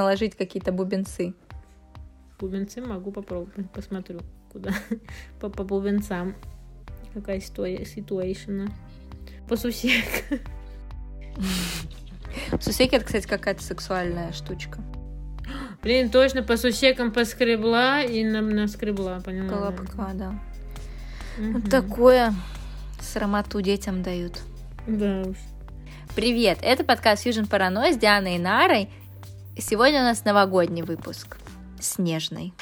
наложить 0.00 0.34
какие-то 0.34 0.72
бубенцы. 0.72 1.34
Бубенцы 2.38 2.80
могу 2.80 3.12
попробовать, 3.12 3.70
посмотрю, 3.70 4.20
куда. 4.50 4.72
По, 5.40 5.50
по 5.50 5.62
бубенцам. 5.62 6.34
Какая 7.12 7.40
ситуация. 7.40 8.68
По 9.48 9.56
сусек. 9.56 10.04
Сусеки, 12.60 12.94
это, 12.94 13.04
кстати, 13.04 13.26
какая-то 13.26 13.62
сексуальная 13.62 14.32
штучка. 14.32 14.78
Блин, 15.82 16.10
точно 16.10 16.42
по 16.42 16.56
сусекам 16.56 17.12
поскребла 17.12 18.02
и 18.02 18.24
нам 18.24 18.50
наскребла, 18.50 19.20
поняла? 19.20 19.48
Колобка, 19.48 20.10
да. 20.14 20.38
Вот 21.38 21.68
такое 21.68 22.32
срамоту 23.00 23.60
детям 23.60 24.02
дают. 24.02 24.40
Да 24.86 25.24
уж. 25.26 25.36
Привет, 26.14 26.58
это 26.62 26.84
подкаст 26.84 27.26
Fusion 27.26 27.48
Paranoia 27.48 27.92
с 27.92 27.96
Дианой 27.96 28.36
и 28.36 28.38
Нарой. 28.38 28.88
Сегодня 29.60 30.00
у 30.00 30.04
нас 30.04 30.24
новогодний 30.24 30.82
выпуск. 30.82 31.36
Снежный. 31.78 32.54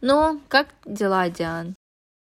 Ну, 0.00 0.40
как 0.48 0.68
дела, 0.86 1.28
Диан? 1.28 1.76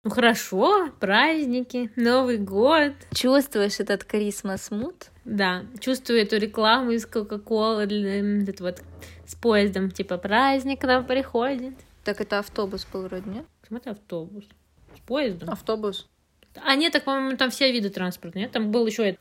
Ну 0.07 0.13
хорошо, 0.13 0.89
праздники, 1.01 1.91
Новый 1.97 2.37
год. 2.37 2.93
Чувствуешь 3.13 3.81
этот 3.81 4.03
Christmas 4.03 4.71
mood? 4.71 4.95
Да, 5.25 5.65
чувствую 5.81 6.21
эту 6.21 6.37
рекламу 6.37 6.91
из 6.91 7.05
Кока-Колы, 7.05 7.83
этот 7.83 8.61
вот 8.61 8.81
с 9.25 9.35
поездом, 9.35 9.91
типа 9.91 10.17
праздник 10.17 10.79
к 10.79 10.85
нам 10.85 11.05
приходит. 11.05 11.73
Так 12.05 12.21
это 12.21 12.39
автобус 12.39 12.87
был 12.93 13.01
вроде, 13.01 13.29
нет? 13.29 13.45
Смотри, 13.67 13.91
автобус. 13.91 14.45
С 14.95 15.01
поездом. 15.01 15.49
Автобус. 15.49 16.07
А 16.63 16.77
нет, 16.77 16.93
так, 16.93 17.03
по-моему, 17.03 17.35
там 17.35 17.49
все 17.49 17.69
виды 17.73 17.89
транспорта, 17.89 18.39
нет? 18.39 18.53
Там 18.53 18.71
был 18.71 18.87
еще 18.87 19.17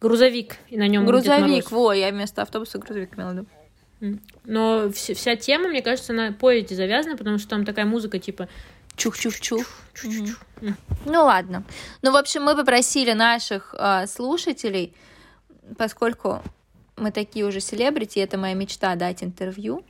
грузовик, 0.00 0.54
и 0.68 0.78
на 0.78 0.86
нем 0.86 1.04
Грузовик, 1.04 1.72
во, 1.72 1.92
я 1.92 2.12
вместо 2.12 2.42
автобуса 2.42 2.78
грузовик 2.78 3.18
имела 3.18 3.30
в 3.30 3.34
виду. 3.34 4.20
Но 4.44 4.88
вся 4.92 5.34
тема, 5.34 5.66
мне 5.66 5.82
кажется, 5.82 6.12
на 6.12 6.32
поезде 6.32 6.76
завязана, 6.76 7.16
потому 7.16 7.38
что 7.38 7.48
там 7.48 7.64
такая 7.64 7.86
музыка 7.86 8.20
типа 8.20 8.48
чух-чух-чух. 8.98 9.64
Ну 11.06 11.24
ладно. 11.24 11.64
Ну, 12.02 12.12
в 12.12 12.16
общем, 12.16 12.42
мы 12.42 12.56
попросили 12.56 13.12
наших 13.12 13.74
э, 13.78 14.06
слушателей, 14.06 14.94
поскольку 15.76 16.42
мы 16.96 17.10
такие 17.10 17.46
уже 17.46 17.60
селебрити, 17.60 18.18
это 18.18 18.36
моя 18.38 18.54
мечта 18.54 18.94
дать 18.96 19.22
интервью, 19.22 19.84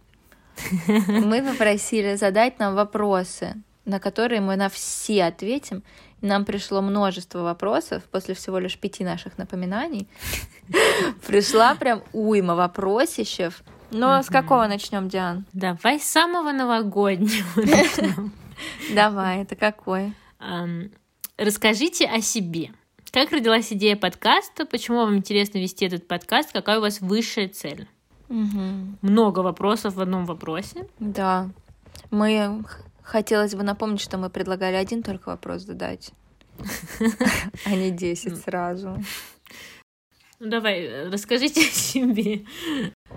мы 0.86 1.42
попросили 1.42 2.16
задать 2.16 2.58
нам 2.58 2.74
вопросы, 2.74 3.54
на 3.84 4.00
которые 4.00 4.40
мы 4.40 4.56
на 4.56 4.68
все 4.68 5.24
ответим. 5.24 5.82
Нам 6.20 6.44
пришло 6.44 6.82
множество 6.82 7.40
вопросов 7.42 8.02
после 8.10 8.34
всего 8.34 8.58
лишь 8.58 8.76
пяти 8.76 9.04
наших 9.04 9.38
напоминаний. 9.38 10.08
Пришла 11.26 11.74
прям 11.74 12.02
уйма 12.12 12.54
вопросищев. 12.56 13.62
Но 13.90 14.22
с 14.22 14.26
какого 14.26 14.66
начнем, 14.66 15.08
Диан? 15.08 15.46
Давай 15.52 16.00
с 16.00 16.04
самого 16.04 16.52
новогоднего 16.52 17.46
начнем. 17.56 18.32
Давай, 18.94 19.42
это 19.42 19.56
какой? 19.56 20.12
Расскажите 21.36 22.06
о 22.06 22.20
себе. 22.20 22.72
Как 23.10 23.32
родилась 23.32 23.72
идея 23.72 23.96
подкаста? 23.96 24.66
Почему 24.66 24.98
вам 24.98 25.16
интересно 25.16 25.58
вести 25.58 25.86
этот 25.86 26.06
подкаст? 26.06 26.52
Какая 26.52 26.78
у 26.78 26.82
вас 26.82 27.00
высшая 27.00 27.48
цель? 27.48 27.88
Угу. 28.28 28.98
Много 29.02 29.40
вопросов 29.40 29.94
в 29.94 30.00
одном 30.00 30.26
вопросе. 30.26 30.86
Да. 30.98 31.50
Мы 32.10 32.62
хотелось 33.02 33.54
бы 33.54 33.62
напомнить, 33.62 34.00
что 34.00 34.18
мы 34.18 34.30
предлагали 34.30 34.76
один 34.76 35.02
только 35.02 35.30
вопрос 35.30 35.62
задать, 35.62 36.12
а 37.64 37.70
не 37.70 37.90
десять 37.90 38.36
сразу. 38.38 39.02
Ну 40.40 40.50
давай, 40.50 41.08
расскажите 41.08 41.62
о 41.62 41.70
себе. 41.70 42.44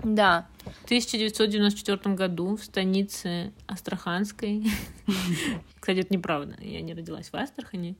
Да. 0.04 0.46
В 0.64 0.84
1994 0.84 2.14
году 2.14 2.56
в 2.56 2.64
станице 2.64 3.52
Астраханской. 3.66 4.64
Кстати, 5.80 5.98
это 6.00 6.12
неправда. 6.12 6.56
Я 6.60 6.80
не 6.80 6.94
родилась 6.94 7.30
в 7.30 7.34
Астрахани. 7.34 7.96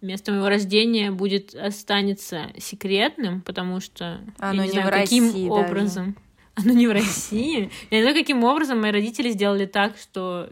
Место 0.00 0.32
моего 0.32 0.48
рождения 0.48 1.10
будет 1.10 1.54
останется 1.54 2.48
секретным, 2.58 3.40
потому 3.40 3.80
что 3.80 4.20
Оно 4.38 4.62
я 4.62 4.62
не, 4.62 4.66
не 4.66 4.72
знаю, 4.72 4.90
каким 4.90 5.24
России 5.24 5.48
образом. 5.48 6.04
Даже. 6.12 6.24
Оно 6.62 6.72
не 6.72 6.86
в 6.86 6.92
России. 6.92 7.70
Я 7.90 7.98
не 7.98 8.02
знаю, 8.02 8.16
каким 8.16 8.44
образом 8.44 8.80
мои 8.80 8.92
родители 8.92 9.30
сделали 9.30 9.66
так, 9.66 9.96
что 9.96 10.48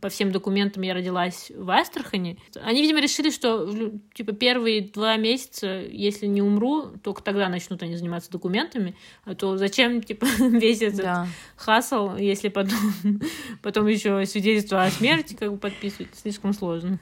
по 0.00 0.08
всем 0.08 0.32
документам 0.32 0.82
я 0.82 0.94
родилась 0.94 1.50
в 1.54 1.68
Астрахани. 1.70 2.38
Они, 2.62 2.80
видимо, 2.80 3.00
решили, 3.00 3.30
что 3.30 3.70
типа 4.14 4.32
первые 4.32 4.80
два 4.88 5.16
месяца, 5.16 5.80
если 5.90 6.26
не 6.26 6.40
умру, 6.40 6.92
только 7.02 7.22
тогда 7.22 7.48
начнут 7.48 7.82
они 7.82 7.96
заниматься 7.96 8.30
документами. 8.30 8.94
А 9.24 9.34
то 9.34 9.56
зачем 9.58 10.02
типа 10.02 10.24
весь 10.38 10.80
этот 10.82 11.00
Да. 11.00 11.26
хасл, 11.56 12.16
если 12.16 12.48
потом, 12.48 12.78
потом 13.62 13.86
еще 13.86 14.24
свидетельство 14.24 14.84
о 14.84 14.90
смерти 14.90 15.34
как 15.34 15.52
бы 15.52 15.58
подписывать, 15.58 16.14
слишком 16.14 16.52
сложно. 16.54 16.98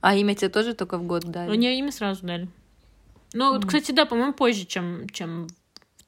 А 0.00 0.14
имя 0.14 0.34
тебе 0.34 0.50
тоже 0.50 0.74
только 0.74 0.98
в 0.98 1.04
год 1.06 1.22
дали? 1.24 1.48
Мне 1.56 1.78
имя 1.78 1.90
сразу 1.92 2.26
дали. 2.26 2.48
Ну, 3.34 3.54
вот, 3.54 3.64
кстати, 3.64 3.92
да, 3.92 4.04
по-моему, 4.04 4.34
позже, 4.34 4.66
чем, 4.66 5.08
чем, 5.08 5.46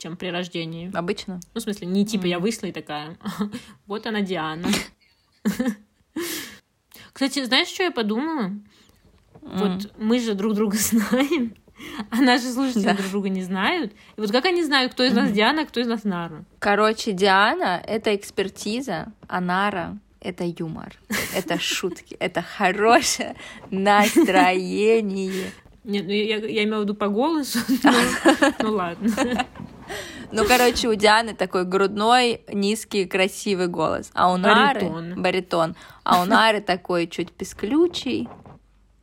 чем 0.05 0.17
при 0.19 0.27
рождении. 0.29 0.91
Обычно? 0.95 1.41
Ну, 1.55 1.61
в 1.61 1.63
смысле, 1.63 1.87
не 1.87 2.05
типа 2.05 2.27
я 2.27 2.39
вышла 2.39 2.67
и 2.67 2.73
такая, 2.73 3.17
вот 3.87 4.07
она 4.07 4.21
Диана. 4.21 4.69
Кстати, 7.15 7.43
знаешь, 7.45 7.69
что 7.69 7.85
я 7.85 7.91
подумала? 7.91 8.53
Вот 9.41 9.93
мы 9.99 10.21
же 10.21 10.35
друг 10.35 10.53
друга 10.55 10.77
знаем, 10.81 11.55
а 12.11 12.17
наши 12.17 12.53
слушатели 12.53 12.83
Да. 12.85 12.95
друг 12.95 13.09
друга 13.11 13.29
не 13.31 13.43
знают. 13.43 13.93
И 14.17 14.21
вот 14.21 14.31
как 14.31 14.45
они 14.45 14.63
знают, 14.63 14.93
кто 14.93 15.05
из 15.05 15.15
нас 15.15 15.33
Диана, 15.33 15.63
а 15.63 15.65
кто 15.65 15.81
из 15.81 15.87
нас 15.87 16.05
Нара? 16.05 16.45
Короче, 16.59 17.13
Диана— 17.13 17.83
это 17.87 18.15
экспертиза, 18.15 19.11
а 19.27 19.41
Нара— 19.41 19.99
это 20.21 20.45
юмор, 20.45 20.93
это 21.35 21.59
шутки, 21.59 22.15
это 22.21 22.43
хорошее 22.43 23.37
настроение. 23.71 25.51
Нет, 25.85 26.07
ну 26.07 26.13
я, 26.13 26.37
я 26.39 26.65
имела 26.65 26.81
в 26.81 26.85
виду 26.85 26.95
по 26.95 27.09
голосу, 27.09 27.59
но- 27.83 28.53
ну 28.61 28.73
ладно. 28.73 29.47
Ну, 30.33 30.45
короче, 30.47 30.89
у 30.89 30.95
Дианы 30.95 31.35
такой 31.35 31.65
грудной, 31.65 32.43
низкий, 32.53 33.07
красивый 33.07 33.69
голос, 33.69 34.11
а 34.15 34.33
у 34.33 34.37
Нары 34.37 34.81
Баритон. 34.81 35.23
баритон, 35.23 35.77
а 36.03 36.23
у 36.23 36.25
Нары 36.25 36.61
такой 36.61 37.07
чуть 37.07 37.31
песключий, 37.31 38.29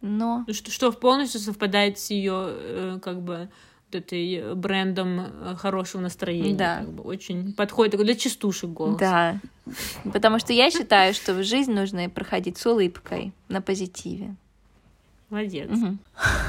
но 0.02 0.44
Ну, 0.48 0.54
Что, 0.54 0.72
что 0.72 0.92
полностью 0.92 1.40
совпадает 1.40 2.00
с 2.00 2.10
ее 2.10 3.00
как 3.02 3.22
бы 3.22 3.50
вот 3.92 3.96
этой 4.04 4.56
брендом 4.56 5.20
э, 5.20 5.56
хорошего 5.58 6.02
настроения. 6.02 6.56
Да. 6.56 6.78
как 6.80 6.90
бы, 6.90 7.04
очень 7.04 7.54
подходит 7.54 8.00
для 8.00 8.16
частушек 8.16 8.70
голос. 8.70 9.00
да, 9.00 9.40
потому 10.12 10.40
что 10.40 10.54
я 10.54 10.72
считаю, 10.72 11.14
что 11.14 11.34
в 11.34 11.44
жизнь 11.44 11.72
нужно 11.72 12.10
проходить 12.10 12.58
с 12.58 12.66
улыбкой, 12.66 13.34
на 13.50 13.62
позитиве. 13.62 14.36
Молодец. 15.32 15.70
Мгм. 15.70 16.00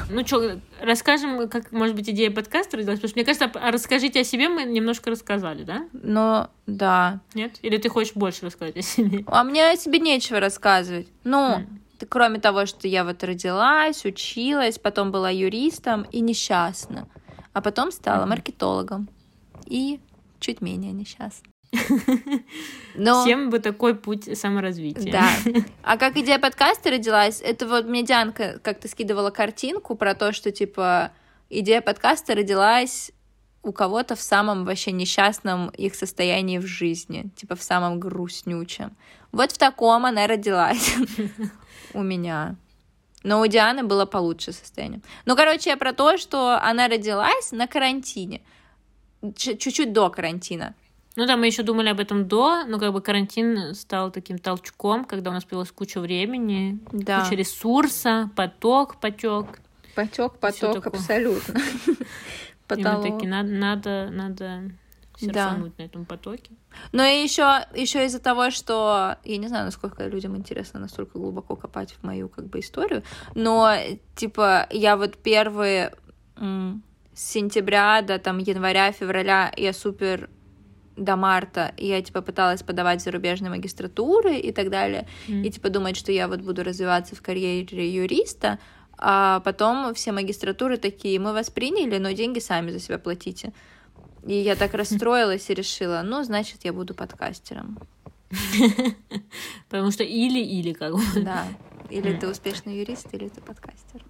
Ну 0.09 0.27
что, 0.27 0.59
расскажем, 0.81 1.47
как, 1.47 1.71
может 1.71 1.95
быть, 1.95 2.09
идея 2.09 2.29
подкаста 2.29 2.75
родилась? 2.75 2.99
Потому 2.99 3.09
что, 3.09 3.17
мне 3.17 3.25
кажется, 3.25 3.49
а 3.59 3.71
расскажите 3.71 4.19
о 4.19 4.23
себе 4.25 4.49
мы 4.49 4.65
немножко 4.65 5.09
рассказали, 5.09 5.63
да? 5.63 5.87
Но 5.93 6.49
да, 6.67 7.21
Нет? 7.33 7.59
Или 7.61 7.77
ты 7.77 7.87
хочешь 7.87 8.13
больше 8.13 8.45
рассказать 8.45 8.75
о 8.75 8.81
себе? 8.81 9.23
А 9.27 9.45
мне 9.45 9.71
о 9.71 9.77
себе 9.77 9.99
нечего 9.99 10.41
рассказывать. 10.41 11.07
Ну, 11.23 11.53
М. 11.55 11.79
ты- 11.97 12.05
кроме 12.05 12.39
того, 12.41 12.65
что 12.65 12.89
я 12.89 13.05
вот 13.05 13.23
родилась, 13.23 14.03
училась, 14.03 14.77
потом 14.77 15.11
была 15.13 15.29
юристом 15.29 16.01
и 16.11 16.19
несчастна. 16.19 17.07
А 17.53 17.61
потом 17.61 17.89
стала 17.89 18.25
маркетологом. 18.25 19.07
И 19.65 20.01
чуть 20.41 20.59
менее 20.59 20.91
несчастна. 20.91 21.52
Но, 22.95 23.23
Всем 23.23 23.49
бы 23.49 23.59
такой 23.59 23.95
путь 23.95 24.37
саморазвития. 24.37 25.11
да. 25.11 25.29
А 25.83 25.97
как 25.97 26.15
идея 26.17 26.39
подкаста 26.39 26.91
родилась, 26.91 27.41
это 27.41 27.67
вот 27.67 27.85
мне 27.85 28.03
Дианка 28.03 28.59
как-то 28.61 28.87
скидывала 28.87 29.31
картинку 29.31 29.95
про 29.95 30.13
то, 30.13 30.31
что, 30.31 30.51
типа, 30.51 31.11
идея 31.49 31.81
подкаста 31.81 32.35
родилась 32.35 33.11
у 33.63 33.71
кого-то 33.71 34.15
в 34.15 34.21
самом 34.21 34.65
вообще 34.65 34.91
несчастном 34.91 35.69
их 35.69 35.95
состоянии 35.95 36.57
в 36.57 36.65
жизни, 36.65 37.31
типа 37.35 37.55
в 37.55 37.63
самом 37.63 37.99
грустнючем. 37.99 38.95
Вот 39.31 39.51
в 39.51 39.57
таком 39.57 40.05
она 40.05 40.27
родилась 40.27 40.95
у 41.93 42.03
меня. 42.03 42.55
Но 43.23 43.39
у 43.39 43.47
Дианы 43.47 43.83
было 43.83 44.05
получше 44.05 44.51
состояние. 44.51 45.01
Ну, 45.25 45.35
короче, 45.37 45.69
я 45.69 45.77
про 45.77 45.93
то, 45.93 46.17
что 46.17 46.61
она 46.61 46.89
родилась 46.89 47.53
на 47.53 47.67
карантине. 47.67 48.41
Чуть-чуть 49.37 49.93
до 49.93 50.09
карантина. 50.09 50.75
Ну 51.15 51.27
да, 51.27 51.37
мы 51.37 51.45
еще 51.45 51.63
думали 51.63 51.89
об 51.89 51.99
этом 51.99 52.27
до, 52.27 52.63
но 52.65 52.79
как 52.79 52.91
бы 52.91 53.01
карантин 53.01 53.75
стал 53.75 54.11
таким 54.11 54.39
толчком, 54.39 55.05
когда 55.05 55.29
у 55.29 55.33
нас 55.33 55.43
появилась 55.43 55.71
куча 55.71 55.99
времени, 55.99 56.79
Да. 56.91 57.21
куча 57.21 57.35
ресурса, 57.35 58.31
поток 58.35 58.99
потек. 58.99 59.59
Потек, 59.95 60.33
поток, 60.39 60.87
абсолютно. 60.87 61.59
И 62.75 62.83
мы 62.83 63.03
такие, 63.03 63.29
надо, 63.29 63.49
надо, 63.49 64.09
надо 64.11 64.71
серфануть 65.17 65.75
да. 65.77 65.83
на 65.83 65.85
этом 65.85 66.05
потоке. 66.05 66.51
Но 66.91 67.03
и 67.03 67.21
еще, 67.21 67.65
еще 67.75 68.05
из-за 68.05 68.19
того, 68.19 68.49
что 68.49 69.17
я 69.23 69.37
не 69.37 69.47
знаю, 69.47 69.65
насколько 69.65 70.07
людям 70.07 70.35
интересно 70.35 70.79
настолько 70.79 71.19
глубоко 71.19 71.55
копать 71.55 71.91
в 71.91 72.03
мою 72.03 72.29
как 72.29 72.47
бы 72.47 72.59
историю, 72.59 73.03
но 73.35 73.75
типа 74.15 74.67
я 74.71 74.97
вот 74.97 75.17
первые 75.17 75.93
с 76.35 77.31
сентября 77.31 78.01
до 78.01 78.17
там 78.17 78.39
января, 78.39 78.91
февраля 78.91 79.53
я 79.55 79.71
супер 79.71 80.29
до 80.95 81.15
марта 81.15 81.73
я 81.77 82.01
типа 82.01 82.21
пыталась 82.21 82.63
подавать 82.63 83.01
зарубежные 83.01 83.49
магистратуры 83.49 84.37
и 84.37 84.51
так 84.51 84.69
далее, 84.69 85.07
mm. 85.27 85.43
и 85.43 85.49
типа 85.51 85.69
думать, 85.69 85.97
что 85.97 86.11
я 86.11 86.27
вот 86.27 86.41
буду 86.41 86.63
развиваться 86.63 87.15
в 87.15 87.21
карьере 87.21 87.89
юриста, 87.89 88.59
а 88.97 89.39
потом 89.41 89.93
все 89.93 90.11
магистратуры 90.11 90.77
такие, 90.77 91.19
мы 91.19 91.33
вас 91.33 91.49
приняли, 91.49 91.97
но 91.97 92.11
деньги 92.11 92.39
сами 92.39 92.71
за 92.71 92.79
себя 92.79 92.99
платите. 92.99 93.53
И 94.25 94.35
я 94.35 94.55
так 94.55 94.73
расстроилась 94.73 95.49
и 95.49 95.53
решила, 95.53 96.01
ну, 96.03 96.23
значит, 96.23 96.59
я 96.63 96.73
буду 96.73 96.93
подкастером. 96.93 97.79
Потому 99.69 99.91
что 99.91 100.03
или-или 100.03 100.73
как 100.73 100.93
бы. 100.93 101.01
Да. 101.17 101.45
Или 101.89 102.13
ты 102.17 102.27
успешный 102.27 102.79
юрист, 102.79 103.13
или 103.13 103.27
ты 103.27 103.41
подкастер. 103.41 104.03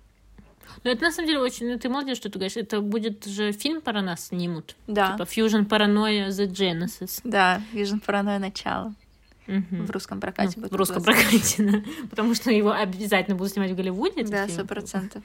Ну, 0.84 0.92
это 0.92 1.04
на 1.04 1.12
самом 1.12 1.28
деле 1.28 1.40
очень... 1.40 1.72
Ну, 1.72 1.80
ты 1.80 1.88
молодец, 1.90 2.18
что 2.18 2.30
ты 2.30 2.40
говоришь. 2.40 2.58
Это 2.58 2.82
будет 2.82 3.26
же 3.26 3.52
фильм 3.54 3.82
про 3.82 4.02
нас 4.02 4.28
снимут. 4.28 4.76
Да. 4.88 5.14
Типа 5.14 5.24
Fusion 5.24 5.68
Paranoia 5.68 6.28
The 6.30 6.48
Genesis. 6.48 7.22
Да, 7.24 7.62
Fusion 7.74 8.04
Paranoia 8.06 8.40
начало. 8.40 8.94
Угу. 9.48 9.84
В 9.84 9.92
русском 9.92 10.20
прокате 10.20 10.54
ну, 10.56 10.64
будет. 10.64 10.72
В 10.72 10.76
русском 10.76 11.04
прокате, 11.04 11.64
да. 11.64 11.84
Потому 12.10 12.36
что 12.36 12.52
его 12.52 12.72
обязательно 12.72 13.36
будут 13.36 13.54
снимать 13.54 13.72
в 13.72 13.76
Голливуде. 13.76 14.24
Да, 14.24 14.48
сто 14.48 14.66
процентов. 14.66 15.24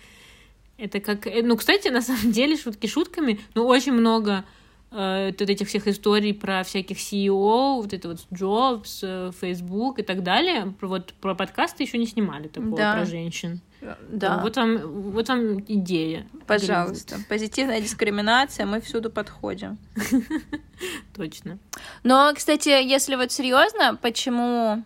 Это 0.76 1.00
как... 1.00 1.26
Э, 1.26 1.42
ну, 1.42 1.56
кстати, 1.56 1.88
на 1.88 2.00
самом 2.00 2.32
деле, 2.32 2.56
шутки 2.56 2.86
шутками, 2.86 3.40
но 3.54 3.66
очень 3.66 3.92
много 3.92 4.44
э, 4.92 5.32
вот 5.38 5.40
этих 5.40 5.66
всех 5.66 5.88
историй 5.88 6.32
про 6.32 6.62
всяких 6.62 6.98
CEO, 6.98 7.82
вот 7.82 7.92
это 7.92 8.08
вот 8.08 8.20
Джобс, 8.32 9.00
э, 9.02 9.32
Facebook 9.40 9.98
и 9.98 10.02
так 10.02 10.22
далее. 10.22 10.72
Вот 10.80 11.14
про 11.14 11.34
подкасты 11.34 11.82
еще 11.82 11.98
не 11.98 12.06
снимали 12.06 12.46
такого 12.46 12.76
да. 12.76 12.94
про 12.94 13.04
женщин. 13.06 13.60
Да. 13.80 14.38
Вот 14.42 14.56
вам, 14.56 14.78
вот 15.12 15.28
вам 15.28 15.60
идея. 15.60 16.26
Пожалуйста. 16.46 17.16
Позитивная 17.28 17.80
дискриминация, 17.80 18.66
мы 18.66 18.80
всюду 18.80 19.10
подходим. 19.10 19.78
Точно. 21.16 21.58
Но, 22.02 22.32
кстати, 22.34 22.68
если 22.68 23.14
вот 23.14 23.32
серьезно, 23.32 23.96
почему... 24.00 24.82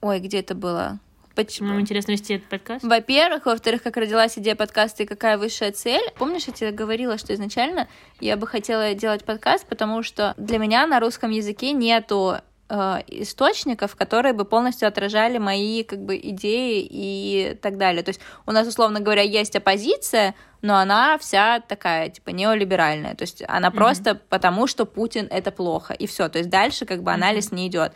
Ой, 0.00 0.20
где 0.20 0.40
это 0.40 0.54
было? 0.54 0.98
Почему? 1.34 1.70
Нам 1.70 1.80
интересно 1.80 2.12
вести 2.12 2.34
этот 2.34 2.48
подкаст. 2.48 2.84
Во-первых, 2.84 3.46
во-вторых, 3.46 3.82
как 3.82 3.96
родилась 3.96 4.38
идея 4.38 4.54
подкаста 4.54 5.02
и 5.02 5.06
какая 5.06 5.36
высшая 5.36 5.72
цель. 5.72 6.02
Помнишь, 6.16 6.44
я 6.44 6.52
тебе 6.52 6.70
говорила, 6.70 7.18
что 7.18 7.34
изначально 7.34 7.88
я 8.20 8.36
бы 8.36 8.46
хотела 8.46 8.94
делать 8.94 9.24
подкаст, 9.24 9.66
потому 9.66 10.02
что 10.02 10.34
для 10.36 10.58
меня 10.58 10.86
на 10.86 11.00
русском 11.00 11.30
языке 11.30 11.72
нету 11.72 12.36
э, 12.74 13.02
источников, 13.08 13.96
которые 13.96 14.32
бы 14.32 14.44
полностью 14.44 14.88
отражали 14.88 15.38
мои 15.38 15.84
как 15.84 16.00
бы 16.00 16.16
идеи 16.16 16.86
и 16.90 17.58
так 17.62 17.78
далее. 17.78 18.02
То 18.02 18.10
есть 18.10 18.20
у 18.46 18.52
нас, 18.52 18.66
условно 18.66 19.00
говоря, 19.00 19.22
есть 19.22 19.56
оппозиция, 19.56 20.34
но 20.62 20.76
она 20.76 21.18
вся 21.18 21.60
такая, 21.60 22.08
типа, 22.08 22.30
неолиберальная. 22.30 23.14
То 23.14 23.22
есть 23.22 23.42
она 23.46 23.68
mm-hmm. 23.68 23.74
просто 23.74 24.14
потому, 24.28 24.66
что 24.66 24.86
Путин 24.86 25.28
это 25.30 25.50
плохо. 25.50 25.94
И 25.94 26.06
все. 26.06 26.28
То 26.28 26.38
есть 26.38 26.50
дальше 26.50 26.86
как 26.86 27.02
бы 27.02 27.12
анализ 27.12 27.50
mm-hmm. 27.50 27.54
не 27.56 27.68
идет. 27.68 27.92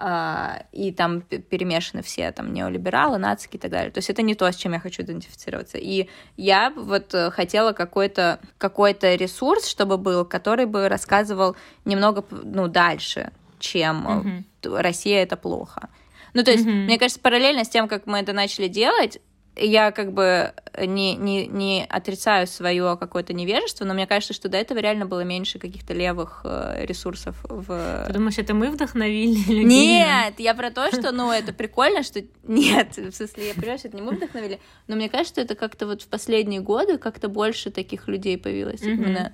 А, 0.00 0.62
и 0.70 0.92
там 0.92 1.22
перемешаны 1.22 2.02
все 2.02 2.30
там 2.30 2.52
неолибералы, 2.52 3.18
нацики 3.18 3.56
и 3.56 3.58
так 3.58 3.72
далее. 3.72 3.90
То 3.90 3.98
есть 3.98 4.08
это 4.08 4.22
не 4.22 4.36
то, 4.36 4.50
с 4.50 4.54
чем 4.54 4.72
я 4.72 4.78
хочу 4.78 5.02
идентифицироваться. 5.02 5.76
И 5.76 6.08
я 6.36 6.70
вот 6.70 7.12
э, 7.14 7.32
хотела 7.32 7.72
какой-то 7.72 8.38
какой 8.58 8.92
ресурс, 8.92 9.66
чтобы 9.66 9.98
был, 9.98 10.24
который 10.24 10.66
бы 10.66 10.88
рассказывал 10.88 11.56
немного 11.84 12.24
ну, 12.30 12.68
дальше, 12.68 13.32
чем 13.58 14.44
mm-hmm. 14.62 14.80
Россия 14.80 15.22
это 15.22 15.36
плохо. 15.36 15.88
Ну, 16.34 16.44
то 16.44 16.50
есть, 16.50 16.66
mm-hmm. 16.66 16.84
мне 16.84 16.98
кажется, 16.98 17.20
параллельно 17.20 17.64
с 17.64 17.68
тем, 17.68 17.88
как 17.88 18.06
мы 18.06 18.18
это 18.18 18.32
начали 18.32 18.68
делать, 18.68 19.18
я 19.60 19.90
как 19.90 20.12
бы 20.12 20.52
не, 20.78 21.16
не, 21.16 21.46
не 21.46 21.84
отрицаю 21.88 22.46
свое 22.46 22.96
какое-то 22.98 23.32
невежество, 23.32 23.84
но 23.84 23.94
мне 23.94 24.06
кажется, 24.06 24.32
что 24.34 24.48
до 24.48 24.56
этого 24.56 24.78
реально 24.78 25.06
было 25.06 25.20
меньше 25.20 25.58
каких-то 25.58 25.94
левых 25.94 26.42
э, 26.44 26.84
ресурсов 26.86 27.36
в... 27.48 28.04
Ты 28.06 28.12
думаешь, 28.12 28.38
это 28.38 28.54
мы 28.54 28.70
вдохновили 28.70 29.38
людей? 29.38 29.64
Нет, 29.64 30.34
я 30.38 30.54
про 30.54 30.70
то, 30.70 30.90
что, 30.92 31.12
ну, 31.12 31.32
это 31.32 31.52
прикольно, 31.52 32.02
что... 32.02 32.22
Нет, 32.44 32.96
в 32.96 33.12
смысле, 33.12 33.48
я 33.48 33.54
понимаю, 33.54 33.78
что 33.78 33.88
это 33.88 33.96
не 33.96 34.02
мы 34.02 34.12
вдохновили, 34.12 34.60
но 34.86 34.96
мне 34.96 35.08
кажется, 35.08 35.34
что 35.34 35.40
это 35.40 35.54
как-то 35.54 35.86
вот 35.86 36.02
в 36.02 36.08
последние 36.08 36.60
годы 36.60 36.98
как-то 36.98 37.28
больше 37.28 37.70
таких 37.70 38.08
людей 38.08 38.38
появилось 38.38 38.82
mm-hmm. 38.82 38.92
именно 38.92 39.32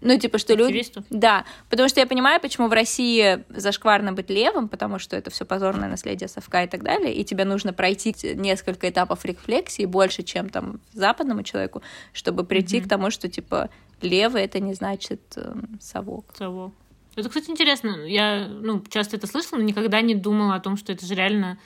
ну, 0.00 0.18
типа, 0.18 0.38
что 0.38 0.54
люди... 0.54 0.84
Да, 1.10 1.44
потому 1.70 1.88
что 1.88 2.00
я 2.00 2.06
понимаю, 2.06 2.40
почему 2.40 2.68
в 2.68 2.72
России 2.72 3.44
зашкварно 3.48 4.12
быть 4.12 4.30
левым, 4.30 4.68
потому 4.68 4.98
что 4.98 5.16
это 5.16 5.30
все 5.30 5.44
позорное 5.44 5.88
наследие 5.88 6.28
совка 6.28 6.62
и 6.62 6.68
так 6.68 6.82
далее, 6.82 7.12
и 7.14 7.24
тебе 7.24 7.44
нужно 7.44 7.72
пройти 7.72 8.14
несколько 8.34 8.88
этапов 8.88 9.24
рефлексии 9.24 9.86
больше, 9.86 10.22
чем 10.22 10.48
там 10.48 10.80
западному 10.92 11.42
человеку, 11.42 11.82
чтобы 12.12 12.44
прийти 12.44 12.78
mm-hmm. 12.78 12.84
к 12.84 12.88
тому, 12.88 13.10
что, 13.10 13.28
типа, 13.28 13.70
левый— 14.00 14.42
это 14.44 14.60
не 14.60 14.74
значит 14.74 15.20
э, 15.36 15.54
совок. 15.80 16.26
Совок. 16.36 16.72
Это, 17.16 17.28
кстати, 17.28 17.50
интересно. 17.50 18.06
Я, 18.06 18.46
ну, 18.46 18.82
часто 18.88 19.16
это 19.16 19.26
слышала, 19.26 19.58
но 19.58 19.64
никогда 19.64 20.00
не 20.00 20.14
думала 20.14 20.54
о 20.54 20.60
том, 20.60 20.76
что 20.76 20.92
это 20.92 21.04
же 21.04 21.14
реально... 21.14 21.58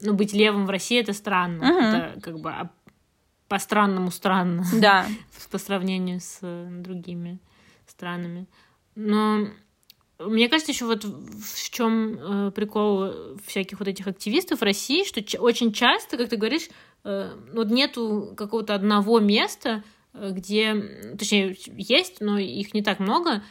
Ну, 0.00 0.14
быть 0.14 0.32
левым 0.32 0.64
в 0.64 0.70
России— 0.70 0.98
это 1.00 1.12
странно. 1.12 1.64
Mm-hmm. 1.64 2.12
Это 2.12 2.20
как 2.20 2.38
бы 2.38 2.50
а, 2.50 2.70
по-странному 3.48 4.10
странно. 4.10 4.64
Да. 4.72 5.04
По 5.50 5.58
сравнению 5.58 6.20
с 6.20 6.38
э, 6.42 6.68
другими 6.70 7.38
странами. 7.98 8.46
Но 8.94 9.48
мне 10.20 10.48
кажется, 10.48 10.72
еще 10.72 10.84
вот 10.84 11.04
в 11.04 11.70
чем 11.70 12.18
э, 12.18 12.50
прикол 12.52 13.36
всяких 13.44 13.78
вот 13.80 13.88
этих 13.88 14.06
активистов 14.06 14.62
России, 14.62 15.04
что 15.04 15.20
очень 15.40 15.72
часто, 15.72 16.16
как 16.16 16.28
ты 16.28 16.36
говоришь, 16.36 16.68
э, 17.04 17.30
вот 17.52 17.70
нету 17.70 18.34
какого-то 18.36 18.74
одного 18.74 19.18
места, 19.18 19.82
э, 20.14 20.30
где, 20.30 20.74
точнее, 21.18 21.56
есть, 21.66 22.20
но 22.20 22.38
их 22.38 22.72
не 22.72 22.82
так 22.82 23.00
много, 23.00 23.42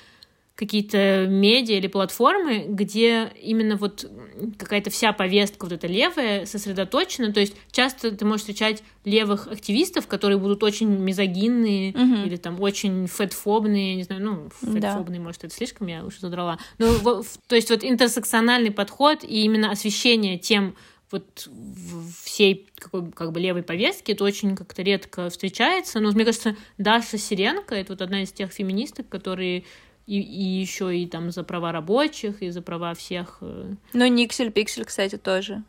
какие-то 0.58 1.28
медиа 1.28 1.78
или 1.78 1.86
платформы, 1.86 2.66
где 2.68 3.32
именно 3.40 3.76
вот 3.76 4.10
какая-то 4.58 4.90
вся 4.90 5.14
повестка 5.14 5.66
вот 5.66 5.72
эта 5.72 5.86
левая 5.86 6.48
сосредоточена. 6.48 7.32
То 7.32 7.40
есть 7.40 7.56
часто 7.72 8.12
ты 8.12 8.26
можешь 8.26 8.42
встречать 8.42 8.84
левых 9.06 9.48
активистов, 9.48 10.08
которые 10.08 10.40
будут 10.40 10.64
очень 10.64 10.90
мизогинные 10.90 11.92
угу. 11.92 12.26
или 12.26 12.38
там 12.38 12.60
очень 12.60 13.08
фетфобные, 13.08 13.96
не 13.96 14.04
знаю, 14.04 14.24
ну, 14.24 14.50
фетфобные, 14.60 15.20
да. 15.20 15.26
может, 15.26 15.44
это 15.44 15.54
слишком, 15.54 15.88
я 15.88 16.04
уже 16.04 16.20
задрала. 16.20 16.58
Но, 16.80 17.24
то 17.48 17.56
есть 17.56 17.70
вот 17.70 17.84
интерсекциональный 17.84 18.72
подход 18.72 19.24
и 19.24 19.44
именно 19.44 19.70
освещение 19.70 20.40
тем 20.40 20.76
вот 21.12 21.48
всей 22.24 22.68
какой, 22.80 23.12
как 23.12 23.32
бы 23.32 23.40
левой 23.40 23.64
повестки 23.64 24.12
это 24.12 24.24
очень 24.24 24.56
как-то 24.56 24.82
редко 24.82 25.30
встречается. 25.30 26.00
Но 26.00 26.12
мне 26.12 26.26
кажется, 26.26 26.56
Даша 26.78 27.18
Сиренко 27.18 27.76
это 27.76 27.94
вот 27.94 28.02
одна 28.02 28.24
из 28.24 28.32
тех 28.32 28.52
феминисток, 28.52 29.08
которые 29.08 29.64
и, 30.08 30.20
и 30.22 30.44
еще 30.62 30.98
и 30.98 31.06
там 31.06 31.32
за 31.32 31.44
права 31.44 31.72
рабочих, 31.72 32.42
и 32.42 32.50
за 32.50 32.62
права 32.62 32.94
всех. 32.94 33.38
Э. 33.42 33.74
Ну, 33.94 34.08
Никсель 34.08 34.52
Пиксель, 34.52 34.86
кстати, 34.86 35.18
тоже 35.18 35.64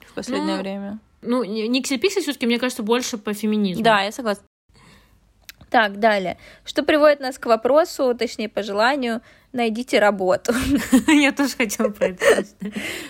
в 0.00 0.12
последнее 0.14 0.56
ну, 0.56 0.62
время. 0.62 0.98
Ну, 1.22 1.44
Никсель 1.44 2.00
Пиксель 2.00 2.22
все-таки, 2.22 2.46
мне 2.46 2.58
кажется, 2.58 2.82
больше 2.82 3.16
по 3.16 3.32
феминизму. 3.32 3.82
Да, 3.82 4.02
я 4.02 4.12
согласна. 4.12 4.44
Так, 5.70 5.98
далее. 5.98 6.36
Что 6.64 6.82
приводит 6.82 7.20
нас 7.20 7.38
к 7.38 7.46
вопросу, 7.46 8.14
точнее, 8.16 8.48
по 8.48 8.62
желанию, 8.62 9.20
найдите 9.52 9.98
работу. 9.98 10.52
Я 11.08 11.32
тоже 11.32 11.56
хотела 11.56 11.88
про 11.88 12.08
это 12.08 12.44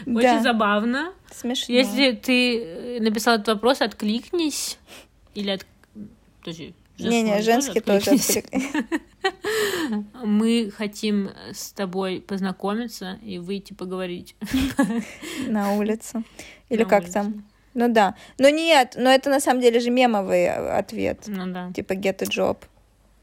Очень 0.06 0.42
забавно. 0.42 1.12
Смешно. 1.30 1.74
Если 1.74 2.12
ты 2.12 2.64
э, 2.64 3.00
написал 3.00 3.34
этот 3.34 3.48
вопрос, 3.48 3.82
откликнись. 3.82 4.78
Или. 5.34 5.60
Подожди, 6.40 6.74
Не-не, 6.98 7.42
женский 7.42 7.80
тоже. 7.80 8.12
Мы 10.24 10.72
хотим 10.76 11.30
с 11.52 11.72
тобой 11.72 12.24
познакомиться 12.26 13.18
и 13.22 13.38
выйти 13.38 13.72
поговорить. 13.72 14.36
На 15.48 15.74
улицу. 15.74 16.24
Или 16.68 16.82
на 16.82 16.88
как 16.88 17.02
улицу. 17.02 17.12
там? 17.12 17.44
Ну 17.74 17.92
да. 17.92 18.14
Но 18.38 18.48
нет, 18.48 18.94
но 18.96 19.10
это 19.10 19.30
на 19.30 19.40
самом 19.40 19.60
деле 19.60 19.80
же 19.80 19.90
мемовый 19.90 20.48
ответ. 20.48 21.24
Ну 21.26 21.52
да. 21.52 21.70
Типа 21.72 21.92
get 21.92 22.22
a 22.22 22.26
job. 22.26 22.58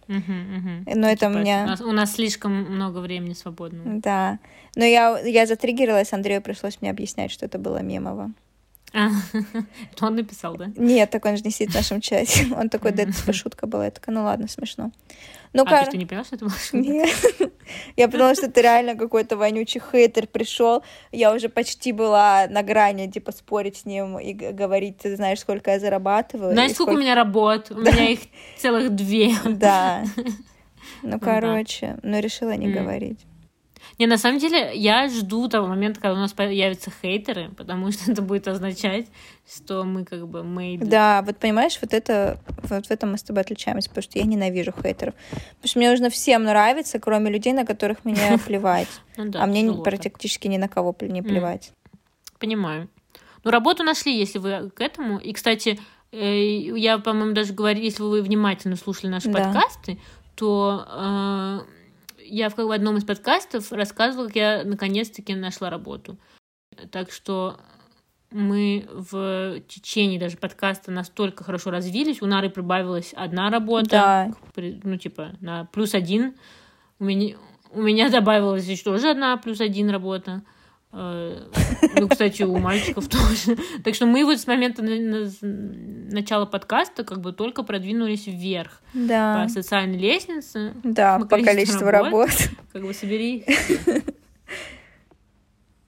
Угу, 0.07 0.17
угу. 0.17 0.99
Но 0.99 1.07
это 1.07 1.27
типа, 1.27 1.39
меня... 1.39 1.63
У 1.63 1.67
нас, 1.67 1.81
у 1.81 1.91
нас 1.91 2.13
слишком 2.13 2.51
много 2.51 2.99
времени 2.99 3.33
свободного. 3.33 3.99
Да. 3.99 4.39
Но 4.75 4.85
я, 4.85 5.19
я 5.19 5.45
затриггерилась, 5.45 6.13
Андрею 6.13 6.41
пришлось 6.41 6.79
мне 6.81 6.91
объяснять, 6.91 7.31
что 7.31 7.45
это 7.45 7.57
было 7.57 7.81
мемово. 7.81 8.31
А, 8.93 9.09
это 9.91 10.05
он 10.05 10.15
написал, 10.15 10.55
да? 10.55 10.71
Нет, 10.75 11.09
так 11.09 11.25
он 11.25 11.35
же 11.35 11.43
не 11.43 11.49
сидит 11.49 11.71
в 11.71 11.75
нашем 11.75 11.99
чате. 11.99 12.45
Он 12.55 12.69
такой, 12.69 12.91
да, 12.91 13.03
это 13.03 13.13
типа 13.13 13.33
шутка 13.33 13.65
была. 13.65 13.85
Я 13.85 13.91
такая, 13.91 14.15
ну 14.15 14.23
ладно, 14.23 14.47
смешно. 14.47 14.91
Ну, 15.51 15.63
а 15.63 15.65
кар... 15.65 15.85
ты 15.85 15.91
что, 15.91 15.97
не 15.97 16.05
поняла, 16.05 16.23
что 16.23 16.35
это 16.35 16.45
была 16.45 16.55
шутка? 16.55 16.77
Нет. 16.77 17.09
Я 17.97 18.07
подумала, 18.07 18.35
что 18.35 18.47
это 18.47 18.61
реально 18.61 18.95
какой-то 18.95 19.35
вонючий 19.35 19.81
хейтер 19.81 20.27
пришел. 20.27 20.83
Я 21.11 21.33
уже 21.33 21.49
почти 21.49 21.91
была 21.91 22.47
на 22.47 22.61
грани, 22.61 23.09
типа, 23.09 23.31
спорить 23.31 23.77
с 23.77 23.85
ним 23.85 24.19
и 24.19 24.33
говорить, 24.33 24.99
ты 24.99 25.15
знаешь, 25.15 25.39
сколько 25.39 25.71
я 25.71 25.79
зарабатываю. 25.79 26.53
Знаешь, 26.53 26.73
сколько 26.73 26.91
у 26.91 26.97
меня 26.97 27.15
работ? 27.15 27.71
У 27.71 27.75
меня 27.79 28.11
их 28.11 28.19
целых 28.57 28.91
две. 28.95 29.33
Да. 29.45 30.03
Ну, 31.01 31.19
короче, 31.19 31.97
но 32.03 32.19
решила 32.19 32.55
не 32.55 32.71
говорить. 32.71 33.19
Не, 34.03 34.07
на 34.07 34.17
самом 34.17 34.37
деле, 34.37 34.71
я 34.75 35.07
жду 35.07 35.47
того 35.47 35.65
момента, 35.65 36.01
когда 36.01 36.15
у 36.15 36.17
нас 36.17 36.33
появятся 36.33 36.91
хейтеры, 37.01 37.51
потому 37.55 37.89
что 37.89 38.11
это 38.11 38.21
будет 38.21 38.49
означать, 38.49 39.07
что 39.49 39.85
мы 39.85 40.03
как 40.03 40.27
бы 40.27 40.43
мы. 40.43 40.77
Да, 40.77 41.21
вот 41.21 41.37
понимаешь, 41.37 41.77
вот 41.81 41.93
это 41.93 42.37
вот 42.63 42.87
в 42.87 42.91
этом 42.91 43.13
мы 43.13 43.17
с 43.17 43.23
тобой 43.23 43.43
отличаемся, 43.43 43.87
потому 43.87 44.03
что 44.03 44.19
я 44.19 44.25
ненавижу 44.25 44.73
хейтеров. 44.73 45.13
Потому 45.29 45.67
что 45.67 45.79
мне 45.79 45.89
нужно 45.89 46.09
всем 46.09 46.43
нравиться, 46.43 46.99
кроме 46.99 47.31
людей, 47.31 47.53
на 47.53 47.65
которых 47.65 48.03
мне 48.03 48.37
плевать. 48.45 48.89
Ну 49.15 49.31
а 49.35 49.45
мне 49.45 49.71
практически 49.71 50.49
ни 50.49 50.57
на 50.57 50.67
кого 50.67 50.93
не 50.99 51.21
плевать. 51.21 51.71
Понимаю. 52.39 52.89
Ну, 53.45 53.51
работу 53.51 53.83
нашли, 53.83 54.19
если 54.19 54.37
вы 54.37 54.69
к 54.69 54.81
этому. 54.81 55.17
И, 55.17 55.31
кстати, 55.31 55.79
э, 56.11 56.43
я, 56.77 56.97
по-моему, 56.97 57.31
даже 57.31 57.53
говорю, 57.53 57.79
если 57.79 58.03
вы 58.03 58.21
внимательно 58.21 58.75
слушали 58.75 59.09
наши 59.09 59.31
подкасты, 59.31 59.97
то 60.35 60.85
э, 60.89 61.82
я 62.33 62.49
в, 62.49 62.59
одном 62.59 62.97
из 62.97 63.03
подкастов 63.03 63.71
рассказывала, 63.71 64.27
как 64.27 64.35
я 64.35 64.63
наконец-таки 64.65 65.35
нашла 65.35 65.69
работу. 65.69 66.17
Так 66.89 67.11
что 67.11 67.59
мы 68.31 68.87
в 68.91 69.59
течение 69.67 70.19
даже 70.19 70.37
подкаста 70.37 70.91
настолько 70.91 71.43
хорошо 71.43 71.69
развились. 71.69 72.23
У 72.23 72.25
Нары 72.25 72.49
прибавилась 72.49 73.13
одна 73.13 73.51
работа. 73.51 73.89
Да. 73.89 74.33
Ну, 74.55 74.97
типа, 74.97 75.33
на 75.41 75.65
плюс 75.65 75.93
один. 75.93 76.33
У 76.97 77.03
меня, 77.03 77.35
у 77.69 77.81
меня 77.81 78.09
добавилась 78.09 78.65
еще 78.65 78.83
тоже 78.83 79.11
одна 79.11 79.37
плюс 79.37 79.61
один 79.61 79.91
работа. 79.91 80.41
Э, 80.95 81.39
ну, 81.95 82.07
кстати, 82.07 82.43
у 82.43 82.57
мальчиков 82.57 83.07
тоже. 83.07 83.57
Так 83.83 83.95
что 83.95 84.05
мы 84.05 84.23
вот 84.25 84.39
с 84.39 84.45
момента 84.45 84.83
начала 84.83 86.45
подкаста 86.45 87.03
как 87.03 87.19
бы 87.19 87.33
только 87.33 87.63
продвинулись 87.63 88.27
вверх 88.27 88.81
да. 88.93 89.43
по 89.43 89.49
социальной 89.49 89.97
лестнице. 89.97 90.73
Да, 90.83 91.19
по 91.19 91.37
количеству 91.41 91.89
работ. 91.89 92.29
Как 92.71 92.83
бы 92.83 92.93
собери. 92.93 93.45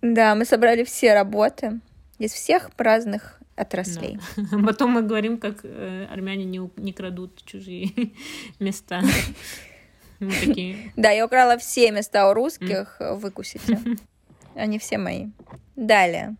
Да, 0.01 0.35
мы 0.35 0.45
собрали 0.45 0.83
все 0.83 1.13
работы 1.13 1.79
из 2.19 2.31
всех 2.31 2.69
разных 2.77 3.39
отраслей. 3.55 4.19
Да. 4.37 4.57
Потом 4.65 4.91
мы 4.91 5.01
говорим, 5.01 5.37
как 5.37 5.61
э, 5.63 6.07
армяне 6.11 6.45
не, 6.45 6.69
не 6.77 6.93
крадут 6.93 7.43
чужие 7.45 7.91
места. 8.59 9.01
такие... 10.19 10.91
Да, 10.95 11.11
я 11.11 11.25
украла 11.25 11.57
все 11.57 11.91
места 11.91 12.29
у 12.29 12.33
русских, 12.33 12.97
выкусите. 12.99 13.79
Они 14.55 14.79
все 14.79 14.97
мои. 14.97 15.27
Далее. 15.75 16.35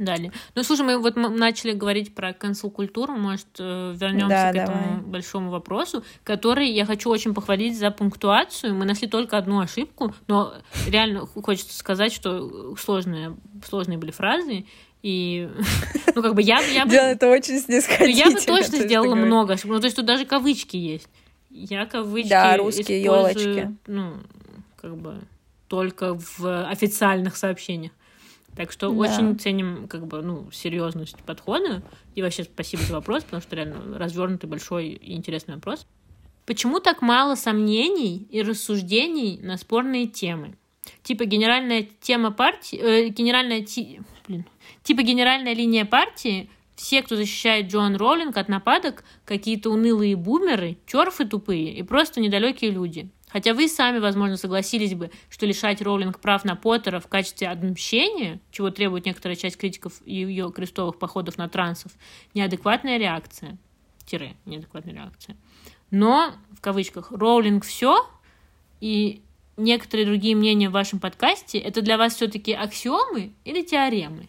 Далее. 0.00 0.32
Ну, 0.54 0.62
слушай, 0.62 0.80
мы 0.80 0.98
вот 0.98 1.16
начали 1.16 1.72
говорить 1.72 2.14
про 2.14 2.32
консул-культуру, 2.32 3.16
может, 3.16 3.46
э, 3.58 3.94
вернемся 3.94 4.28
да, 4.28 4.50
к 4.50 4.54
давай. 4.54 4.64
этому 4.64 5.02
большому 5.02 5.50
вопросу, 5.50 6.02
который 6.24 6.70
я 6.70 6.86
хочу 6.86 7.10
очень 7.10 7.34
похвалить 7.34 7.78
за 7.78 7.90
пунктуацию. 7.90 8.74
Мы 8.74 8.86
нашли 8.86 9.08
только 9.08 9.36
одну 9.36 9.60
ошибку, 9.60 10.14
но 10.26 10.54
реально 10.88 11.26
хочется 11.26 11.76
сказать, 11.76 12.14
что 12.14 12.74
сложные, 12.76 13.36
сложные 13.68 13.98
были 13.98 14.10
фразы, 14.10 14.64
и, 15.02 15.50
ну, 16.14 16.22
как 16.22 16.34
бы 16.34 16.40
я, 16.40 16.60
я 16.60 16.86
бы... 16.86 16.94
это 16.94 17.28
очень 17.28 17.58
снисходительно. 17.58 18.30
Я 18.30 18.30
бы 18.30 18.40
точно 18.40 18.78
сделала 18.78 19.14
много 19.14 19.52
ошибок. 19.52 19.74
Ну, 19.74 19.80
то 19.80 19.86
есть 19.86 19.96
тут 19.96 20.06
даже 20.06 20.24
кавычки 20.24 20.78
есть. 20.78 21.08
Я 21.50 21.84
кавычки 21.84 22.30
Да, 22.30 22.56
русские 22.56 23.02
елочки. 23.02 23.76
Ну, 23.86 24.14
как 24.80 24.96
бы 24.96 25.20
только 25.70 26.18
в 26.18 26.68
официальных 26.68 27.36
сообщениях. 27.36 27.92
Так 28.56 28.72
что 28.72 28.90
да. 28.90 28.96
очень 28.96 29.38
ценим 29.38 29.86
как 29.86 30.08
бы 30.08 30.20
ну 30.20 30.50
серьезность 30.50 31.16
подхода 31.18 31.82
и 32.16 32.22
вообще 32.22 32.42
спасибо 32.42 32.82
за 32.82 32.94
вопрос, 32.94 33.22
потому 33.22 33.40
что 33.40 33.54
реально 33.54 33.96
развернутый 33.96 34.50
большой 34.50 34.88
и 34.88 35.14
интересный 35.14 35.54
вопрос. 35.54 35.86
Почему 36.44 36.80
так 36.80 37.00
мало 37.00 37.36
сомнений 37.36 38.26
и 38.32 38.42
рассуждений 38.42 39.38
на 39.40 39.56
спорные 39.56 40.08
темы? 40.08 40.56
Типа 41.04 41.24
генеральная 41.24 41.86
тема 42.00 42.32
партии, 42.32 42.76
э, 42.76 43.08
генеральная 43.08 43.62
ти, 43.62 44.00
блин, 44.26 44.44
типа 44.82 45.02
генеральная 45.02 45.54
линия 45.54 45.84
партии 45.84 46.50
все, 46.74 47.02
кто 47.02 47.14
защищает 47.14 47.70
Джоан 47.70 47.94
Роллинг 47.94 48.36
от 48.36 48.48
нападок, 48.48 49.04
какие-то 49.24 49.70
унылые 49.70 50.16
бумеры, 50.16 50.78
черфы 50.86 51.26
тупые 51.26 51.72
и 51.74 51.82
просто 51.84 52.20
недалекие 52.20 52.72
люди. 52.72 53.10
Хотя 53.32 53.54
вы 53.54 53.68
сами, 53.68 53.98
возможно, 53.98 54.36
согласились 54.36 54.94
бы, 54.94 55.10
что 55.28 55.46
лишать 55.46 55.80
Роулинг 55.80 56.20
прав 56.20 56.44
на 56.44 56.56
Поттера 56.56 56.98
в 56.98 57.06
качестве 57.06 57.48
отмщения, 57.48 58.40
чего 58.50 58.70
требует 58.70 59.06
некоторая 59.06 59.36
часть 59.36 59.56
критиков 59.56 60.04
ее 60.04 60.50
крестовых 60.52 60.98
походов 60.98 61.38
на 61.38 61.48
трансов, 61.48 61.92
неадекватная 62.34 62.98
реакция. 62.98 63.56
Тире, 64.04 64.34
неадекватная 64.46 64.94
реакция. 64.94 65.36
Но, 65.90 66.32
в 66.56 66.60
кавычках, 66.60 67.12
Роулинг 67.12 67.64
все, 67.64 68.08
и 68.80 69.22
некоторые 69.56 70.06
другие 70.06 70.34
мнения 70.34 70.68
в 70.68 70.72
вашем 70.72 70.98
подкасте, 70.98 71.58
это 71.58 71.82
для 71.82 71.98
вас 71.98 72.14
все-таки 72.14 72.52
аксиомы 72.52 73.32
или 73.44 73.62
теоремы? 73.62 74.28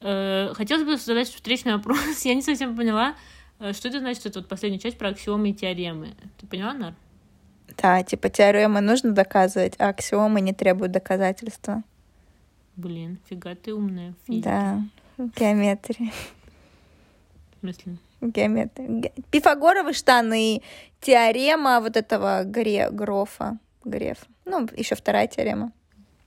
Э, 0.00 0.52
хотелось 0.54 0.84
бы 0.84 0.96
задать 0.96 1.28
встречный 1.28 1.74
вопрос. 1.74 1.98
Я 2.24 2.34
не 2.34 2.42
совсем 2.42 2.76
поняла, 2.76 3.14
э, 3.58 3.74
что 3.74 3.88
это 3.88 3.98
значит, 3.98 4.24
это 4.24 4.40
вот 4.40 4.48
последняя 4.48 4.78
часть 4.78 4.96
про 4.96 5.10
аксиомы 5.10 5.50
и 5.50 5.54
теоремы. 5.54 6.14
Ты 6.38 6.46
поняла, 6.46 6.72
Нар? 6.72 6.94
Да, 7.76 8.02
типа 8.02 8.28
теоремы 8.28 8.80
нужно 8.80 9.12
доказывать, 9.12 9.74
а 9.78 9.88
аксиомы 9.88 10.40
не 10.40 10.52
требуют 10.52 10.92
доказательства. 10.92 11.82
Блин, 12.76 13.18
фига 13.28 13.54
ты 13.54 13.74
умная. 13.74 14.14
Физики. 14.26 14.44
Да, 14.44 14.82
геометрия. 15.18 16.12
В 17.56 17.60
смысле? 17.60 17.96
Геометрия. 18.20 19.12
Пифагоровы 19.30 19.92
штаны, 19.92 20.62
теорема 21.00 21.80
вот 21.80 21.96
этого 21.96 22.42
Гре... 22.44 22.90
Грофа. 22.90 23.58
Греф. 23.84 24.18
Ну, 24.44 24.68
еще 24.76 24.94
вторая 24.94 25.26
теорема. 25.26 25.72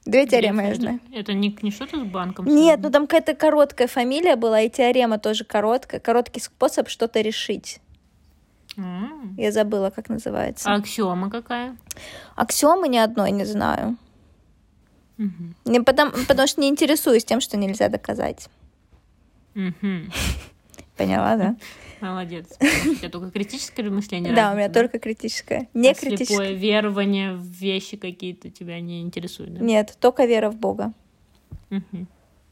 Две 0.06 0.26
теоремы 0.28 0.64
я 0.64 0.76
знаю. 0.76 1.00
Это 1.14 1.34
не, 1.34 1.58
не 1.62 1.72
что-то 1.72 2.00
с 2.00 2.04
банком? 2.04 2.46
Нет, 2.46 2.80
ну 2.82 2.90
там 2.92 3.08
какая-то 3.08 3.36
короткая 3.36 3.88
фамилия 3.88 4.36
была, 4.36 4.62
и 4.62 4.70
теорема 4.70 5.18
тоже 5.18 5.46
короткая. 5.46 6.02
Короткий 6.02 6.42
способ 6.42 6.90
что-то 6.90 7.22
решить. 7.22 7.80
Mm. 8.78 9.36
Я 9.38 9.52
забыла, 9.52 9.90
как 9.90 10.10
называется. 10.10 10.70
А 10.70 10.76
аксиома 10.76 11.30
какая? 11.30 11.78
Аксиомы 12.36 12.88
ни 12.88 12.98
одной 12.98 13.32
не 13.32 13.46
знаю. 13.46 13.98
Mm-hmm. 15.18 15.54
Не 15.66 15.80
потому, 15.82 16.12
потому 16.28 16.48
что 16.48 16.62
не 16.62 16.70
интересуюсь 16.70 17.24
тем, 17.24 17.40
что 17.40 17.58
нельзя 17.58 17.90
доказать. 17.90 18.50
Mm-hmm. 19.54 20.12
Поняла, 20.98 21.36
да? 21.38 21.56
Молодец. 22.02 22.48
У 22.60 22.96
тебя 22.96 23.10
только 23.10 23.32
критическое 23.32 23.90
мышление? 23.90 24.34
Да, 24.34 24.52
у 24.52 24.56
меня 24.56 24.70
только 24.70 25.00
критическое. 25.00 25.70
Не 25.74 25.92
а 25.92 25.94
критическое. 25.94 26.36
Слепое 26.36 26.54
верование 26.54 27.34
в 27.34 27.44
вещи 27.44 27.96
какие-то 27.96 28.50
тебя 28.50 28.80
не 28.82 29.02
интересует? 29.02 29.62
Нет, 29.62 29.96
только 30.00 30.26
вера 30.26 30.50
в 30.50 30.58
Бога. 30.58 30.92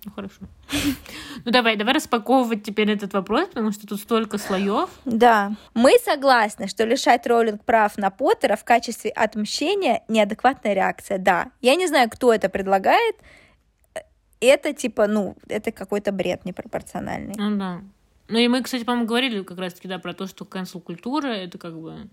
Ну 0.05 0.11
хорошо. 0.11 0.41
Ну 1.45 1.51
давай, 1.51 1.75
давай 1.75 1.93
распаковывать 1.93 2.63
теперь 2.63 2.91
этот 2.91 3.13
вопрос, 3.13 3.47
потому 3.47 3.71
что 3.71 3.87
тут 3.87 3.99
столько 3.99 4.37
слоев. 4.37 4.89
Да. 5.05 5.55
Мы 5.73 5.97
согласны, 6.03 6.67
что 6.67 6.85
лишать 6.85 7.25
Роллинг 7.27 7.63
прав 7.63 7.97
на 7.97 8.09
Поттера 8.09 8.55
в 8.55 8.63
качестве 8.63 9.11
отмщения 9.11 10.03
неадекватная 10.07 10.73
реакция. 10.73 11.17
Да. 11.17 11.51
Я 11.61 11.75
не 11.75 11.87
знаю, 11.87 12.09
кто 12.09 12.33
это 12.33 12.49
предлагает. 12.49 13.15
Это 14.39 14.73
типа, 14.73 15.07
ну, 15.07 15.35
это 15.47 15.71
какой-то 15.71 16.11
бред 16.11 16.45
непропорциональный. 16.45 17.35
Ну 17.37 17.57
да. 17.57 17.81
Ну 18.27 18.37
и 18.39 18.47
мы, 18.47 18.63
кстати, 18.63 18.83
по-моему, 18.83 19.07
говорили 19.07 19.43
как 19.43 19.59
раз-таки, 19.59 19.87
да, 19.87 19.99
про 19.99 20.13
то, 20.13 20.25
что 20.25 20.45
cancel-культура— 20.45 21.27
это 21.27 21.57
как 21.57 21.79
бы 21.79 22.09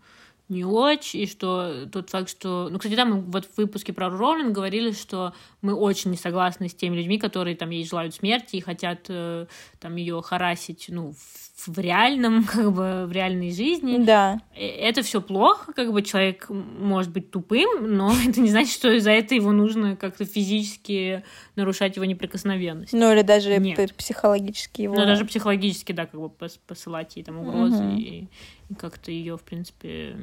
не 0.48 0.64
очень, 0.64 1.20
и 1.20 1.26
что 1.26 1.86
тот 1.92 2.08
факт, 2.10 2.30
что... 2.30 2.68
Ну, 2.70 2.78
кстати, 2.78 2.94
да, 2.94 3.04
мы 3.04 3.20
вот 3.20 3.44
в 3.44 3.58
выпуске 3.58 3.92
про 3.92 4.08
Роллинг 4.08 4.52
говорили, 4.52 4.92
что 4.92 5.34
мы 5.60 5.74
очень 5.74 6.10
не 6.10 6.16
согласны 6.16 6.68
с 6.68 6.74
теми 6.74 6.96
людьми, 6.96 7.18
которые 7.18 7.54
там 7.54 7.68
ей 7.70 7.84
желают 7.84 8.14
смерти 8.14 8.56
и 8.56 8.60
хотят 8.60 9.06
э, 9.08 9.46
там 9.78 9.96
ее 9.96 10.22
харасить, 10.22 10.86
ну, 10.88 11.12
в, 11.12 11.68
в 11.68 11.78
реальном, 11.78 12.44
как 12.52 12.72
бы, 12.72 13.04
в 13.06 13.12
реальной 13.12 13.50
жизни. 13.50 14.02
Да. 14.02 14.40
Э, 14.54 14.66
это 14.66 15.02
все 15.02 15.20
плохо, 15.20 15.74
как 15.74 15.92
бы 15.92 16.00
человек 16.02 16.46
может 16.48 17.12
быть 17.12 17.30
тупым, 17.30 17.96
но 17.96 18.10
это 18.26 18.40
не 18.40 18.48
значит, 18.48 18.72
что 18.72 18.90
из-за 18.96 19.10
этого 19.10 19.38
его 19.38 19.52
нужно 19.52 19.96
как-то 19.96 20.24
физически 20.24 21.24
нарушать 21.56 21.96
его 21.96 22.06
неприкосновенность. 22.06 22.94
Ну, 22.94 23.12
или 23.12 23.22
даже 23.22 23.58
Нет. 23.58 23.94
психологически 23.96 24.82
его... 24.82 24.94
Ну, 24.94 25.04
даже 25.04 25.26
психологически, 25.26 25.92
да, 25.92 26.06
как 26.06 26.18
бы 26.18 26.30
посылать 26.30 27.16
ей 27.16 27.22
там 27.22 27.38
угрозы 27.38 27.84
угу. 27.84 27.98
и 27.98 28.28
как-то 28.76 29.10
ее, 29.10 29.36
в 29.36 29.42
принципе, 29.42 30.16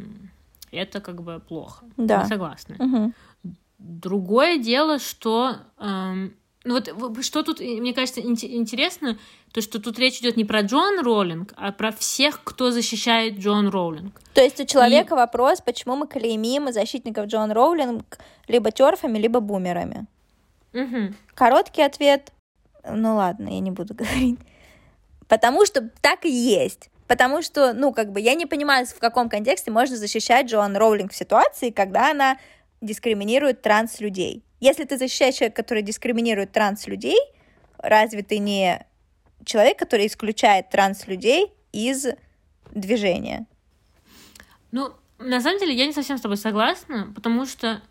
это 0.72 1.02
как 1.02 1.22
бы 1.22 1.40
плохо. 1.40 1.86
Да. 1.98 2.22
Мы 2.22 2.26
согласны. 2.28 2.76
Угу. 2.78 3.54
Другое 3.80 4.58
дело, 4.58 5.00
что 5.00 5.58
эм, 5.80 6.36
ну 6.66 6.74
вот 6.74 7.24
что 7.24 7.44
тут, 7.44 7.60
мне 7.60 7.94
кажется, 7.94 8.20
интересно, 8.22 9.20
то, 9.54 9.62
что 9.62 9.80
тут 9.80 10.00
речь 10.00 10.20
идет 10.20 10.36
не 10.36 10.46
про 10.46 10.62
Джон 10.62 11.00
Роллинг, 11.00 11.54
а 11.56 11.72
про 11.72 11.92
всех, 11.92 12.44
кто 12.44 12.72
защищает 12.72 13.38
Джон 13.38 13.70
Роулинг. 13.70 14.20
То 14.34 14.42
есть 14.42 14.60
у 14.60 14.66
человека 14.66 15.14
и... 15.14 15.18
вопрос, 15.18 15.62
почему 15.62 15.96
мы 15.96 16.08
клеймим 16.08 16.74
защитников 16.74 17.28
Джон 17.28 17.52
Роулинг 17.52 18.18
либо 18.48 18.72
терфами, 18.72 19.20
либо 19.20 19.40
бумерами. 19.42 20.08
Угу. 20.74 21.14
Короткий 21.36 21.84
ответ, 21.84 22.34
ну 22.84 23.16
ладно, 23.16 23.50
я 23.50 23.60
не 23.60 23.72
буду 23.72 23.94
говорить. 23.94 24.40
Потому 25.28 25.66
что 25.68 25.90
так 26.02 26.26
и 26.26 26.32
есть. 26.32 26.90
Потому 27.08 27.42
что, 27.42 27.74
ну, 27.74 27.94
как 27.94 28.12
бы, 28.12 28.20
я 28.20 28.34
не 28.34 28.46
понимаю, 28.46 28.86
в 28.88 29.00
каком 29.00 29.30
контексте 29.30 29.72
можно 29.72 29.96
защищать 29.96 30.48
Джоан 30.48 30.76
Роулинг 30.76 31.12
в 31.12 31.16
ситуации, 31.16 31.70
когда 31.70 32.12
она 32.12 32.38
дискриминирует 32.82 33.62
транс-людей. 33.62 34.44
Если 34.60 34.86
ты 34.86 34.98
защищаешь 34.98 35.36
человека, 35.36 35.62
который 35.62 35.84
дискриминирует 35.84 36.52
транс-людей, 36.52 37.20
разве 37.78 38.24
ты 38.24 38.40
не 38.40 38.86
человек, 39.44 39.78
который 39.78 40.08
исключает 40.08 40.70
транс-людей 40.70 41.54
из 41.72 42.08
движения? 42.74 43.46
Ну, 44.72 44.92
на 45.20 45.42
самом 45.42 45.60
деле, 45.60 45.74
я 45.74 45.86
не 45.86 45.94
совсем 45.94 46.18
с 46.18 46.22
тобой 46.22 46.38
согласна, 46.38 47.12
потому 47.14 47.46
что 47.46 47.82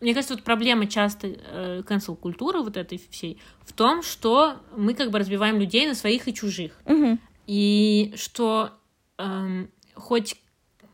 мне 0.00 0.12
кажется, 0.12 0.34
вот 0.34 0.44
проблема 0.44 0.86
часто 0.86 1.28
э, 1.28 1.82
cancel-культуры 1.86 2.60
вот 2.60 2.76
этой 2.76 3.00
всей 3.10 3.40
в 3.64 3.72
том, 3.72 4.02
что 4.02 4.60
мы 4.76 4.94
как 4.94 5.10
бы 5.10 5.18
разбиваем 5.18 5.58
людей 5.58 5.86
на 5.86 5.94
своих 5.94 6.28
и 6.28 6.34
чужих. 6.34 6.78
Угу. 6.84 7.18
И 7.46 8.14
что 8.16 8.70
эм, 9.18 9.70
хоть, 9.94 10.36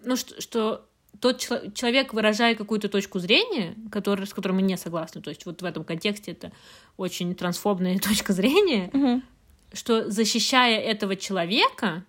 ну, 0.05 0.17
что, 0.17 0.41
что 0.41 0.87
тот 1.21 1.39
человек, 1.39 2.15
выражая 2.15 2.55
какую-то 2.55 2.89
точку 2.89 3.19
зрения, 3.19 3.75
который, 3.91 4.27
с 4.27 4.33
которой 4.33 4.53
мы 4.53 4.63
не 4.63 4.77
согласны, 4.77 5.21
то 5.21 5.31
есть 5.31 5.45
вот 5.47 5.63
в 5.63 5.65
этом 5.65 5.85
контексте 5.85 6.33
это 6.33 6.53
очень 6.97 7.35
трансфобная 7.35 7.99
точка 8.09 8.33
зрения, 8.33 8.91
угу. 8.93 9.23
что 9.73 10.11
защищая 10.11 10.81
этого 10.81 11.17
человека, 11.17 12.05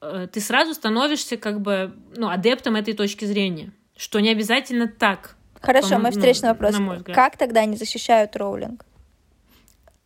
э, 0.00 0.28
ты 0.30 0.40
сразу 0.40 0.74
становишься 0.74 1.36
как 1.36 1.60
бы 1.60 1.94
ну, 2.16 2.28
адептом 2.28 2.76
этой 2.76 2.94
точки 2.94 3.24
зрения, 3.24 3.72
что 3.96 4.20
не 4.20 4.30
обязательно 4.30 4.88
так 4.88 5.36
Хорошо, 5.60 5.98
мой 5.98 6.10
встречный 6.10 6.50
ну, 6.50 6.54
вопрос. 6.54 7.02
Как 7.06 7.38
тогда 7.38 7.60
они 7.60 7.76
защищают 7.76 8.36
Роулинг? 8.36 8.84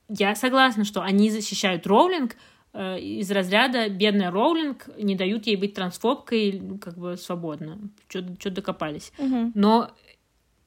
Я 0.08 0.34
согласна, 0.36 0.84
что 0.84 1.02
они 1.02 1.30
защищают 1.30 1.86
Роулинг 1.86 2.36
из 2.98 3.30
разряда 3.30 3.88
бедная 3.88 4.30
Роулинг, 4.30 4.88
не 4.98 5.16
дают 5.16 5.46
ей 5.46 5.56
быть 5.56 5.74
трансфобкой 5.74 6.62
как 6.80 6.96
бы 6.96 7.16
свободно. 7.16 7.78
Что 8.08 8.50
докопались. 8.50 9.12
Угу. 9.18 9.52
Но 9.54 9.90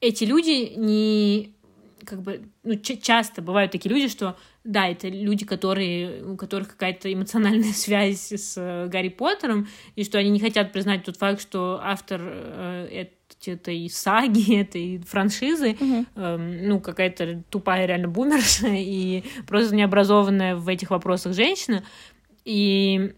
эти 0.00 0.24
люди 0.24 0.74
не 0.76 1.54
как 2.04 2.22
бы 2.22 2.42
ну, 2.62 2.74
часто 2.76 3.42
бывают 3.42 3.72
такие 3.72 3.94
люди, 3.94 4.08
что 4.08 4.36
да, 4.64 4.88
это 4.88 5.08
люди, 5.08 5.44
которые, 5.44 6.24
у 6.24 6.36
которых 6.36 6.70
какая-то 6.70 7.12
эмоциональная 7.12 7.72
связь 7.72 8.32
с 8.32 8.54
э, 8.56 8.88
Гарри 8.88 9.08
Поттером, 9.08 9.68
и 9.96 10.04
что 10.04 10.18
они 10.18 10.30
не 10.30 10.40
хотят 10.40 10.72
признать 10.72 11.04
тот 11.04 11.16
факт, 11.16 11.40
что 11.40 11.80
автор 11.82 12.20
э, 12.22 12.88
этой 13.48 13.88
саги, 13.90 14.56
этой 14.60 14.98
франшизы, 14.98 15.72
mm-hmm. 15.72 16.06
эм, 16.16 16.68
ну, 16.68 16.80
какая-то 16.80 17.42
тупая 17.50 17.86
реально 17.86 18.08
бумерша 18.08 18.68
и 18.70 19.24
просто 19.46 19.74
необразованная 19.74 20.56
в 20.56 20.68
этих 20.68 20.90
вопросах 20.90 21.34
женщина. 21.34 21.84
И 22.44 23.12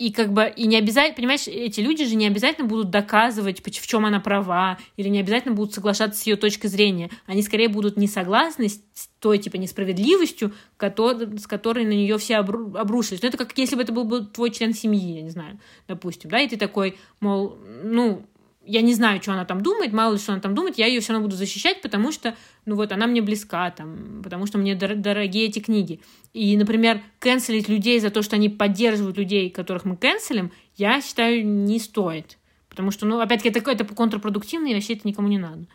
и 0.00 0.12
как 0.12 0.32
бы, 0.32 0.50
и 0.56 0.66
не 0.66 0.78
обязательно, 0.78 1.14
понимаешь, 1.14 1.46
эти 1.46 1.80
люди 1.80 2.06
же 2.06 2.16
не 2.16 2.26
обязательно 2.26 2.66
будут 2.66 2.88
доказывать, 2.88 3.62
в 3.62 3.86
чем 3.86 4.06
она 4.06 4.18
права, 4.18 4.78
или 4.96 5.08
не 5.08 5.20
обязательно 5.20 5.54
будут 5.54 5.74
соглашаться 5.74 6.18
с 6.18 6.26
ее 6.26 6.36
точкой 6.36 6.68
зрения. 6.68 7.10
Они 7.26 7.42
скорее 7.42 7.68
будут 7.68 7.98
не 7.98 8.06
согласны 8.06 8.70
с 8.70 8.80
той, 9.18 9.36
типа, 9.36 9.56
несправедливостью, 9.56 10.54
который, 10.78 11.38
с 11.38 11.46
которой 11.46 11.84
на 11.84 11.90
нее 11.90 12.16
все 12.16 12.38
обру, 12.38 12.74
обрушились. 12.76 13.20
Ну, 13.20 13.28
это 13.28 13.36
как 13.36 13.52
если 13.58 13.76
бы 13.76 13.82
это 13.82 13.92
был 13.92 14.04
бы 14.04 14.24
твой 14.24 14.50
член 14.52 14.72
семьи, 14.72 15.16
я 15.16 15.20
не 15.20 15.28
знаю, 15.28 15.60
допустим, 15.86 16.30
да, 16.30 16.40
и 16.40 16.48
ты 16.48 16.56
такой, 16.56 16.96
мол, 17.20 17.58
ну, 17.84 18.24
я 18.64 18.82
не 18.82 18.94
знаю, 18.94 19.22
что 19.22 19.32
она 19.32 19.44
там 19.44 19.62
думает, 19.62 19.92
мало 19.92 20.14
ли 20.14 20.18
что 20.18 20.32
она 20.32 20.40
там 20.40 20.54
думает, 20.54 20.78
я 20.78 20.86
ее 20.86 21.00
все 21.00 21.12
равно 21.12 21.26
буду 21.26 21.36
защищать, 21.36 21.80
потому 21.80 22.12
что, 22.12 22.36
ну 22.66 22.76
вот, 22.76 22.92
она 22.92 23.06
мне 23.06 23.22
близка, 23.22 23.70
там, 23.70 24.20
потому 24.22 24.46
что 24.46 24.58
мне 24.58 24.74
дор- 24.74 24.96
дорогие 24.96 25.46
эти 25.46 25.60
книги. 25.60 26.00
И, 26.34 26.56
например, 26.56 27.02
канцелить 27.18 27.68
людей 27.68 27.98
за 28.00 28.10
то, 28.10 28.22
что 28.22 28.36
они 28.36 28.48
поддерживают 28.48 29.16
людей, 29.16 29.50
которых 29.50 29.84
мы 29.84 29.96
канцелим, 29.96 30.52
я 30.76 31.00
считаю, 31.00 31.46
не 31.46 31.78
стоит. 31.78 32.38
Потому 32.68 32.90
что, 32.90 33.06
ну, 33.06 33.20
опять-таки, 33.20 33.58
это, 33.58 33.70
это 33.70 33.84
контрпродуктивно, 33.84 34.68
и 34.68 34.74
вообще 34.74 34.94
это 34.94 35.08
никому 35.08 35.28
не 35.28 35.38
надо. 35.38 35.66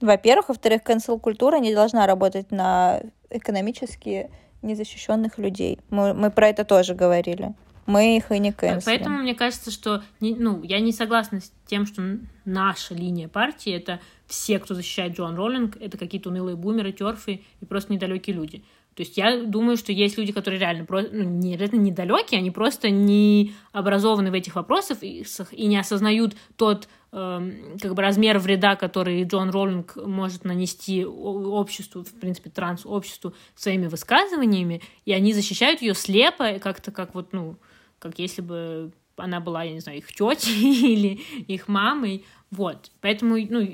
Во-первых. 0.00 0.48
Во-вторых, 0.48 0.82
канцел-культура 0.82 1.56
не 1.56 1.74
должна 1.74 2.06
работать 2.06 2.50
на 2.50 3.02
экономически 3.30 4.30
незащищенных 4.62 5.38
людей. 5.38 5.78
Мы, 5.88 6.14
мы 6.14 6.30
про 6.30 6.48
это 6.48 6.64
тоже 6.64 6.94
говорили 6.94 7.54
мы 7.90 8.16
их 8.16 8.30
и 8.30 8.38
не 8.38 8.52
кэнселим. 8.52 8.82
Поэтому 8.84 9.18
мне 9.18 9.34
кажется, 9.34 9.70
что 9.70 10.02
не, 10.20 10.34
ну, 10.34 10.62
я 10.62 10.80
не 10.80 10.92
согласна 10.92 11.40
с 11.40 11.52
тем, 11.70 11.86
что 11.86 12.18
наша 12.44 12.94
линия 12.94 13.28
партии— 13.28 13.72
это 13.74 14.00
все, 14.26 14.58
кто 14.58 14.74
защищает 14.74 15.16
Джоан 15.16 15.36
Роллинг, 15.36 15.76
это 15.80 15.96
какие-то 15.96 16.28
унылые 16.30 16.56
бумеры, 16.56 16.92
терфы 16.92 17.42
и 17.60 17.64
просто 17.64 17.92
недалекие 17.92 18.34
люди. 18.34 18.64
То 18.96 19.02
есть 19.02 19.16
я 19.16 19.44
думаю, 19.44 19.76
что 19.76 19.92
есть 19.92 20.18
люди, 20.18 20.32
которые 20.32 20.58
реально 20.58 20.84
ну, 20.90 21.22
не, 21.22 21.56
недалекие, 21.56 22.38
они 22.38 22.50
просто 22.50 22.90
не 22.90 23.54
образованы 23.72 24.32
в 24.32 24.34
этих 24.34 24.56
вопросах 24.56 25.02
и, 25.02 25.24
и 25.52 25.66
не 25.66 25.78
осознают 25.78 26.34
тот 26.56 26.88
э, 27.12 27.52
как 27.80 27.94
бы 27.94 28.02
размер 28.02 28.40
вреда, 28.40 28.74
который 28.74 29.22
Джон 29.22 29.50
Роллинг 29.50 29.94
может 29.94 30.44
нанести 30.44 31.04
обществу, 31.04 32.02
в 32.02 32.12
принципе, 32.18 32.50
транс-обществу 32.50 33.32
своими 33.54 33.86
высказываниями, 33.86 34.82
и 35.04 35.12
они 35.12 35.32
защищают 35.32 35.82
ее 35.82 35.94
слепо, 35.94 36.58
как-то 36.58 36.90
как 36.90 37.14
вот, 37.14 37.32
ну, 37.32 37.58
как 38.00 38.18
если 38.18 38.42
бы 38.42 38.92
она 39.16 39.40
была, 39.40 39.64
я 39.64 39.72
не 39.72 39.80
знаю, 39.80 39.98
их 39.98 40.08
тетей 40.12 40.94
или 40.94 41.20
их 41.46 41.68
мамой. 41.68 42.24
Вот. 42.50 42.90
Поэтому, 43.00 43.36
ну, 43.36 43.66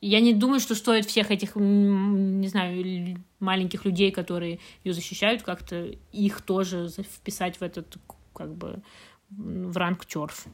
я 0.00 0.20
не 0.20 0.34
думаю, 0.34 0.60
что 0.60 0.74
стоит 0.74 1.06
всех 1.06 1.30
этих, 1.30 1.54
не 1.56 2.48
знаю, 2.48 3.22
маленьких 3.38 3.84
людей, 3.84 4.10
которые 4.10 4.58
ее 4.84 4.94
защищают, 4.94 5.42
как-то 5.42 5.90
их 6.12 6.42
тоже 6.42 6.88
вписать 6.88 7.58
в 7.58 7.62
этот, 7.62 7.96
как 8.34 8.54
бы, 8.54 8.82
в 9.30 9.76
ранг 9.76 10.06
черф. 10.06 10.46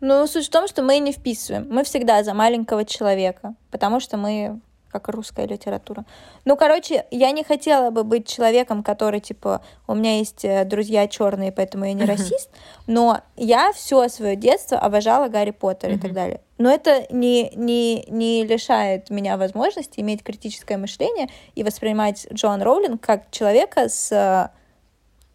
Ну, 0.00 0.26
суть 0.26 0.46
в 0.46 0.50
том, 0.50 0.68
что 0.68 0.82
мы 0.82 0.98
не 0.98 1.12
вписываем. 1.12 1.68
Мы 1.70 1.82
всегда 1.84 2.22
за 2.22 2.34
маленького 2.34 2.84
человека, 2.84 3.54
потому 3.70 4.00
что 4.00 4.16
мы 4.16 4.60
как 4.90 5.08
русская 5.08 5.46
литература. 5.46 6.04
Ну, 6.44 6.56
короче, 6.56 7.06
я 7.10 7.30
не 7.30 7.44
хотела 7.44 7.90
бы 7.90 8.04
быть 8.04 8.26
человеком, 8.26 8.82
который, 8.82 9.20
типа, 9.20 9.62
у 9.86 9.94
меня 9.94 10.18
есть 10.18 10.44
э, 10.44 10.64
друзья 10.64 11.06
черные, 11.08 11.52
поэтому 11.52 11.84
я 11.84 11.92
не 11.92 12.04
расист, 12.04 12.50
но 12.86 13.20
я 13.36 13.72
все 13.72 14.08
свое 14.08 14.36
детство 14.36 14.78
обожала 14.78 15.28
Гарри 15.28 15.50
Поттера 15.50 15.94
и 15.94 15.98
так 15.98 16.12
далее. 16.12 16.40
Но 16.58 16.70
это 16.70 17.06
не, 17.10 17.50
не, 17.54 18.04
не 18.08 18.44
лишает 18.44 19.10
меня 19.10 19.36
возможности 19.36 20.00
иметь 20.00 20.22
критическое 20.22 20.78
мышление 20.78 21.28
и 21.54 21.62
воспринимать 21.62 22.26
Джоан 22.32 22.62
Роулинг 22.62 23.04
как 23.04 23.30
человека 23.30 23.88
с 23.88 24.50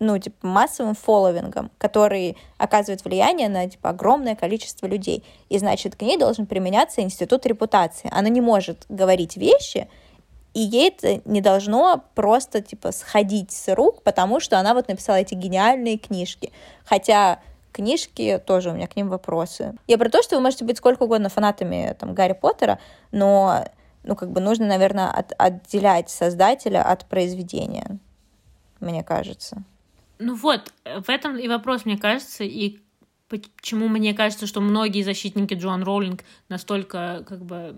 ну, 0.01 0.17
типа, 0.17 0.47
массовым 0.47 0.95
фолловингом, 0.95 1.69
который 1.77 2.35
оказывает 2.57 3.05
влияние 3.05 3.49
на, 3.49 3.69
типа, 3.69 3.91
огромное 3.91 4.35
количество 4.35 4.87
людей. 4.87 5.23
И, 5.47 5.59
значит, 5.59 5.95
к 5.95 6.01
ней 6.01 6.17
должен 6.17 6.47
применяться 6.47 7.01
институт 7.01 7.45
репутации. 7.45 8.09
Она 8.11 8.27
не 8.29 8.41
может 8.41 8.85
говорить 8.89 9.37
вещи, 9.37 9.87
и 10.55 10.59
ей 10.59 10.89
это 10.89 11.21
не 11.25 11.39
должно 11.39 12.03
просто, 12.15 12.61
типа, 12.61 12.91
сходить 12.91 13.51
с 13.51 13.73
рук, 13.75 14.01
потому 14.01 14.39
что 14.39 14.57
она 14.57 14.73
вот 14.73 14.87
написала 14.87 15.17
эти 15.17 15.35
гениальные 15.35 15.99
книжки. 15.99 16.51
Хотя 16.83 17.39
книжки 17.71 18.41
тоже 18.43 18.71
у 18.71 18.73
меня 18.73 18.87
к 18.87 18.95
ним 18.95 19.07
вопросы. 19.07 19.75
Я 19.85 19.99
про 19.99 20.09
то, 20.09 20.23
что 20.23 20.35
вы 20.35 20.41
можете 20.41 20.65
быть 20.65 20.79
сколько 20.79 21.03
угодно 21.03 21.29
фанатами 21.29 21.95
там, 21.99 22.15
Гарри 22.15 22.33
Поттера, 22.33 22.79
но 23.11 23.65
ну, 24.03 24.15
как 24.15 24.31
бы 24.31 24.41
нужно, 24.41 24.65
наверное, 24.65 25.11
от, 25.11 25.31
отделять 25.37 26.09
создателя 26.09 26.81
от 26.81 27.05
произведения, 27.05 27.99
мне 28.79 29.03
кажется. 29.03 29.63
Ну 30.21 30.35
вот, 30.35 30.71
в 30.85 31.09
этом 31.09 31.37
и 31.37 31.47
вопрос, 31.47 31.85
мне 31.85 31.97
кажется, 31.97 32.43
и 32.43 32.77
почему 33.27 33.87
мне 33.87 34.13
кажется, 34.13 34.45
что 34.45 34.61
многие 34.61 35.01
защитники 35.03 35.53
Джоан 35.53 35.83
Роулинг 35.83 36.23
настолько 36.47 37.25
как 37.27 37.43
бы 37.43 37.75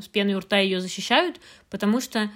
с 0.00 0.08
пеной 0.08 0.34
у 0.34 0.40
рта 0.40 0.58
ее 0.58 0.80
защищают, 0.80 1.40
потому 1.70 2.00
что 2.00 2.30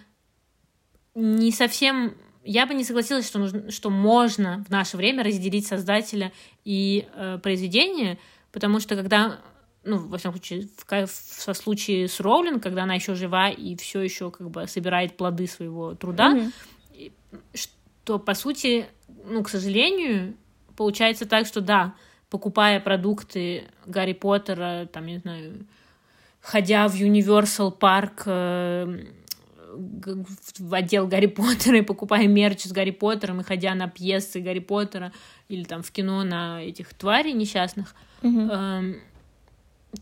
не 1.14 1.52
совсем 1.52 2.14
я 2.44 2.66
бы 2.66 2.74
не 2.74 2.84
согласилась, 2.84 3.26
что, 3.26 3.38
нужно, 3.38 3.70
что 3.70 3.90
можно 3.90 4.64
в 4.66 4.70
наше 4.70 4.96
время 4.96 5.24
разделить 5.24 5.66
создателя 5.66 6.32
и 6.64 7.06
э, 7.14 7.38
произведение, 7.42 8.18
потому 8.52 8.78
что 8.78 8.94
когда, 8.94 9.40
ну, 9.82 9.98
во 9.98 10.18
всяком 10.18 10.38
случае, 10.38 10.68
в, 10.76 11.06
в, 11.06 11.48
в 11.48 11.54
случае 11.54 12.08
с 12.08 12.20
Роулинг, 12.20 12.62
когда 12.62 12.84
она 12.84 12.94
еще 12.94 13.16
жива 13.16 13.50
и 13.50 13.74
все 13.76 14.00
еще 14.00 14.30
как 14.30 14.50
бы 14.50 14.68
собирает 14.68 15.16
плоды 15.16 15.48
своего 15.48 15.94
труда, 15.96 16.36
mm-hmm. 16.36 17.32
что, 17.54 18.18
по 18.20 18.34
сути, 18.34 18.86
ну, 19.28 19.42
к 19.42 19.48
сожалению, 19.48 20.34
получается 20.76 21.26
так, 21.26 21.46
что 21.46 21.60
да, 21.60 21.94
покупая 22.30 22.80
продукты 22.80 23.64
Гарри 23.84 24.12
Поттера, 24.12 24.88
там, 24.92 25.06
не 25.06 25.18
знаю, 25.18 25.66
ходя 26.40 26.88
в 26.88 26.94
Universal 26.94 27.76
Park 27.78 28.22
э, 28.26 29.04
в 30.58 30.74
отдел 30.74 31.06
Гарри 31.06 31.26
Поттера 31.26 31.78
и 31.78 31.82
покупая 31.82 32.26
мерч 32.26 32.62
с 32.62 32.72
Гарри 32.72 32.92
Поттером 32.92 33.40
и 33.40 33.44
ходя 33.44 33.74
на 33.74 33.88
пьесы 33.88 34.40
Гарри 34.40 34.60
Поттера 34.60 35.12
или 35.48 35.64
там 35.64 35.82
в 35.82 35.90
кино 35.90 36.24
на 36.24 36.62
этих 36.62 36.94
тварей 36.94 37.32
несчастных, 37.32 37.94
mm-hmm. 38.22 38.50
э, 38.50 39.00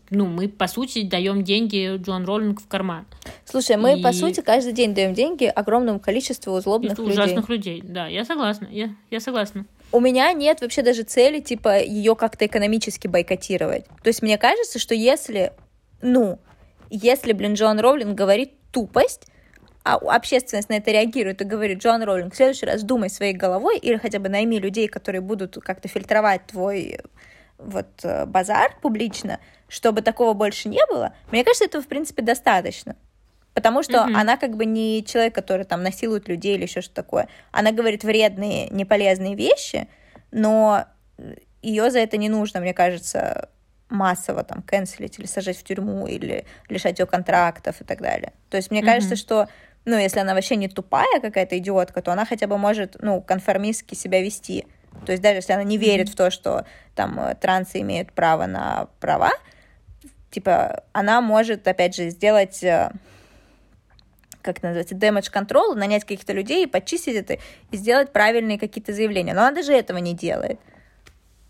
ну, 0.09 0.25
мы, 0.25 0.47
по 0.47 0.67
сути, 0.67 1.03
даем 1.03 1.43
деньги 1.43 1.97
Джон 1.97 2.25
Роллинг 2.25 2.61
в 2.61 2.67
карман. 2.67 3.05
Слушай, 3.45 3.77
мы, 3.77 3.99
и... 3.99 4.03
по 4.03 4.11
сути, 4.11 4.41
каждый 4.41 4.73
день 4.73 4.93
даем 4.93 5.13
деньги 5.13 5.45
огромному 5.45 5.99
количеству 5.99 6.59
злобных 6.59 6.97
людей. 6.97 7.13
ужасных 7.13 7.49
людей, 7.49 7.81
да, 7.83 8.07
я 8.07 8.25
согласна, 8.25 8.67
я, 8.71 8.93
я 9.09 9.19
согласна. 9.19 9.65
У 9.91 9.99
меня 9.99 10.31
нет 10.33 10.61
вообще 10.61 10.81
даже 10.81 11.03
цели, 11.03 11.39
типа, 11.39 11.79
ее 11.79 12.15
как-то 12.15 12.45
экономически 12.45 13.07
бойкотировать. 13.07 13.85
То 14.03 14.07
есть 14.07 14.21
мне 14.21 14.37
кажется, 14.37 14.79
что 14.79 14.93
если, 14.93 15.53
ну, 16.01 16.39
если, 16.89 17.33
блин, 17.33 17.53
Джон 17.53 17.79
Роулинг 17.79 18.15
говорит 18.15 18.53
тупость, 18.71 19.27
а 19.83 19.95
общественность 19.95 20.69
на 20.69 20.73
это 20.73 20.91
реагирует 20.91 21.41
и 21.41 21.45
говорит, 21.45 21.77
Джон 21.77 22.03
Роулинг, 22.03 22.33
в 22.33 22.35
следующий 22.35 22.65
раз 22.65 22.83
думай 22.83 23.09
своей 23.09 23.33
головой 23.33 23.77
или 23.77 23.97
хотя 23.97 24.19
бы 24.19 24.29
найми 24.29 24.59
людей, 24.59 24.87
которые 24.87 25.21
будут 25.21 25.57
как-то 25.63 25.87
фильтровать 25.87 26.47
твой 26.47 26.99
вот 27.57 27.87
э, 28.03 28.25
базар 28.25 28.75
публично, 28.81 29.39
чтобы 29.67 30.01
такого 30.01 30.33
больше 30.33 30.69
не 30.69 30.85
было, 30.89 31.13
мне 31.31 31.43
кажется, 31.43 31.65
этого, 31.65 31.83
в 31.83 31.87
принципе, 31.87 32.21
достаточно. 32.21 32.95
Потому 33.53 33.83
что 33.83 33.93
mm-hmm. 33.93 34.15
она 34.15 34.35
как 34.37 34.55
бы 34.57 34.65
не 34.65 35.03
человек, 35.05 35.33
который 35.33 35.65
там 35.65 35.81
насилует 35.81 36.27
людей 36.27 36.55
или 36.55 36.63
еще 36.63 36.81
что-то 36.81 37.03
такое. 37.03 37.29
Она 37.51 37.71
говорит 37.71 38.03
вредные, 38.03 38.67
неполезные 38.69 39.33
вещи, 39.35 39.87
но 40.31 40.85
ее 41.61 41.89
за 41.89 41.99
это 41.99 42.17
не 42.17 42.27
нужно, 42.27 42.59
мне 42.59 42.73
кажется, 42.73 43.49
массово 43.89 44.43
там 44.43 44.61
канцелить 44.61 45.17
или 45.19 45.25
сажать 45.25 45.57
в 45.57 45.63
тюрьму 45.63 46.05
или 46.05 46.45
лишать 46.67 46.99
ее 46.99 47.05
контрактов 47.05 47.79
и 47.79 47.85
так 47.85 48.01
далее. 48.01 48.33
То 48.49 48.57
есть 48.57 48.71
мне 48.71 48.81
mm-hmm. 48.81 48.85
кажется, 48.85 49.15
что 49.15 49.47
ну, 49.85 49.97
если 49.97 50.19
она 50.19 50.33
вообще 50.33 50.55
не 50.55 50.67
тупая 50.67 51.21
какая-то 51.21 51.57
идиотка, 51.57 52.01
то 52.01 52.11
она 52.11 52.25
хотя 52.25 52.47
бы 52.47 52.57
может, 52.57 52.97
ну, 52.99 53.21
конформистски 53.21 53.95
себя 53.95 54.21
вести. 54.21 54.65
То 55.05 55.11
есть 55.11 55.21
даже 55.21 55.37
если 55.37 55.53
она 55.53 55.63
не 55.63 55.77
верит 55.77 56.09
в 56.09 56.15
то, 56.15 56.31
что 56.31 56.65
там 56.95 57.19
э, 57.19 57.35
трансы 57.35 57.81
имеют 57.81 58.11
право 58.11 58.45
на 58.47 58.87
права, 58.99 59.31
типа 60.35 60.83
она 60.91 61.21
может, 61.21 61.67
опять 61.67 61.95
же, 61.95 62.09
сделать 62.09 62.61
э, 62.63 62.91
как 64.41 64.57
это 64.59 64.67
называется, 64.67 64.95
damage 64.95 65.31
control, 65.33 65.75
нанять 65.75 66.03
каких-то 66.03 66.33
людей 66.33 66.65
и 66.65 66.67
почистить 66.67 67.15
это, 67.15 67.37
и 67.71 67.77
сделать 67.77 68.11
правильные 68.11 68.59
какие-то 68.59 68.93
заявления. 68.93 69.33
Но 69.33 69.41
она 69.41 69.51
даже 69.51 69.73
этого 69.73 69.97
не 69.97 70.13
делает. 70.13 70.59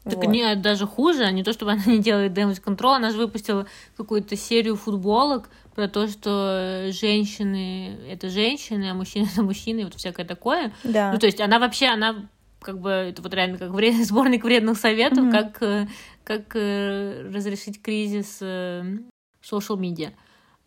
Так 0.04 0.18
вот. 0.18 0.28
не, 0.28 0.56
даже 0.56 0.86
хуже, 0.86 1.32
не 1.32 1.44
то, 1.44 1.52
чтобы 1.52 1.72
она 1.74 1.84
не 1.88 2.00
делает 2.00 2.32
damage 2.32 2.64
control, 2.64 2.96
она 2.96 3.10
же 3.10 3.18
выпустила 3.18 3.66
какую-то 3.98 4.38
серию 4.38 4.76
футболок 4.76 5.50
про 5.74 5.88
то, 5.88 6.08
что 6.08 6.90
женщины— 6.92 7.98
это 8.10 8.30
женщины, 8.30 8.92
а 8.92 8.94
мужчины— 8.94 9.28
это 9.34 9.42
мужчины, 9.42 9.82
и 9.82 9.84
вот 9.84 9.96
всякое 9.96 10.26
такое. 10.26 10.72
Да. 10.84 11.12
Ну, 11.12 11.18
то 11.18 11.26
есть 11.26 11.42
она 11.42 11.58
вообще, 11.60 11.88
она 11.88 12.28
как 12.62 12.80
бы, 12.80 12.90
это 12.90 13.22
вот 13.22 13.34
реально 13.34 13.58
как 13.58 13.72
вред, 13.72 13.96
сборник 14.06 14.44
вредных 14.44 14.78
советов, 14.78 15.26
mm-hmm. 15.26 15.32
как, 15.32 15.64
э, 15.64 15.88
как 16.26 16.56
э, 16.56 17.30
разрешить 17.34 17.82
кризис 17.82 18.42
social 18.42 19.78
media. 19.78 20.12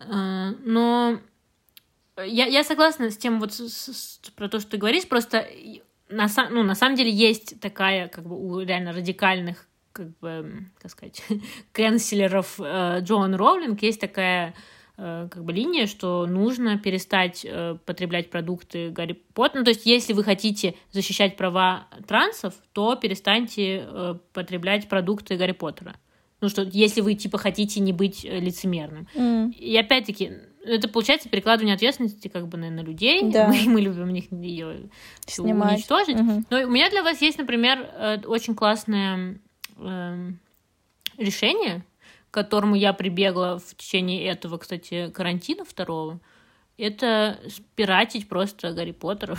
Но 0.01 1.19
я, 2.17 2.47
я 2.47 2.65
согласна 2.65 3.11
с 3.11 3.17
тем, 3.17 3.41
вот 3.41 3.53
с, 3.53 3.69
с, 3.69 4.21
про 4.37 4.49
то, 4.49 4.61
что 4.61 4.71
ты 4.71 4.77
говоришь, 4.77 5.09
просто 5.09 5.47
на, 6.09 6.27
ну, 6.51 6.63
на 6.63 6.75
самом 6.75 6.97
деле 6.97 7.11
есть 7.11 7.61
такая, 7.61 8.09
как 8.09 8.25
бы, 8.27 8.37
у 8.37 8.61
реально 8.61 8.93
радикальных, 8.93 9.67
как 9.93 10.17
бы, 10.19 10.67
как 10.79 10.91
сказать, 10.91 11.23
канцлеров 11.73 12.61
э, 12.61 13.01
Джоан 13.01 13.35
Роулинг 13.35 13.83
есть 13.83 14.01
такая 14.01 14.51
э, 14.51 14.53
как 14.99 15.45
бы 15.45 15.53
линия, 15.53 15.87
что 15.87 16.27
нужно 16.27 16.77
перестать 16.77 17.47
э, 17.49 17.77
потреблять 17.87 18.31
продукты 18.31 18.91
Гарри 18.91 19.13
Поттера. 19.13 19.61
Ну, 19.61 19.65
то 19.65 19.71
есть, 19.71 19.87
если 19.87 20.13
вы 20.13 20.25
хотите 20.25 20.75
защищать 20.91 21.37
права 21.37 21.87
трансов, 22.09 22.55
то 22.73 22.97
перестаньте 22.97 23.87
э, 23.87 24.15
потреблять 24.33 24.89
продукты 24.89 25.37
Гарри 25.37 25.53
Поттера. 25.53 25.95
Ну, 26.41 26.49
что 26.49 26.63
если 26.63 27.01
вы, 27.01 27.15
типа, 27.15 27.39
хотите 27.39 27.81
не 27.81 27.93
быть 27.93 28.25
э, 28.25 28.41
лицемерным. 28.41 29.07
Mm. 29.15 29.53
И 29.53 29.77
опять-таки, 29.77 30.33
это 30.65 30.89
получается 30.89 31.29
перекладывание 31.29 31.75
ответственности 31.75 32.29
как 32.29 32.49
бы 32.49 32.59
на, 32.59 32.71
на 32.71 32.81
людей. 32.81 33.23
Да. 33.31 33.49
Мы, 33.49 33.63
мы 33.67 33.81
любим 33.81 34.09
них 34.09 34.31
ее 34.33 34.91
Снимать. 35.27 35.75
уничтожить. 35.75 36.21
Угу. 36.21 36.45
Но 36.51 36.59
у 36.63 36.71
меня 36.71 36.91
для 36.91 37.03
вас 37.03 37.21
есть, 37.23 37.39
например, 37.39 37.89
э, 37.95 38.19
очень 38.27 38.55
классное 38.55 39.39
э, 39.77 40.31
решение, 41.17 41.85
к 42.31 42.35
которому 42.35 42.75
я 42.75 42.93
прибегла 42.93 43.59
в 43.59 43.75
течение 43.77 44.25
этого, 44.25 44.59
кстати, 44.59 45.11
карантина 45.11 45.65
второго. 45.65 46.21
Это 46.77 47.39
пиратить 47.75 48.29
просто 48.29 48.73
Гарри 48.73 48.93
Поттера. 48.93 49.37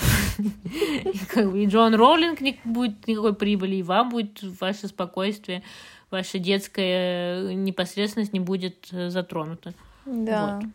И 1.35 1.65
Джон 1.67 1.95
Роулинг 1.95 2.41
не 2.41 2.59
будет 2.65 3.07
никакой 3.07 3.33
прибыли, 3.33 3.77
и 3.77 3.83
вам 3.83 4.09
будет 4.09 4.43
ваше 4.59 4.87
спокойствие, 4.87 5.63
ваша 6.11 6.37
детская 6.37 7.53
непосредственность 7.53 8.33
не 8.33 8.41
будет 8.41 8.89
затронута. 8.91 9.73
Да. 10.05 10.59
Вот. 10.61 10.69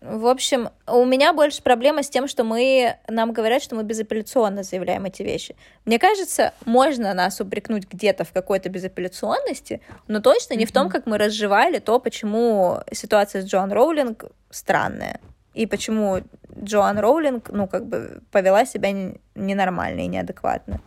В 0.00 0.26
общем, 0.28 0.70
у 0.86 1.04
меня 1.04 1.32
больше 1.32 1.60
проблема 1.60 2.04
с 2.04 2.08
тем, 2.08 2.28
что 2.28 2.44
мы, 2.44 2.96
нам 3.08 3.32
говорят, 3.32 3.62
что 3.62 3.74
мы 3.74 3.82
безапелляционно 3.82 4.62
заявляем 4.62 5.04
эти 5.06 5.22
вещи. 5.22 5.56
Мне 5.84 5.98
кажется, 5.98 6.52
можно 6.64 7.12
нас 7.14 7.40
упрекнуть 7.40 7.88
где-то 7.88 8.22
в 8.24 8.32
какой-то 8.32 8.68
безапелляционности, 8.68 9.80
но 10.06 10.20
точно 10.20 10.54
не 10.54 10.64
mm-hmm. 10.64 10.68
в 10.68 10.72
том, 10.72 10.88
как 10.88 11.06
мы 11.06 11.18
разжевали 11.18 11.80
то, 11.80 11.98
почему 11.98 12.78
ситуация 12.92 13.42
с 13.42 13.46
Джоан 13.46 13.72
Роулинг 13.72 14.26
странная. 14.50 15.20
И 15.54 15.66
почему 15.66 16.20
Джоан 16.62 17.00
Роулинг, 17.00 17.50
ну, 17.50 17.66
как 17.66 17.86
бы 17.86 18.22
повела 18.30 18.64
себя 18.64 18.90
ненормально 19.34 20.00
и 20.00 20.06
неадекватно. 20.06 20.80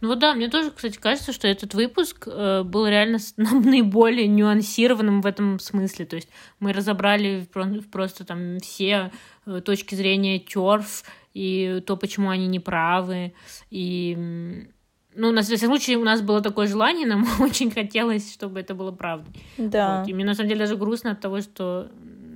Ну 0.00 0.08
вот 0.08 0.18
да, 0.18 0.34
мне 0.34 0.48
тоже, 0.48 0.70
кстати, 0.70 0.98
кажется, 0.98 1.32
что 1.32 1.48
этот 1.48 1.74
выпуск 1.74 2.26
э, 2.26 2.62
был 2.62 2.86
реально 2.86 3.18
наиболее 3.36 4.28
нюансированным 4.28 5.20
в 5.20 5.26
этом 5.26 5.58
смысле. 5.58 6.06
То 6.06 6.16
есть 6.16 6.28
мы 6.58 6.72
разобрали 6.72 7.46
просто 7.90 8.24
там 8.24 8.58
все 8.60 9.10
э, 9.46 9.60
точки 9.60 9.94
зрения 9.94 10.38
терф 10.38 11.04
и 11.34 11.82
то, 11.86 11.96
почему 11.96 12.30
они 12.30 12.46
неправы. 12.46 13.32
И 13.70 14.66
ну, 15.14 15.32
на 15.32 15.42
всяком 15.42 15.68
случае, 15.68 15.98
у 15.98 16.04
нас 16.04 16.22
было 16.22 16.40
такое 16.40 16.66
желание, 16.66 17.06
нам 17.06 17.26
очень 17.40 17.70
хотелось, 17.70 18.32
чтобы 18.32 18.60
это 18.60 18.74
было 18.74 18.92
правдой. 18.92 19.34
Да. 19.58 20.00
Вот. 20.00 20.08
И 20.08 20.14
мне 20.14 20.24
на 20.24 20.34
самом 20.34 20.48
деле 20.48 20.60
даже 20.60 20.76
грустно 20.76 21.12
от 21.12 21.20
того, 21.20 21.40
что 21.40 21.88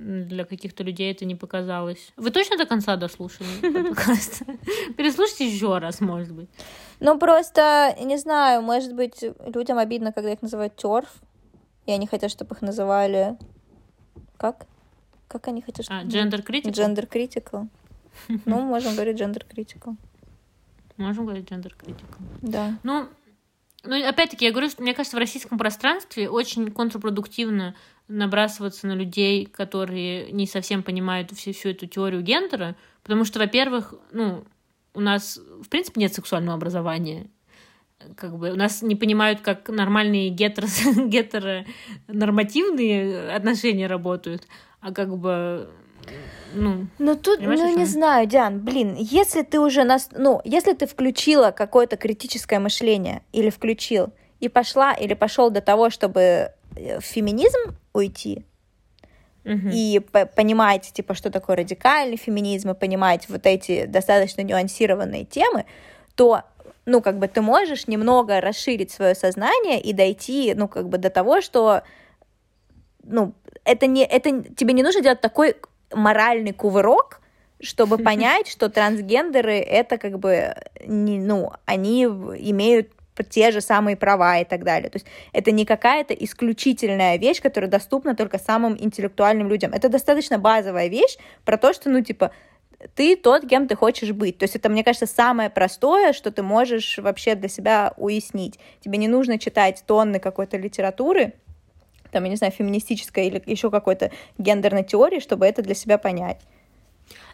для 0.05 0.45
каких-то 0.45 0.83
людей 0.83 1.11
это 1.11 1.25
не 1.25 1.35
показалось. 1.35 2.13
Вы 2.15 2.29
точно 2.29 2.57
до 2.57 2.65
конца 2.65 2.95
дослушали 2.95 3.47
подкаст? 3.87 4.43
Переслушайте 4.95 5.47
еще 5.47 5.77
раз, 5.79 5.99
может 5.99 6.31
быть. 6.31 6.49
Ну, 6.99 7.17
просто, 7.17 7.95
не 8.01 8.17
знаю, 8.17 8.61
может 8.61 8.93
быть, 8.93 9.23
людям 9.53 9.79
обидно, 9.79 10.13
когда 10.13 10.31
их 10.31 10.41
называют 10.41 10.75
терф, 10.75 11.09
и 11.85 11.91
они 11.91 12.07
хотят, 12.07 12.31
чтобы 12.31 12.55
их 12.55 12.61
называли... 12.61 13.37
Как? 14.37 14.67
Как 15.27 15.47
они 15.47 15.61
хотят, 15.61 15.85
чтобы... 15.85 16.01
А, 16.01 16.03
gender 16.03 16.45
critical? 16.45 16.71
Gender 16.71 17.09
critical. 17.09 17.67
Ну, 18.45 18.61
можем 18.61 18.93
говорить 18.93 19.19
gender 19.19 19.43
critical. 19.47 19.95
Можем 20.97 21.25
говорить 21.25 21.49
gender 21.49 21.73
critical. 21.75 22.21
Да. 22.41 22.77
Ну, 22.83 23.07
ну, 23.83 24.07
опять-таки, 24.07 24.45
я 24.45 24.51
говорю, 24.51 24.69
что 24.69 24.81
мне 24.81 24.93
кажется, 24.93 25.17
в 25.17 25.19
российском 25.19 25.57
пространстве 25.57 26.29
очень 26.29 26.71
контрпродуктивно 26.71 27.75
набрасываться 28.07 28.87
на 28.87 28.93
людей, 28.93 29.45
которые 29.45 30.31
не 30.31 30.47
совсем 30.47 30.83
понимают 30.83 31.31
всю, 31.31 31.51
всю 31.53 31.69
эту 31.69 31.87
теорию 31.87 32.21
гендера, 32.21 32.75
потому 33.03 33.23
что, 33.25 33.39
во-первых, 33.39 33.95
ну, 34.11 34.43
у 34.93 35.01
нас, 35.01 35.39
в 35.61 35.67
принципе, 35.69 36.01
нет 36.01 36.13
сексуального 36.13 36.55
образования. 36.55 37.27
Как 38.15 38.37
бы 38.37 38.51
у 38.51 38.55
нас 38.55 38.81
не 38.81 38.95
понимают, 38.95 39.41
как 39.41 39.67
нормальные 39.69 40.29
гетеро, 40.29 40.67
гетеронормативные 41.07 43.31
отношения 43.31 43.87
работают, 43.87 44.47
а 44.81 44.93
как 44.93 45.17
бы 45.17 45.69
ну, 46.53 46.87
ну 46.99 47.15
тут, 47.15 47.39
ну 47.41 47.77
не 47.77 47.85
знаю, 47.85 48.27
Диан, 48.27 48.59
блин, 48.59 48.95
если 48.97 49.41
ты 49.41 49.59
уже 49.59 49.83
нас, 49.83 50.09
ну, 50.11 50.39
если 50.45 50.73
ты 50.73 50.85
включила 50.87 51.51
какое-то 51.51 51.97
критическое 51.97 52.59
мышление 52.59 53.23
или 53.33 53.49
включил 53.49 54.13
и 54.39 54.47
пошла 54.47 54.93
или 54.93 55.15
пошел 55.15 55.49
до 55.49 55.59
того, 55.61 55.89
чтобы 55.89 56.53
в 56.75 57.01
феминизм 57.01 57.77
уйти, 57.93 58.45
угу. 59.43 59.69
и 59.71 59.99
понимаете, 60.35 60.91
типа, 60.91 61.13
что 61.13 61.31
такое 61.31 61.57
радикальный 61.57 62.17
феминизм, 62.17 62.71
и 62.71 62.73
понимаете 62.73 63.27
вот 63.29 63.45
эти 63.45 63.85
достаточно 63.85 64.41
нюансированные 64.41 65.25
темы, 65.25 65.65
то 66.15 66.43
ну, 66.85 67.01
как 67.01 67.17
бы 67.17 67.27
ты 67.27 67.41
можешь 67.41 67.87
немного 67.87 68.41
расширить 68.41 68.91
свое 68.91 69.15
сознание 69.15 69.81
и 69.81 69.91
дойти, 69.93 70.53
ну, 70.55 70.67
как 70.67 70.87
бы 70.87 70.97
до 70.97 71.09
того, 71.09 71.41
что, 71.41 71.81
ну, 73.03 73.33
это 73.63 73.87
не, 73.87 74.05
это 74.05 74.43
тебе 74.43 74.73
не 74.73 74.83
нужно 74.83 75.01
делать 75.01 75.21
такой 75.21 75.55
моральный 75.91 76.53
кувырок, 76.53 77.21
чтобы 77.59 77.97
понять, 78.03 78.47
что 78.47 78.69
трансгендеры 78.69 79.57
это 79.57 79.97
как 79.97 80.19
бы, 80.19 80.55
не, 80.85 81.19
ну, 81.19 81.51
они 81.65 82.03
имеют 82.03 82.89
те 83.23 83.51
же 83.51 83.61
самые 83.61 83.95
права 83.95 84.39
и 84.39 84.45
так 84.45 84.63
далее. 84.63 84.89
То 84.89 84.97
есть 84.97 85.05
это 85.31 85.51
не 85.51 85.65
какая-то 85.65 86.13
исключительная 86.13 87.17
вещь, 87.17 87.41
которая 87.41 87.69
доступна 87.69 88.15
только 88.15 88.37
самым 88.37 88.77
интеллектуальным 88.79 89.49
людям. 89.49 89.71
Это 89.73 89.89
достаточно 89.89 90.37
базовая 90.37 90.87
вещь 90.87 91.17
про 91.43 91.57
то, 91.57 91.73
что, 91.73 91.89
ну, 91.89 92.01
типа, 92.01 92.31
ты 92.93 93.15
тот, 93.15 93.47
кем 93.47 93.67
ты 93.67 93.75
хочешь 93.75 94.11
быть. 94.11 94.37
То 94.37 94.43
есть 94.43 94.55
это, 94.55 94.69
мне 94.69 94.83
кажется, 94.83 95.07
самое 95.07 95.49
простое, 95.49 96.13
что 96.13 96.31
ты 96.31 96.43
можешь 96.43 96.97
вообще 96.97 97.35
для 97.35 97.49
себя 97.49 97.93
уяснить. 97.97 98.59
Тебе 98.81 98.97
не 98.97 99.07
нужно 99.07 99.39
читать 99.39 99.83
тонны 99.87 100.19
какой-то 100.19 100.57
литературы, 100.57 101.33
там, 102.11 102.23
я 102.23 102.29
не 102.29 102.35
знаю, 102.37 102.53
феминистической 102.53 103.27
или 103.27 103.43
еще 103.45 103.69
какой-то 103.69 104.11
гендерной 104.37 104.83
теории, 104.83 105.19
чтобы 105.19 105.45
это 105.45 105.61
для 105.61 105.75
себя 105.75 105.97
понять. 105.97 106.39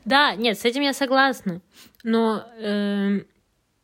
Да, 0.06 0.36
нет, 0.36 0.60
с 0.60 0.66
этим 0.66 0.82
я 0.82 0.94
согласна. 0.94 1.62
Но 2.04 2.44
э, 2.60 3.20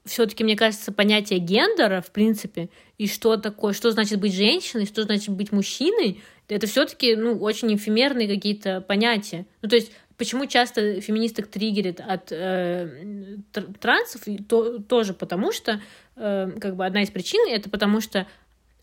все-таки, 0.07 0.43
мне 0.43 0.55
кажется, 0.55 0.91
понятие 0.91 1.39
гендера, 1.39 2.01
в 2.01 2.11
принципе, 2.11 2.69
и 2.97 3.07
что 3.07 3.37
такое, 3.37 3.73
что 3.73 3.91
значит 3.91 4.19
быть 4.19 4.33
женщиной, 4.33 4.85
что 4.85 5.03
значит 5.03 5.29
быть 5.29 5.51
мужчиной, 5.51 6.21
это 6.47 6.65
все-таки, 6.67 7.15
ну, 7.15 7.37
очень 7.39 7.75
эфемерные 7.75 8.27
какие-то 8.27 8.81
понятия. 8.81 9.45
Ну, 9.61 9.69
то 9.69 9.75
есть, 9.75 9.91
почему 10.17 10.45
часто 10.45 11.01
феминисток 11.01 11.47
триггерит 11.47 11.99
от 11.99 12.31
э, 12.31 13.37
трансов, 13.79 14.21
то, 14.47 14.79
тоже 14.79 15.13
потому 15.13 15.51
что, 15.51 15.81
э, 16.15 16.51
как 16.59 16.75
бы, 16.75 16.85
одна 16.85 17.03
из 17.03 17.09
причин, 17.09 17.47
это 17.49 17.69
потому 17.69 18.01
что 18.01 18.27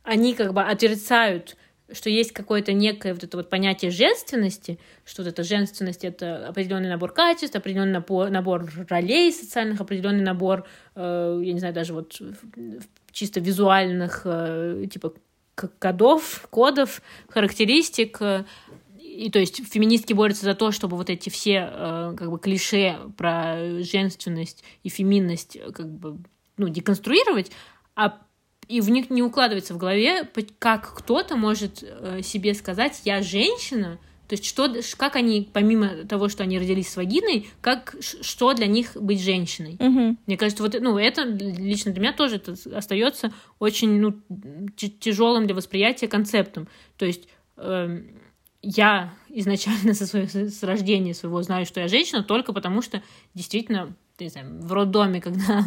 они, 0.02 0.34
как 0.34 0.52
бы, 0.52 0.62
отрицают 0.62 1.56
что 1.92 2.08
есть 2.08 2.32
какое-то 2.32 2.72
некое 2.72 3.12
вот 3.12 3.24
это 3.24 3.36
вот 3.36 3.50
понятие 3.50 3.90
женственности, 3.90 4.78
что 5.04 5.22
вот 5.22 5.28
эта 5.28 5.42
женственность— 5.42 6.04
это 6.04 6.48
определенный 6.48 6.88
набор 6.88 7.12
качеств, 7.12 7.56
определенный 7.56 7.92
набор, 7.92 8.30
набор 8.30 8.70
ролей 8.88 9.32
социальных, 9.32 9.80
определенный 9.80 10.24
набор, 10.24 10.64
э, 10.94 11.40
я 11.42 11.52
не 11.52 11.58
знаю, 11.58 11.74
даже 11.74 11.92
вот 11.92 12.20
чисто 13.12 13.40
визуальных, 13.40 14.22
э, 14.24 14.86
типа, 14.90 15.14
кодов, 15.78 16.48
кодов, 16.50 17.02
характеристик. 17.28 18.20
И 18.98 19.30
то 19.30 19.38
есть 19.38 19.64
феминистки 19.70 20.12
борются 20.12 20.44
за 20.44 20.54
то, 20.54 20.72
чтобы 20.72 20.96
вот 20.96 21.08
эти 21.08 21.28
все 21.28 21.70
э, 21.70 22.14
как 22.16 22.30
бы 22.30 22.38
клише 22.40 22.98
про 23.16 23.82
женственность 23.82 24.64
и 24.82 24.88
феминность 24.88 25.56
как 25.72 25.88
бы 25.88 26.18
ну, 26.56 26.68
деконструировать, 26.68 27.52
а 27.94 28.18
и 28.68 28.81
в 28.81 28.90
них 28.90 29.11
не 29.11 29.22
укладывается 29.22 29.74
в 29.74 29.79
голове, 29.79 30.29
как 30.59 30.94
кто-то 30.94 31.37
может 31.37 31.83
э, 31.83 32.22
себе 32.22 32.55
сказать 32.55 33.03
«я 33.05 33.22
женщина», 33.22 33.98
то 34.29 34.35
есть 34.35 34.46
что, 34.46 34.74
как 34.96 35.16
они, 35.16 35.48
помимо 35.53 35.88
того, 36.09 36.29
что 36.29 36.42
они 36.44 36.59
родились 36.59 36.88
с 36.88 36.96
вагиной, 36.96 37.48
как, 37.61 37.94
что 38.00 38.55
для 38.55 38.66
них 38.66 38.96
быть 38.96 39.20
женщиной? 39.20 39.77
Угу. 39.79 40.16
Мне 40.27 40.37
кажется, 40.38 40.62
вот 40.62 40.74
ну, 40.81 40.96
это 40.96 41.24
лично 41.24 41.92
для 41.92 42.00
меня 42.00 42.12
тоже 42.14 42.37
это 42.37 42.57
остается 42.74 43.33
очень 43.59 44.00
ну, 44.00 44.14
тяжелым 44.77 45.46
для 45.46 45.55
восприятия 45.55 46.09
концептом. 46.09 46.68
То 46.96 47.05
есть 47.05 47.29
э, 47.59 48.03
я 48.62 49.12
изначально 49.29 49.92
со 49.94 50.07
своего, 50.07 50.29
с 50.29 50.62
рождения 50.62 51.12
своего 51.12 51.42
знаю, 51.42 51.66
что 51.66 51.81
я 51.81 51.88
женщина, 51.88 52.22
только 52.22 52.55
потому 52.55 52.81
что 52.81 53.03
действительно 53.35 53.94
не 54.22 54.29
знаю, 54.29 54.61
в 54.61 54.72
роддоме, 54.72 55.20
когда 55.22 55.64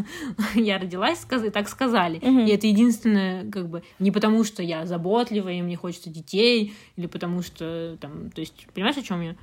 я 0.56 0.78
родилась, 0.78 1.20
сказ... 1.20 1.44
так 1.52 1.68
сказали. 1.68 2.20
Mm-hmm. 2.20 2.48
И 2.48 2.52
это 2.52 2.68
единственное, 2.68 3.50
как 3.52 3.70
бы, 3.70 3.84
не 4.00 4.12
потому 4.12 4.44
что 4.44 4.64
я 4.64 4.86
заботливая, 4.86 5.56
и 5.56 5.62
мне 5.62 5.76
хочется 5.76 6.10
детей, 6.10 6.74
или 6.96 7.08
потому 7.08 7.42
что, 7.42 7.98
там, 8.00 8.32
то 8.32 8.42
есть, 8.42 8.68
понимаешь, 8.74 8.98
о 8.98 9.02
чем 9.02 9.22
я? 9.22 9.36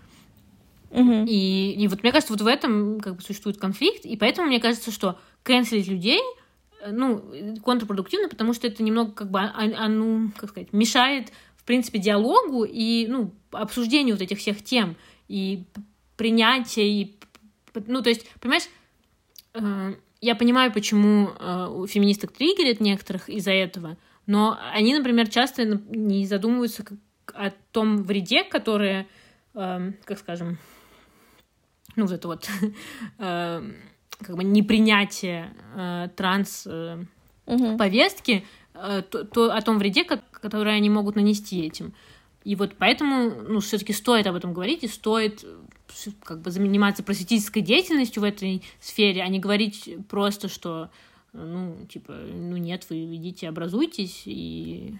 Mm-hmm. 0.90 1.26
И, 1.26 1.72
и 1.72 1.88
вот 1.88 2.02
мне 2.02 2.12
кажется, 2.12 2.32
вот 2.32 2.42
в 2.42 2.46
этом 2.46 3.00
как 3.00 3.16
бы 3.16 3.22
существует 3.22 3.58
конфликт, 3.58 4.06
и 4.06 4.16
поэтому 4.16 4.46
мне 4.46 4.60
кажется, 4.60 4.90
что 4.90 5.18
канцелить 5.42 5.88
людей, 5.88 6.20
э, 6.80 6.92
ну, 6.92 7.22
контрпродуктивно, 7.64 8.28
потому 8.28 8.54
что 8.54 8.66
это 8.66 8.82
немного, 8.82 9.12
как 9.12 9.30
бы, 9.30 9.40
а, 9.40 9.52
а, 9.54 9.88
ну, 9.88 10.30
как 10.36 10.50
сказать, 10.50 10.72
мешает, 10.72 11.32
в 11.56 11.64
принципе, 11.64 11.98
диалогу 11.98 12.64
и, 12.64 13.06
ну, 13.08 13.32
обсуждению 13.50 14.14
вот 14.14 14.22
этих 14.22 14.38
всех 14.38 14.62
тем, 14.62 14.96
и 15.28 15.64
принятия, 16.16 16.88
и, 16.88 17.16
ну, 17.86 18.00
то 18.00 18.08
есть, 18.08 18.30
понимаешь, 18.40 18.68
я 20.20 20.34
понимаю, 20.34 20.72
почему 20.72 21.28
э, 21.28 21.68
у 21.70 21.86
феминисток 21.86 22.32
триггерит 22.32 22.80
некоторых 22.80 23.28
из-за 23.28 23.52
этого, 23.52 23.96
но 24.26 24.58
они, 24.72 24.94
например, 24.94 25.28
часто 25.28 25.64
не 25.64 26.26
задумываются 26.26 26.84
о 27.34 27.50
том 27.72 28.02
вреде, 28.02 28.42
который, 28.42 29.06
э, 29.54 29.92
как 30.04 30.18
скажем, 30.18 30.58
ну, 31.96 32.06
вот 32.06 32.12
это 32.12 32.28
вот 32.28 32.48
как 33.18 34.36
бы 34.36 34.44
непринятие 34.44 35.54
транс 36.16 36.66
повестки, 37.78 38.44
то, 38.72 39.02
то, 39.02 39.54
о 39.54 39.60
том 39.60 39.78
вреде, 39.78 40.04
который 40.04 40.76
они 40.76 40.88
могут 40.90 41.16
нанести 41.16 41.60
этим. 41.64 41.94
И 42.42 42.56
вот 42.56 42.74
поэтому, 42.78 43.30
ну, 43.30 43.60
все-таки 43.60 43.92
стоит 43.92 44.26
об 44.26 44.34
этом 44.34 44.52
говорить 44.52 44.82
и 44.84 44.88
стоит 44.88 45.44
как 46.22 46.40
бы 46.40 46.50
заниматься 46.50 47.02
просветительской 47.02 47.62
деятельностью 47.62 48.22
в 48.22 48.24
этой 48.24 48.62
сфере, 48.80 49.22
а 49.22 49.28
не 49.28 49.38
говорить 49.38 49.90
просто, 50.08 50.48
что 50.48 50.90
ну, 51.32 51.76
типа, 51.88 52.12
ну 52.12 52.56
нет, 52.56 52.86
вы 52.88 53.04
идите, 53.16 53.48
образуйтесь 53.48 54.22
и... 54.24 54.94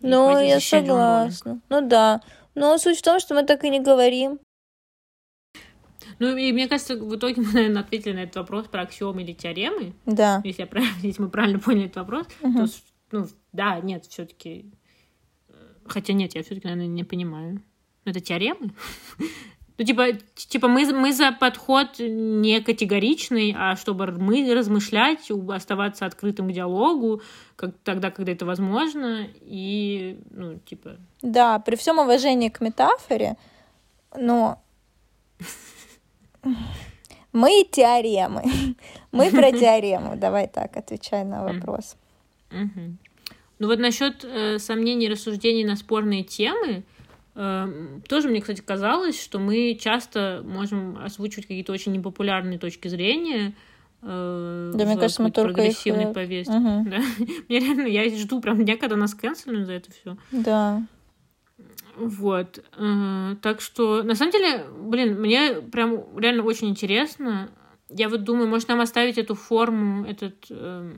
Ну, 0.00 0.38
я 0.38 0.60
согласна. 0.60 1.60
Ну 1.68 1.88
да. 1.88 2.20
Но 2.54 2.76
суть 2.76 2.98
в 2.98 3.02
том, 3.02 3.20
что 3.20 3.34
мы 3.34 3.44
так 3.44 3.64
и 3.64 3.70
не 3.70 3.80
говорим. 3.80 4.38
Ну, 6.18 6.36
и 6.36 6.52
мне 6.52 6.68
кажется, 6.68 6.96
в 6.96 7.16
итоге 7.16 7.40
мы, 7.40 7.52
наверное, 7.52 7.82
ответили 7.82 8.12
на 8.12 8.24
этот 8.24 8.36
вопрос 8.36 8.66
про 8.66 8.82
аксиомы 8.82 9.22
или 9.22 9.32
теоремы. 9.32 9.94
Да. 10.04 10.42
Если, 10.44 10.62
я 10.62 10.66
правильно, 10.66 10.94
если 11.02 11.22
мы 11.22 11.30
правильно 11.30 11.58
поняли 11.58 11.86
этот 11.86 11.96
вопрос, 11.96 12.26
угу. 12.42 12.66
то, 12.66 12.72
ну, 13.12 13.28
да, 13.52 13.80
нет, 13.80 14.04
все 14.06 14.26
таки 14.26 14.70
э, 15.48 15.52
Хотя 15.86 16.12
нет, 16.12 16.34
я 16.34 16.42
все-таки, 16.42 16.66
наверное, 16.66 16.88
не 16.88 17.04
понимаю. 17.04 17.62
Это 18.04 18.20
теоремы? 18.20 18.72
Ну, 19.78 19.84
типа, 19.84 20.12
типа 20.34 20.68
мы, 20.68 20.84
мы 20.92 21.12
за 21.12 21.32
подход 21.32 21.98
не 21.98 22.60
категоричный, 22.60 23.54
а 23.56 23.76
чтобы 23.76 24.06
мы 24.12 24.52
размышлять, 24.54 25.30
оставаться 25.48 26.06
открытым 26.06 26.48
к 26.48 26.52
диалогу, 26.52 27.22
как, 27.56 27.74
тогда, 27.82 28.10
когда 28.10 28.32
это 28.32 28.44
возможно, 28.44 29.26
и, 29.40 30.18
ну, 30.30 30.58
типа... 30.58 30.96
Да, 31.22 31.58
при 31.58 31.76
всем 31.76 31.98
уважении 31.98 32.48
к 32.48 32.60
метафоре, 32.60 33.36
но 34.14 34.62
мы 37.32 37.66
теоремы. 37.70 38.42
Мы 39.10 39.30
про 39.30 39.52
теорему. 39.58 40.16
Давай 40.16 40.48
так, 40.48 40.76
отвечай 40.76 41.24
на 41.24 41.44
вопрос. 41.44 41.96
Ну 42.50 43.68
вот 43.68 43.78
насчет 43.78 44.24
э, 44.24 44.58
сомнений, 44.58 45.08
рассуждений 45.08 45.64
на 45.64 45.76
спорные 45.76 46.24
темы, 46.24 46.82
тоже 47.34 48.28
мне, 48.28 48.40
кстати, 48.40 48.60
казалось, 48.60 49.20
что 49.20 49.38
мы 49.38 49.74
часто 49.80 50.42
можем 50.44 50.98
озвучивать 50.98 51.46
какие-то 51.46 51.72
очень 51.72 51.92
непопулярные 51.92 52.58
точки 52.58 52.88
зрения. 52.88 53.54
Э, 54.02 54.72
да, 54.74 54.84
мне 54.84 54.96
кажется, 54.96 55.22
мы 55.22 55.30
только 55.30 55.54
прогрессивной 55.54 56.04
их... 56.04 56.10
Э, 56.10 56.12
повестки. 56.12 56.52
Угу. 56.52 56.84
Да? 56.90 56.98
Мне 57.48 57.58
реально, 57.60 57.86
я 57.86 58.08
жду 58.16 58.40
прям 58.40 58.64
дня, 58.64 58.76
когда 58.76 58.96
нас 58.96 59.14
канцелят 59.14 59.66
за 59.66 59.72
это 59.72 59.90
все. 59.92 60.16
Да. 60.30 60.82
Вот. 61.96 62.62
Э, 62.76 63.36
так 63.40 63.60
что, 63.60 64.02
на 64.02 64.14
самом 64.14 64.32
деле, 64.32 64.64
блин, 64.80 65.20
мне 65.20 65.54
прям 65.54 66.18
реально 66.18 66.42
очень 66.42 66.68
интересно. 66.68 67.50
Я 67.88 68.08
вот 68.08 68.24
думаю, 68.24 68.48
может 68.48 68.68
нам 68.68 68.80
оставить 68.80 69.18
эту 69.18 69.34
форму, 69.34 70.04
этот 70.04 70.46
э, 70.50 70.92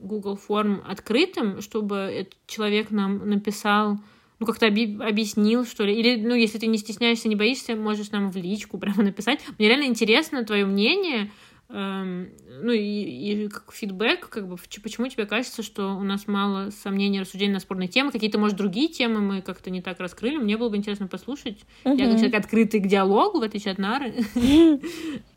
Google 0.00 0.36
форм 0.36 0.82
открытым, 0.86 1.60
чтобы 1.60 1.96
этот 1.96 2.34
человек 2.46 2.90
нам 2.90 3.28
написал 3.28 3.98
ну, 4.40 4.46
как-то 4.46 4.66
оби- 4.66 4.98
объяснил, 5.00 5.64
что 5.64 5.84
ли. 5.84 5.94
Или, 5.94 6.20
ну, 6.20 6.34
если 6.34 6.58
ты 6.58 6.66
не 6.66 6.78
стесняешься, 6.78 7.28
не 7.28 7.36
боишься, 7.36 7.74
можешь 7.74 8.10
нам 8.10 8.30
в 8.30 8.36
личку 8.36 8.78
прямо 8.78 9.02
написать. 9.02 9.40
Мне 9.58 9.68
реально 9.68 9.84
интересно 9.84 10.44
твое 10.44 10.64
мнение, 10.64 11.30
эм, 11.68 12.28
ну, 12.62 12.72
и, 12.72 12.78
и 12.78 13.48
как 13.48 13.72
фидбэк, 13.72 14.28
как 14.28 14.48
бы, 14.48 14.56
почему 14.82 15.08
тебе 15.08 15.26
кажется, 15.26 15.62
что 15.62 15.94
у 15.96 16.02
нас 16.02 16.26
мало 16.26 16.70
сомнений, 16.70 17.20
рассуждений 17.20 17.52
на 17.52 17.60
спорные 17.60 17.88
темы, 17.88 18.12
какие-то, 18.12 18.38
может, 18.38 18.56
другие 18.56 18.88
темы 18.88 19.20
мы 19.20 19.42
как-то 19.42 19.70
не 19.70 19.82
так 19.82 19.98
раскрыли. 19.98 20.36
Мне 20.36 20.56
было 20.56 20.68
бы 20.68 20.76
интересно 20.76 21.08
послушать. 21.08 21.58
Uh-huh. 21.84 21.96
Я 21.96 22.06
как 22.06 22.16
человек 22.16 22.34
открытый 22.36 22.80
к 22.80 22.86
диалогу, 22.86 23.40
в 23.40 23.42
отличие 23.42 23.72
от 23.72 23.78
Нары. 23.78 24.14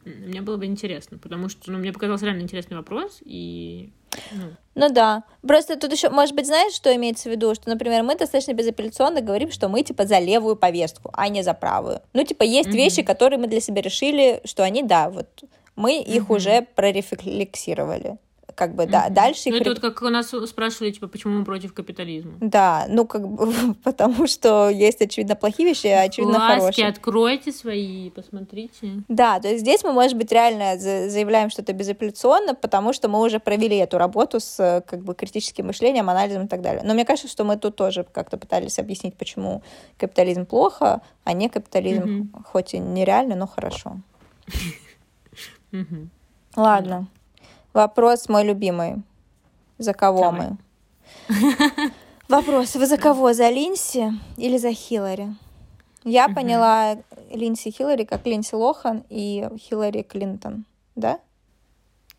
Мне 0.05 0.41
было 0.41 0.57
бы 0.57 0.65
интересно, 0.65 1.17
потому 1.17 1.49
что, 1.49 1.71
ну, 1.71 1.77
мне 1.77 1.93
показался 1.93 2.25
реально 2.25 2.41
интересный 2.41 2.75
вопрос, 2.75 3.21
и 3.23 3.91
ну. 4.31 4.43
ну 4.75 4.89
да. 4.89 5.23
Просто 5.41 5.77
тут 5.77 5.91
еще, 5.91 6.09
может 6.09 6.35
быть, 6.35 6.47
знаешь, 6.47 6.73
что 6.73 6.93
имеется 6.95 7.29
в 7.29 7.31
виду? 7.31 7.53
Что, 7.55 7.69
например, 7.69 8.03
мы 8.03 8.15
достаточно 8.15 8.53
безапелляционно 8.53 9.21
говорим, 9.21 9.51
что 9.51 9.69
мы, 9.69 9.83
типа, 9.83 10.05
за 10.05 10.19
левую 10.19 10.55
повестку, 10.55 11.09
а 11.13 11.27
не 11.29 11.43
за 11.43 11.53
правую. 11.53 12.01
Ну, 12.13 12.23
типа, 12.23 12.43
есть 12.43 12.69
mm-hmm. 12.69 12.73
вещи, 12.73 13.03
которые 13.03 13.39
мы 13.39 13.47
для 13.47 13.61
себя 13.61 13.81
решили, 13.81 14.41
что 14.45 14.63
они, 14.63 14.83
да, 14.83 15.09
вот 15.09 15.27
мы 15.75 15.99
их 15.99 16.23
mm-hmm. 16.29 16.35
уже 16.35 16.67
прорефлексировали 16.75 18.17
как 18.61 18.75
бы, 18.75 18.85
да, 18.85 19.09
дальше... 19.09 19.49
Ну, 19.49 19.55
это 19.55 19.71
вот 19.71 19.79
как 19.79 20.03
у 20.03 20.09
нас 20.09 20.31
спрашивали, 20.45 20.91
типа, 20.91 21.07
почему 21.07 21.39
мы 21.39 21.45
против 21.45 21.73
капитализма. 21.73 22.33
Да, 22.41 22.85
ну, 22.89 23.07
как 23.07 23.27
бы, 23.27 23.73
потому 23.83 24.27
что 24.27 24.69
есть, 24.69 25.01
очевидно, 25.01 25.35
плохие 25.35 25.67
вещи, 25.67 25.87
а 25.87 26.03
очевидно, 26.03 26.37
Ласки, 26.37 26.59
хорошие. 26.59 26.87
откройте 26.87 27.51
свои, 27.51 28.11
посмотрите. 28.11 29.01
Да, 29.07 29.39
то 29.39 29.47
есть 29.47 29.61
здесь 29.61 29.83
мы, 29.83 29.93
может 29.93 30.15
быть, 30.15 30.31
реально 30.31 30.77
заявляем 30.77 31.49
что-то 31.49 31.73
безапелляционно, 31.73 32.53
потому 32.53 32.93
что 32.93 33.09
мы 33.09 33.19
уже 33.21 33.39
провели 33.39 33.77
эту 33.77 33.97
работу 33.97 34.39
с, 34.39 34.83
как 34.85 35.03
бы, 35.03 35.15
критическим 35.15 35.65
мышлением, 35.65 36.11
анализом 36.11 36.45
и 36.45 36.47
так 36.47 36.61
далее. 36.61 36.83
Но 36.85 36.93
мне 36.93 37.03
кажется, 37.03 37.29
что 37.29 37.43
мы 37.43 37.57
тут 37.57 37.75
тоже 37.75 38.05
как-то 38.11 38.37
пытались 38.37 38.77
объяснить, 38.77 39.15
почему 39.15 39.63
капитализм 39.97 40.45
плохо, 40.45 41.01
а 41.23 41.33
не 41.33 41.49
капитализм, 41.49 42.03
mm-hmm. 42.03 42.43
хоть 42.45 42.75
и 42.75 42.77
нереально, 42.77 43.35
но 43.35 43.47
хорошо. 43.47 43.97
Ладно. 46.55 47.07
Вопрос 47.73 48.27
мой 48.29 48.43
любимый. 48.43 49.01
За 49.77 49.93
кого 49.93 50.21
Давай. 50.31 50.49
мы? 50.49 50.57
Вопрос. 52.27 52.75
Вы 52.75 52.85
за 52.85 52.97
кого? 52.97 53.33
За 53.33 53.49
Линси 53.49 54.13
или 54.37 54.57
за 54.57 54.73
Хиллари? 54.73 55.35
Я 56.03 56.27
Мгм. 56.27 56.35
поняла 56.35 56.97
Линси 57.31 57.71
Хиллари 57.71 58.03
как 58.05 58.25
Линси 58.25 58.55
Лохан 58.55 59.03
и 59.09 59.47
Хиллари 59.57 60.01
Клинтон. 60.03 60.65
Да? 60.95 61.19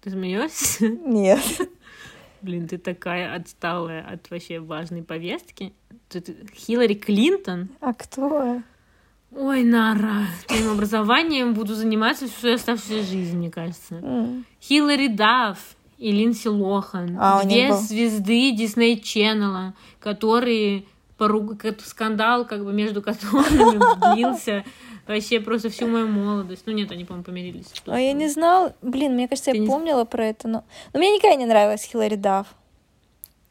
Ты 0.01 0.11
смеешься? 0.11 0.89
Нет. 0.89 1.41
Блин, 2.43 2.67
ты 2.67 2.79
такая 2.79 3.37
отсталая 3.37 4.05
от 4.05 4.31
вообще 4.31 4.59
важной 4.59 5.03
повестки. 5.03 5.73
Ты- 6.09 6.47
Хиллари 6.55 6.95
Клинтон? 6.95 7.69
А 7.81 7.93
кто? 7.95 8.63
Ой, 9.35 9.65
Нара, 9.65 10.27
твоим 10.47 10.73
образованием 10.73 11.55
буду 11.55 11.75
заниматься 11.75 12.27
всю 12.29 12.53
оставшуюся 12.55 13.03
жизнь, 13.09 13.37
мне 13.37 13.51
кажется. 13.51 13.95
М. 13.97 14.45
Хиллари 14.61 15.09
Дафф 15.09 15.59
и 15.97 16.13
Линдси 16.13 16.49
Лохан. 16.49 17.17
А, 17.19 17.43
две 17.45 17.73
звезды 17.73 18.53
Дисней 18.53 19.01
Ченнела, 19.01 19.75
которые 20.01 20.85
поруг... 21.17 21.55
скандал 21.85 22.45
как 22.47 22.65
бы 22.65 22.73
между 22.73 23.01
которыми 23.01 24.15
длился 24.15 24.65
вообще 25.07 25.41
просто 25.41 25.71
всю 25.71 25.87
мою 25.87 26.09
молодость. 26.09 26.65
Ну 26.67 26.73
нет, 26.73 26.91
они, 26.93 27.05
по-моему, 27.05 27.25
помирились. 27.25 27.73
А 27.87 27.99
я 27.99 28.13
не 28.13 28.29
знала. 28.29 28.75
Блин, 28.83 29.15
мне 29.15 29.29
кажется, 29.29 29.51
Ты 29.53 29.57
я 29.57 29.63
не- 29.63 29.67
помнила 29.69 30.05
про 30.05 30.27
это, 30.27 30.47
но... 30.49 30.65
Но 30.93 30.99
мне 30.99 31.17
никогда 31.17 31.37
не 31.37 31.47
нравилась 31.47 31.85
Хиллари 31.85 32.17
Дафф. 32.17 32.49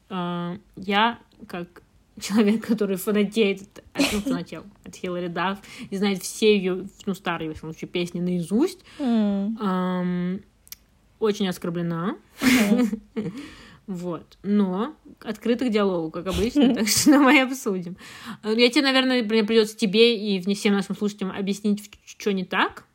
А, 0.09 0.55
Я, 0.75 1.17
как 1.47 1.80
человек, 2.21 2.65
который 2.65 2.95
фанатеет, 2.97 3.61
от, 3.93 4.13
ну, 4.13 4.19
фанател 4.21 4.63
от 4.85 4.95
Хиллари 4.95 5.27
Дафф 5.27 5.59
и 5.89 5.97
знает 5.97 6.21
все 6.23 6.55
ее, 6.55 6.87
ну, 7.05 7.13
старые, 7.13 7.53
в 7.53 7.57
случае, 7.57 7.87
песни 7.87 8.19
наизусть, 8.19 8.79
М. 8.99 9.57
ам, 9.59 10.39
очень 11.19 11.47
оскорблена. 11.47 12.15
Вот. 13.87 14.37
Но 14.43 14.95
открыто 15.21 15.65
к 15.65 15.69
диалогу, 15.69 16.11
как 16.11 16.27
обычно, 16.27 16.73
так 16.75 16.87
что 16.87 17.11
давай 17.11 17.43
обсудим. 17.43 17.97
Я 18.43 18.69
тебе, 18.69 18.83
наверное, 18.83 19.23
при- 19.23 19.41
придется 19.41 19.75
тебе 19.75 20.15
и 20.17 20.53
всем 20.53 20.73
нашим 20.75 20.95
слушателям 20.95 21.31
объяснить, 21.35 21.91
что 22.05 22.31
не 22.31 22.45
так. 22.45 22.85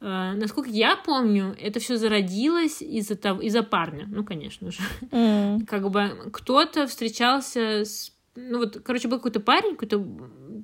Э, 0.00 0.34
Насколько 0.36 0.70
я 0.70 0.94
помню, 0.96 1.56
это 1.60 1.80
все 1.80 1.96
зародилось 1.96 2.82
из-за 2.82 3.16
того, 3.16 3.40
из-за 3.40 3.64
парня, 3.64 4.04
ну, 4.08 4.22
конечно 4.22 4.70
же. 4.70 4.78
Как 5.66 5.90
бы 5.90 6.30
кто-то 6.32 6.86
встречался 6.86 7.80
с... 7.84 8.12
Ну 8.40 8.58
вот, 8.58 8.80
короче, 8.84 9.08
был 9.08 9.18
какой-то 9.18 9.40
парень, 9.40 9.72
какой-то, 9.72 10.04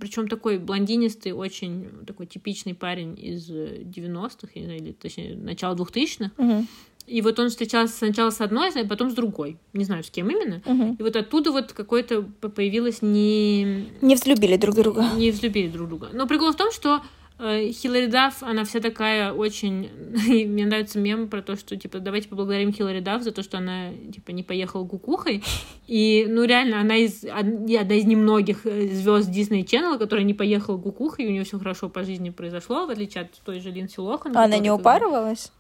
причем 0.01 0.29
такой 0.29 0.59
блондинистый, 0.59 1.33
очень 1.33 1.89
такой 2.07 2.27
типичный 2.27 2.75
парень 2.75 3.19
из 3.19 3.51
э, 3.51 3.83
90-х, 3.83 4.49
я 4.55 4.61
не 4.61 4.67
знаю, 4.67 4.81
или 4.81 4.93
точнее, 4.93 5.37
начала 5.37 5.75
2000-х. 5.75 6.31
Мгм. 6.37 6.69
И 7.07 7.21
вот 7.21 7.39
он 7.39 7.51
встречался 7.51 7.97
сначала 7.97 8.31
с 8.31 8.41
одной, 8.41 8.71
а 8.71 8.87
потом 8.87 9.11
с 9.11 9.15
другой. 9.15 9.59
Не 9.73 9.85
знаю, 9.85 10.05
с 10.05 10.11
кем 10.11 10.31
именно. 10.31 10.63
Мгм. 10.65 10.95
И 10.95 11.03
вот 11.03 11.17
оттуда 11.17 11.51
вот 11.51 11.73
какое-то 11.73 12.23
появилось 12.23 13.03
не... 13.03 13.89
Не 14.01 14.15
взлюбили 14.15 14.57
друг 14.57 14.77
друга. 14.77 15.11
Не 15.17 15.31
взлюбили 15.31 15.69
друг 15.69 15.89
друга. 15.89 16.11
Но 16.13 16.27
прикол 16.27 16.53
в 16.53 16.57
том, 16.57 16.73
что 16.73 16.97
э, 16.97 17.01
Хиллари 17.37 18.07
Дафф, 18.07 18.45
она 18.45 18.65
вся 18.65 18.81
такая 18.81 19.33
очень... 19.33 19.91
Мне 20.47 20.67
нравится 20.67 21.01
мем 21.01 21.29
про 21.29 21.43
то, 21.43 21.57
что, 21.57 21.77
типа, 21.77 21.99
давайте 21.99 22.29
поблагодарим 22.29 22.73
Хиллари 22.73 23.01
Дафф 23.01 23.23
за 23.23 23.33
то, 23.33 23.43
что 23.43 23.59
она, 23.59 23.93
типа, 24.13 24.31
не 24.31 24.45
поехала 24.45 24.87
кукухой. 24.87 25.43
И, 25.89 26.27
ну, 26.29 26.45
реально, 26.45 26.81
она 26.81 26.97
из, 26.97 27.25
одна 27.25 27.95
из 27.95 28.05
немногих 28.05 28.63
звезд 28.63 29.31
Disney 29.31 29.65
Channel, 29.65 29.99
которая 29.99 30.25
не 30.25 30.35
поехала 30.35 30.79
кукухой, 30.79 31.25
и 31.25 31.29
у 31.29 31.33
нее 31.33 31.43
все 31.43 31.59
хорошо 31.59 31.89
по 31.89 32.05
жизни 32.05 32.31
произошло, 32.31 32.87
в 32.87 32.91
отличие 32.91 33.25
от 33.25 33.33
той 33.45 33.59
же 33.59 33.71
Линдси 33.71 33.99
Лохан. 33.99 34.37
А 34.37 34.45
она 34.45 34.45
которая 34.45 34.61
не 34.61 34.71
упарывалась? 34.71 35.53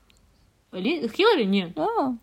Ли- 0.71 1.09
Хиллари? 1.09 1.45
Нет. 1.45 1.77
А, 1.77 2.15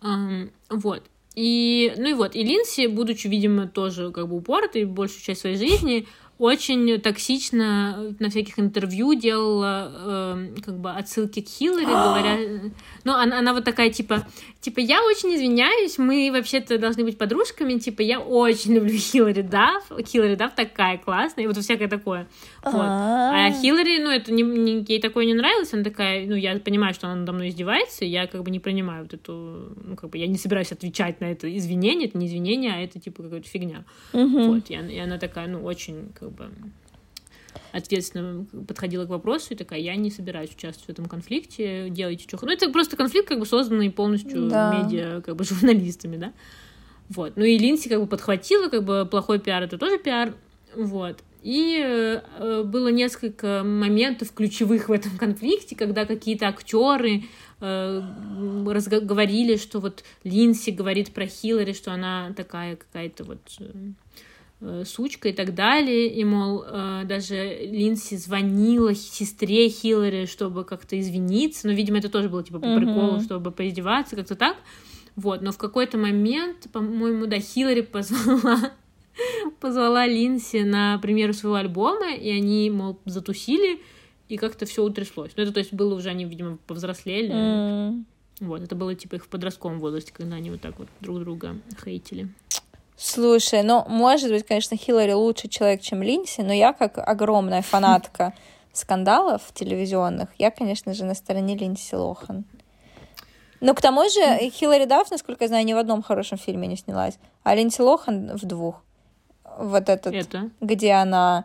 Ам, 0.00 0.50
вот. 0.68 1.04
И, 1.34 1.94
ну 1.96 2.10
и 2.10 2.12
вот, 2.12 2.36
и 2.36 2.42
Линси, 2.42 2.88
будучи, 2.88 3.26
видимо, 3.26 3.66
тоже 3.66 4.10
как 4.10 4.28
бы 4.28 4.36
упоротой 4.36 4.84
большую 4.84 5.22
часть 5.22 5.40
своей 5.40 5.56
жизни, 5.56 6.06
очень 6.42 7.00
токсично 7.00 8.14
на 8.18 8.28
всяких 8.28 8.58
интервью 8.58 9.14
делала 9.14 10.34
эм, 10.34 10.56
как 10.60 10.76
бы 10.78 10.90
отсылки 10.90 11.40
к 11.40 11.48
Хиллари, 11.48 11.84
говоря... 11.84 12.36
Ну, 13.04 13.12
она, 13.12 13.38
она 13.38 13.52
вот 13.52 13.64
такая, 13.64 13.90
типа, 13.90 14.26
типа, 14.60 14.80
я 14.80 15.02
очень 15.04 15.34
извиняюсь, 15.36 15.98
мы 15.98 16.30
вообще-то 16.32 16.78
должны 16.78 17.04
быть 17.04 17.16
подружками, 17.18 17.78
типа, 17.78 18.02
я 18.02 18.18
очень 18.18 18.74
люблю 18.74 18.92
Хиллари 18.96 19.42
Дафф, 19.42 19.84
Хиллари 20.06 20.34
Дафф 20.34 20.54
такая 20.54 20.98
классная, 20.98 21.44
и 21.44 21.46
вот 21.46 21.56
всякое 21.56 21.88
такое. 21.88 22.26
Вот. 22.64 22.74
А 22.74 23.46
А. 23.46 23.50
Хиллари, 23.52 24.02
ну, 24.02 24.10
это 24.10 24.32
не, 24.32 24.42
не- 24.42 24.84
ей 24.86 25.00
такое 25.00 25.26
не 25.26 25.34
нравилось, 25.34 25.72
она 25.72 25.84
такая, 25.84 26.26
ну, 26.26 26.34
я 26.34 26.58
понимаю, 26.58 26.92
что 26.94 27.06
она 27.06 27.16
надо 27.16 27.32
мной 27.32 27.50
издевается, 27.50 28.04
я 28.04 28.26
как 28.26 28.42
бы 28.42 28.50
не 28.50 28.58
принимаю 28.60 29.02
вот 29.04 29.14
эту, 29.14 29.74
ну, 29.84 29.96
как 29.96 30.10
бы, 30.10 30.18
я 30.18 30.26
не 30.26 30.38
собираюсь 30.38 30.72
отвечать 30.72 31.20
на 31.20 31.26
это 31.26 31.56
извинение, 31.56 32.08
это 32.08 32.18
не 32.18 32.26
извинение, 32.26 32.72
а 32.74 32.80
это, 32.80 32.98
типа, 32.98 33.22
какая-то 33.22 33.48
фигня. 33.48 33.84
Мгм. 34.12 34.54
Вот, 34.54 34.70
и 34.70 34.74
она, 34.74 34.90
и 34.90 34.98
она 34.98 35.18
такая, 35.18 35.46
ну, 35.48 35.62
очень, 35.62 36.12
как 36.18 36.31
бы, 36.32 36.50
ответственно 37.72 38.44
подходила 38.66 39.06
к 39.06 39.08
вопросу 39.08 39.48
и 39.50 39.56
такая, 39.56 39.80
я 39.80 39.96
не 39.96 40.10
собираюсь 40.10 40.50
участвовать 40.50 40.86
в 40.86 40.90
этом 40.90 41.06
конфликте, 41.06 41.88
делайте 41.90 42.24
что 42.28 42.38
Ну, 42.42 42.52
это 42.52 42.70
просто 42.70 42.96
конфликт, 42.96 43.28
как 43.28 43.38
бы, 43.38 43.46
созданный 43.46 43.90
полностью 43.90 44.48
Да. 44.48 44.70
медиа, 44.70 45.20
как 45.22 45.36
бы, 45.36 45.44
журналистами, 45.44 46.16
да. 46.16 46.32
Вот. 47.08 47.36
Ну 47.36 47.44
и 47.44 47.58
Линси 47.58 47.88
как 47.88 48.00
бы 48.00 48.06
подхватила, 48.06 48.68
как 48.68 48.84
бы 48.84 49.06
плохой 49.10 49.38
пиар 49.38 49.62
это 49.62 49.76
тоже 49.78 49.98
пиар. 49.98 50.34
Вот. 50.74 51.22
И 51.42 51.76
э, 51.84 52.62
было 52.62 52.88
несколько 52.88 53.62
моментов 53.64 54.32
ключевых 54.32 54.88
в 54.88 54.92
этом 54.92 55.18
конфликте, 55.18 55.74
когда 55.74 56.06
какие-то 56.06 56.46
актеры 56.46 57.24
э, 57.60 58.02
разго- 58.66 59.00
говорили, 59.00 59.56
что 59.56 59.80
вот 59.80 60.04
Линси 60.22 60.70
говорит 60.70 61.12
про 61.12 61.26
Хиллари, 61.26 61.72
что 61.72 61.92
она 61.92 62.32
такая 62.36 62.76
какая-то 62.76 63.24
вот 63.24 63.40
э, 63.58 63.64
сучка 64.84 65.28
и 65.28 65.32
так 65.32 65.54
далее. 65.54 66.06
И, 66.08 66.24
мол, 66.24 66.64
э, 66.66 67.02
даже 67.04 67.58
Линси 67.62 68.16
звонила 68.16 68.94
сестре 68.94 69.68
Хиллари, 69.68 70.26
чтобы 70.26 70.64
как-то 70.64 70.98
извиниться. 70.98 71.66
Но, 71.66 71.72
видимо, 71.72 71.98
это 71.98 72.08
тоже 72.08 72.28
было 72.28 72.42
типа 72.42 72.60
по 72.60 72.76
приколу, 72.76 73.20
чтобы 73.20 73.50
поиздеваться, 73.50 74.16
как-то 74.16 74.36
так. 74.36 74.56
Вот, 75.16 75.42
но 75.42 75.52
в 75.52 75.58
какой-то 75.58 75.98
момент, 75.98 76.68
по-моему, 76.72 77.26
да, 77.26 77.38
Хиллари 77.38 77.82
позвала, 77.82 78.72
позвала 79.60 80.06
Линси 80.06 80.62
на 80.62 80.98
премьеру 80.98 81.34
своего 81.34 81.56
альбома, 81.56 82.14
и 82.14 82.30
они, 82.30 82.70
мол, 82.70 82.98
затусили, 83.04 83.80
и 84.28 84.38
как-то 84.38 84.64
все 84.64 84.82
утряслось. 84.82 85.32
Ну, 85.36 85.42
это, 85.42 85.52
то 85.52 85.58
есть, 85.58 85.74
было 85.74 85.94
уже, 85.94 86.08
они, 86.08 86.24
видимо, 86.24 86.56
повзрослели. 86.66 87.30
М. 87.30 88.06
Вот, 88.40 88.62
это 88.62 88.74
было, 88.74 88.94
типа, 88.94 89.16
их 89.16 89.24
в 89.24 89.28
подростковом 89.28 89.78
возрасте, 89.78 90.12
когда 90.14 90.36
они 90.36 90.50
вот 90.50 90.60
так 90.60 90.78
вот 90.78 90.88
друг 91.00 91.20
друга 91.20 91.56
хейтили. 91.84 92.28
Слушай, 93.04 93.64
ну, 93.64 93.84
может 93.88 94.30
быть, 94.30 94.46
конечно, 94.46 94.76
Хиллари 94.76 95.10
лучше 95.10 95.48
человек, 95.48 95.80
чем 95.80 96.04
Линси, 96.04 96.42
но 96.42 96.52
я, 96.52 96.72
как 96.72 96.98
огромная 96.98 97.60
фанатка 97.60 98.32
скандалов 98.72 99.42
телевизионных, 99.54 100.28
я, 100.38 100.52
конечно 100.52 100.94
же, 100.94 101.04
на 101.04 101.16
стороне 101.16 101.56
Линси 101.56 101.96
Лохан. 101.96 102.44
Но 103.60 103.74
к 103.74 103.80
тому 103.80 104.04
же 104.04 104.50
Хиллари 104.50 104.84
Дафф, 104.84 105.10
насколько 105.10 105.42
я 105.42 105.48
знаю, 105.48 105.66
ни 105.66 105.72
в 105.72 105.78
одном 105.78 106.00
хорошем 106.00 106.38
фильме 106.38 106.68
не 106.68 106.76
снялась, 106.76 107.18
а 107.42 107.56
Линси 107.56 107.80
Лохан 107.80 108.36
в 108.36 108.46
двух. 108.46 108.84
Вот 109.58 109.88
этот, 109.88 110.14
Это? 110.14 110.50
где 110.60 110.92
она, 110.92 111.44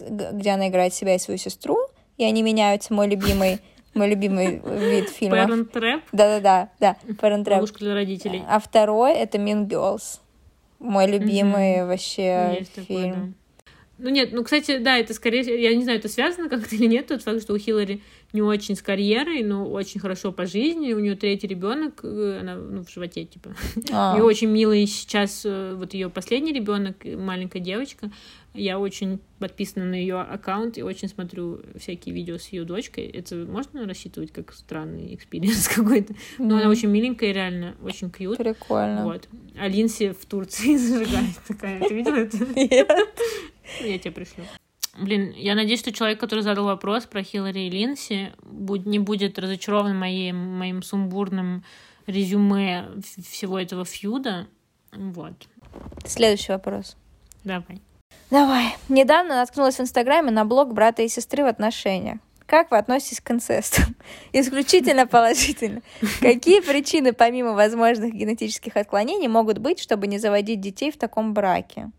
где 0.00 0.50
она 0.50 0.68
играет 0.68 0.94
себя 0.94 1.14
и 1.14 1.18
свою 1.18 1.36
сестру, 1.36 1.76
и 2.16 2.24
они 2.24 2.42
меняются, 2.42 2.94
мой 2.94 3.06
любимый, 3.06 3.60
мой 3.94 4.08
любимый 4.08 4.62
вид 4.64 5.10
фильма. 5.10 5.44
Parent 5.44 5.72
Trap, 5.72 6.02
Да-да-да, 6.12 6.70
да, 6.80 6.96
Parent 7.06 7.44
Trap. 7.44 7.56
ловушка 7.56 7.80
для 7.80 7.92
родителей. 7.92 8.42
А 8.48 8.58
второй 8.58 9.12
это 9.12 9.36
Mean 9.36 9.68
Girls. 9.68 10.20
Мой 10.80 11.06
любимый 11.06 11.86
вообще 11.86 12.56
Есть 12.58 12.86
фильм. 12.86 13.12
да. 13.12 13.62
Ну 14.02 14.08
нет, 14.08 14.30
ну, 14.32 14.42
кстати, 14.42 14.78
да, 14.78 14.96
это 14.96 15.12
скорее, 15.12 15.62
я 15.62 15.76
не 15.76 15.84
знаю, 15.84 15.98
это 15.98 16.08
связано 16.08 16.48
как-то 16.48 16.74
или 16.74 16.86
нет, 16.86 17.06
тот 17.06 17.22
факт, 17.22 17.42
что 17.42 17.52
у 17.52 17.58
Хиллари 17.58 18.00
не 18.32 18.42
очень 18.42 18.76
с 18.76 18.82
карьерой, 18.82 19.42
но 19.42 19.68
очень 19.68 20.00
хорошо 20.00 20.32
по 20.32 20.46
жизни, 20.46 20.92
у 20.92 20.98
нее 21.00 21.16
третий 21.16 21.46
ребенок, 21.46 22.04
она 22.04 22.56
ну, 22.56 22.84
в 22.84 22.90
животе, 22.90 23.24
типа. 23.24 23.54
А, 23.92 24.14
нее 24.14 24.24
очень 24.24 24.48
милый 24.48 24.86
сейчас 24.86 25.42
э, 25.44 25.74
вот 25.74 25.94
ее 25.94 26.10
последний 26.10 26.52
ребенок, 26.52 27.04
маленькая 27.04 27.60
девочка. 27.60 28.10
Я 28.52 28.80
очень 28.80 29.20
подписана 29.38 29.84
на 29.84 29.94
ее 29.94 30.20
аккаунт 30.20 30.76
и 30.76 30.82
очень 30.82 31.08
смотрю 31.08 31.60
всякие 31.76 32.14
видео 32.14 32.36
с 32.36 32.48
ее 32.48 32.64
дочкой. 32.64 33.04
Это 33.04 33.36
можно 33.36 33.86
рассчитывать 33.86 34.32
как 34.32 34.52
странный 34.52 35.14
experience 35.14 35.68
какой-то. 35.74 36.14
Но 36.38 36.56
она 36.56 36.68
очень 36.68 36.88
миленькая, 36.88 37.32
реально, 37.32 37.76
очень 37.82 38.10
cute. 38.10 38.38
Прикольно. 38.38 39.04
Вот. 39.04 39.28
А 39.56 39.68
Линси 39.68 40.10
в 40.10 40.26
Турции 40.26 40.76
зажигает 40.78 41.36
такая. 41.46 41.80
Ты 41.80 41.94
видела 41.94 42.16
это? 42.16 42.38
Нет. 42.56 42.90
Я 43.84 43.98
тебе 43.98 44.12
пришлю. 44.12 44.44
Блин, 45.00 45.32
я 45.34 45.54
надеюсь, 45.54 45.80
что 45.80 45.92
человек, 45.92 46.20
который 46.20 46.40
задал 46.42 46.66
вопрос 46.66 47.06
про 47.06 47.22
Хиллари 47.22 47.60
и 47.60 47.70
Линси, 47.70 48.32
буд- 48.42 48.86
не 48.86 48.98
будет 48.98 49.38
разочарован 49.38 49.96
моим, 49.98 50.36
моим 50.58 50.82
сумбурным 50.82 51.64
резюме 52.06 52.86
всего 53.26 53.58
этого 53.58 53.84
фьюда. 53.84 54.46
Вот. 54.92 55.32
Следующий 56.04 56.52
вопрос. 56.52 56.96
Давай. 57.44 57.80
Давай. 58.30 58.76
Недавно 58.88 59.36
наткнулась 59.36 59.76
в 59.76 59.80
Инстаграме 59.80 60.30
на 60.30 60.44
блог 60.44 60.74
брата 60.74 61.02
и 61.02 61.08
сестры 61.08 61.44
в 61.44 61.46
отношениях. 61.46 62.18
Как 62.46 62.70
вы 62.72 62.78
относитесь 62.78 63.20
к 63.20 63.30
инцесту? 63.30 63.82
Исключительно 64.32 65.06
положительно. 65.06 65.82
Какие 66.20 66.60
причины, 66.60 67.12
помимо 67.12 67.52
возможных 67.52 68.12
генетических 68.12 68.76
отклонений, 68.76 69.28
могут 69.28 69.58
быть, 69.58 69.78
чтобы 69.78 70.08
не 70.08 70.18
заводить 70.18 70.60
детей 70.60 70.90
в 70.90 70.98
таком 70.98 71.32
браке? 71.32 71.90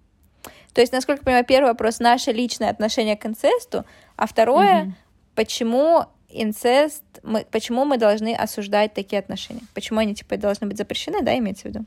То 0.74 0.82
есть, 0.82 0.93
насколько 0.93 1.22
я 1.22 1.24
понимаю, 1.24 1.45
первый 1.45 1.67
вопрос— 1.67 1.99
наше 1.99 2.32
личное 2.32 2.69
отношение 2.69 3.17
к 3.17 3.26
инцесту, 3.26 3.86
а 4.15 4.26
второе 4.26 4.84
угу.— 4.84 4.93
почему 5.36 6.05
инцест, 6.30 7.03
мы, 7.24 7.45
почему 7.51 7.86
мы 7.86 7.97
должны 7.97 8.34
осуждать 8.34 8.93
такие 8.93 9.19
отношения? 9.19 9.63
Почему 9.74 9.99
они, 9.99 10.15
типа, 10.15 10.38
должны 10.38 10.67
быть 10.67 10.78
запрещены, 10.78 11.22
да, 11.22 11.38
имеется 11.38 11.63
в 11.63 11.65
виду? 11.65 11.86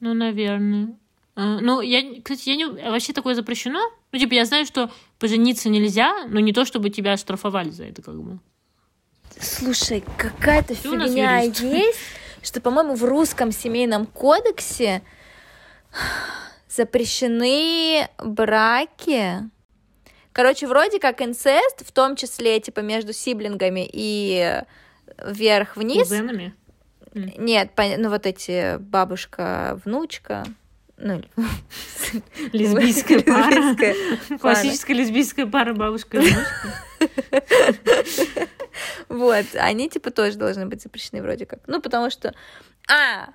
Ну, 0.00 0.14
наверное. 0.14 0.94
А, 1.34 1.60
ну, 1.60 1.80
я, 1.80 2.20
кстати, 2.22 2.50
я 2.50 2.56
не... 2.56 2.66
Вообще 2.66 3.12
такое 3.12 3.34
запрещено? 3.34 3.80
Ну, 4.12 4.18
типа, 4.18 4.34
я 4.34 4.44
знаю, 4.44 4.66
что 4.66 4.90
пожениться 5.18 5.68
нельзя, 5.68 6.26
но 6.28 6.40
не 6.40 6.52
то, 6.52 6.64
чтобы 6.64 6.90
тебя 6.90 7.16
штрафовали 7.16 7.70
за 7.70 7.84
это, 7.84 8.02
как 8.02 8.20
бы. 8.20 8.38
Слушай, 9.40 10.04
какая-то 10.18 10.74
фигня 10.74 11.40
есть, 11.40 11.98
что, 12.42 12.60
по-моему, 12.60 12.94
в 12.94 13.04
русском 13.04 13.50
семейном 13.50 14.06
кодексе 14.06 15.02
запрещены 16.74 18.08
браки. 18.18 19.50
Короче, 20.32 20.66
вроде 20.66 20.98
как 20.98 21.20
инцест, 21.20 21.86
в 21.86 21.92
том 21.92 22.16
числе, 22.16 22.58
типа, 22.60 22.80
между 22.80 23.12
сиблингами 23.12 23.88
и 23.92 24.62
вверх-вниз. 25.18 26.08
Кузенами? 26.08 26.54
Нет, 27.14 27.72
ну 27.76 28.08
вот 28.08 28.26
эти 28.26 28.78
бабушка, 28.78 29.78
внучка, 29.84 30.46
ну, 30.96 31.22
лесбийская 32.52 33.20
пара. 33.20 33.76
Классическая 34.38 34.94
лесбийская 34.94 35.46
пара 35.46 35.74
бабушка 35.74 36.18
и 36.18 36.20
внучка. 36.20 36.48
Вот, 39.08 39.44
они 39.54 39.90
типа 39.90 40.10
тоже 40.10 40.38
должны 40.38 40.64
быть 40.64 40.80
запрещены 40.80 41.20
вроде 41.20 41.44
как. 41.44 41.60
Ну, 41.66 41.82
потому 41.82 42.08
что... 42.08 42.34
А, 42.88 43.28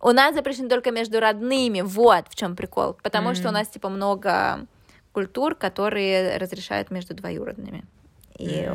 у 0.00 0.10
нас 0.12 0.34
запрещены 0.34 0.68
только 0.68 0.90
между 0.90 1.20
родными, 1.20 1.80
вот 1.80 2.26
в 2.28 2.34
чем 2.34 2.56
прикол. 2.56 2.96
Потому 3.02 3.30
mm-hmm. 3.30 3.34
что 3.34 3.48
у 3.48 3.52
нас, 3.52 3.68
типа, 3.68 3.88
много 3.88 4.66
культур, 5.12 5.54
которые 5.54 6.36
разрешают 6.36 6.90
между 6.90 7.14
двоюродными. 7.14 7.84
И... 8.38 8.70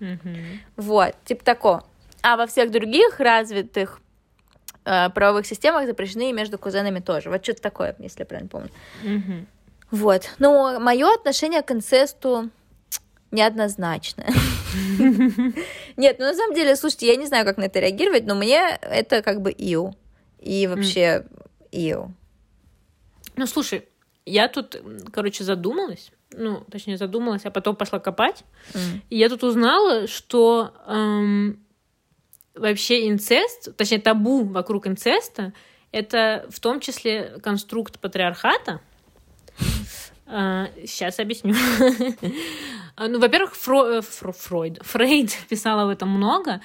Mm-hmm. 0.00 0.58
Вот, 0.76 1.14
типа 1.24 1.44
такого. 1.44 1.84
А 2.22 2.36
во 2.36 2.46
всех 2.46 2.70
других 2.70 3.20
развитых 3.20 4.00
э, 4.84 5.10
правовых 5.10 5.46
системах 5.46 5.86
запрещены 5.86 6.30
и 6.30 6.32
между 6.32 6.58
кузенами 6.58 7.00
тоже. 7.00 7.30
Вот 7.30 7.42
что-то 7.42 7.62
такое, 7.62 7.94
если 7.98 8.20
я 8.20 8.26
правильно 8.26 8.48
помню. 8.48 8.70
Mm-hmm. 9.02 9.46
Вот. 9.90 10.30
Но 10.38 10.80
мое 10.80 11.12
отношение 11.14 11.62
к 11.62 11.70
инцесту 11.70 12.50
неоднозначное. 13.34 14.32
Нет, 15.96 16.16
ну 16.18 16.24
на 16.24 16.34
самом 16.34 16.54
деле, 16.54 16.76
слушайте, 16.76 17.08
я 17.08 17.16
не 17.16 17.26
знаю, 17.26 17.44
как 17.44 17.56
на 17.56 17.64
это 17.64 17.80
реагировать, 17.80 18.24
но 18.24 18.34
мне 18.34 18.78
это 18.80 19.22
как 19.22 19.42
бы 19.42 19.50
иу. 19.50 19.94
И 20.40 20.66
вообще 20.66 21.26
иу. 21.72 22.14
Ну, 23.36 23.46
слушай, 23.46 23.88
я 24.26 24.48
тут, 24.48 24.80
короче, 25.12 25.44
задумалась, 25.44 26.12
ну, 26.32 26.64
точнее, 26.70 26.96
задумалась, 26.96 27.44
а 27.44 27.50
потом 27.50 27.76
пошла 27.76 27.98
копать, 27.98 28.44
и 29.10 29.18
я 29.18 29.28
тут 29.28 29.42
узнала, 29.42 30.06
что 30.06 30.72
эм, 30.86 31.64
вообще 32.54 33.08
инцест, 33.08 33.76
точнее, 33.76 34.00
табу 34.00 34.44
вокруг 34.44 34.86
инцеста, 34.86 35.52
это 35.92 36.46
в 36.50 36.60
том 36.60 36.80
числе 36.80 37.38
конструкт 37.42 38.00
патриархата. 38.00 38.80
Сейчас 40.34 41.20
а, 41.20 41.22
объясню. 41.22 41.54
А, 42.96 43.08
ну, 43.08 43.18
во-первых. 43.18 43.56
Фро... 43.56 44.02
Фройд. 44.02 44.78
Фрейд 44.82 45.36
писал 45.48 45.80
об 45.80 45.88
этом 45.88 46.08
много. 46.10 46.60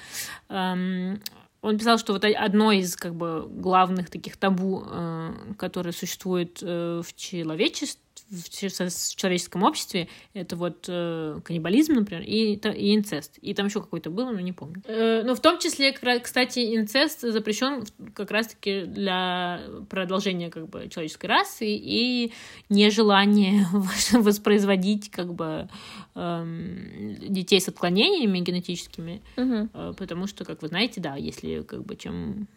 Он 0.47 1.77
писал, 1.77 1.97
что 1.97 2.13
вот 2.13 2.23
одно 2.23 2.71
из 2.71 2.95
как 2.95 3.15
бы 3.15 3.47
главных 3.49 4.09
таких 4.09 4.37
табу, 4.37 4.85
э, 4.85 5.33
которые 5.57 5.91
существуют 5.91 6.59
э, 6.61 7.01
в 7.03 7.15
человечестве, 7.15 8.01
в 8.29 8.49
человеческом 8.49 9.63
обществе, 9.63 10.07
это 10.33 10.55
вот 10.55 10.85
э, 10.87 11.39
каннибализм, 11.43 11.93
например, 11.93 12.23
и, 12.23 12.53
и 12.53 12.95
инцест. 12.95 13.37
И 13.41 13.53
там 13.53 13.67
еще 13.67 13.81
какой-то 13.81 14.09
было, 14.09 14.31
но 14.31 14.39
не 14.39 14.53
помню. 14.53 14.83
Э, 14.85 15.23
но 15.23 15.35
в 15.35 15.39
том 15.39 15.57
числе, 15.59 15.91
кстати, 15.91 16.75
инцест 16.75 17.21
запрещен 17.21 17.85
как 18.13 18.31
раз-таки 18.31 18.83
для 18.83 19.61
продолжения 19.89 20.49
как 20.49 20.69
бы 20.69 20.89
человеческой 20.89 21.25
расы 21.27 21.65
и 21.67 22.31
нежелание 22.69 23.65
воспроизводить 24.11 25.09
как 25.09 25.33
бы 25.33 25.67
э, 26.15 27.15
детей 27.27 27.59
с 27.59 27.67
отклонениями 27.67 28.39
генетическими, 28.39 29.21
угу. 29.37 29.69
э, 29.73 29.93
потому 29.97 30.27
что, 30.27 30.45
как 30.45 30.61
вы 30.61 30.67
знаете, 30.67 31.01
да, 31.01 31.15
если 31.15 31.63
как 31.63 31.83
бы 31.83 31.95
чем 31.95 32.47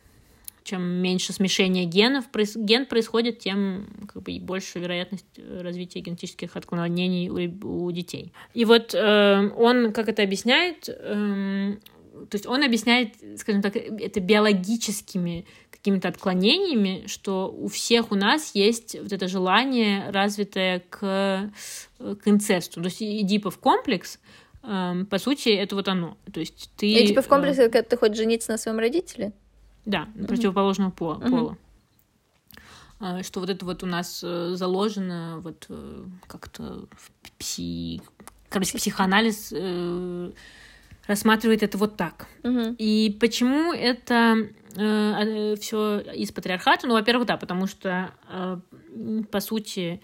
чем 0.65 0.83
меньше 0.83 1.33
смешения 1.33 1.85
генов 1.85 2.25
ген 2.57 2.87
происходит, 2.87 3.41
тем 3.41 3.87
как 4.13 4.23
бы, 4.23 4.39
больше 4.41 4.79
вероятность 4.79 5.27
э, 5.37 5.61
развития 5.63 6.01
генетических 6.01 6.57
отклонений 6.57 7.29
у, 7.29 7.87
у 7.87 7.91
детей. 7.93 8.33
И 8.55 8.65
вот 8.65 8.95
э, 8.95 9.51
он, 9.57 9.93
как 9.93 10.09
это 10.09 10.23
объясняет, 10.23 10.89
э, 10.89 11.77
то 12.31 12.37
есть 12.37 12.47
он 12.47 12.63
объясняет, 12.63 13.15
скажем 13.39 13.63
так, 13.63 13.77
это 13.77 14.21
биологическими 14.21 15.47
какими-то 15.71 16.09
отклонениями, 16.09 17.05
что 17.07 17.51
у 17.51 17.69
всех 17.69 18.13
у 18.13 18.15
нас 18.15 18.55
есть 18.55 18.97
вот 19.01 19.13
это 19.13 19.27
желание, 19.27 20.11
развитое 20.11 20.85
к, 20.89 21.51
к 21.99 22.29
инцесту. 22.29 22.81
То 22.81 22.89
есть 22.89 23.03
Эдипов 23.03 23.59
комплекс, 23.59 24.21
э, 24.63 25.05
по 25.11 25.19
сути, 25.19 25.49
это 25.49 25.75
вот 25.75 25.89
оно. 25.89 26.17
То 26.33 26.41
есть 26.41 26.71
ты... 26.77 27.15
Комплекс, 27.27 27.59
э, 27.59 27.69
когда 27.69 27.83
ты 27.83 27.97
хочешь 27.97 28.19
жениться 28.19 28.53
на 28.53 28.59
своем 28.59 28.79
родителе? 28.79 29.33
Да, 29.85 30.09
противоположного 30.27 30.91
пола. 30.91 31.19
пола. 31.19 31.57
Что 33.23 33.41
вот 33.41 33.51
это 33.51 33.65
вот 33.65 33.83
у 33.83 33.87
нас 33.87 34.23
э, 34.23 34.55
заложено 34.55 35.41
вот 35.41 35.67
э, 35.69 36.05
как-то 36.29 36.87
в 36.93 37.11
пси... 37.37 38.01
Короче, 38.49 38.79
психоанализ 38.79 39.53
э, 39.53 40.31
рассматривает 41.09 41.65
это 41.65 41.79
вот 41.79 41.97
так. 41.97 42.29
Угу. 42.45 42.77
И 42.79 43.17
почему 43.21 43.73
это 43.73 44.49
э, 44.77 45.57
все 45.61 45.99
из 45.99 46.31
патриархата? 46.31 46.87
Ну, 46.87 46.95
во-первых, 46.95 47.27
да, 47.27 47.37
потому 47.37 47.67
что, 47.67 48.13
э, 48.29 48.59
по 49.31 49.41
сути, 49.41 50.01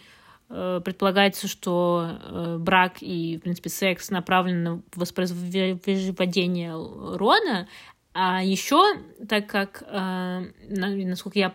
э, 0.48 0.80
предполагается, 0.84 1.46
что 1.46 2.18
э, 2.20 2.56
брак 2.58 2.96
и, 3.00 3.36
в 3.38 3.42
принципе, 3.42 3.70
секс 3.70 4.10
направлен 4.10 4.62
на 4.64 4.82
воспроизведение 4.96 6.72
рода, 6.72 7.68
а 8.12 8.42
еще, 8.42 8.82
так 9.28 9.46
как, 9.46 9.82
э, 9.86 10.44
насколько 10.68 11.38
я 11.38 11.54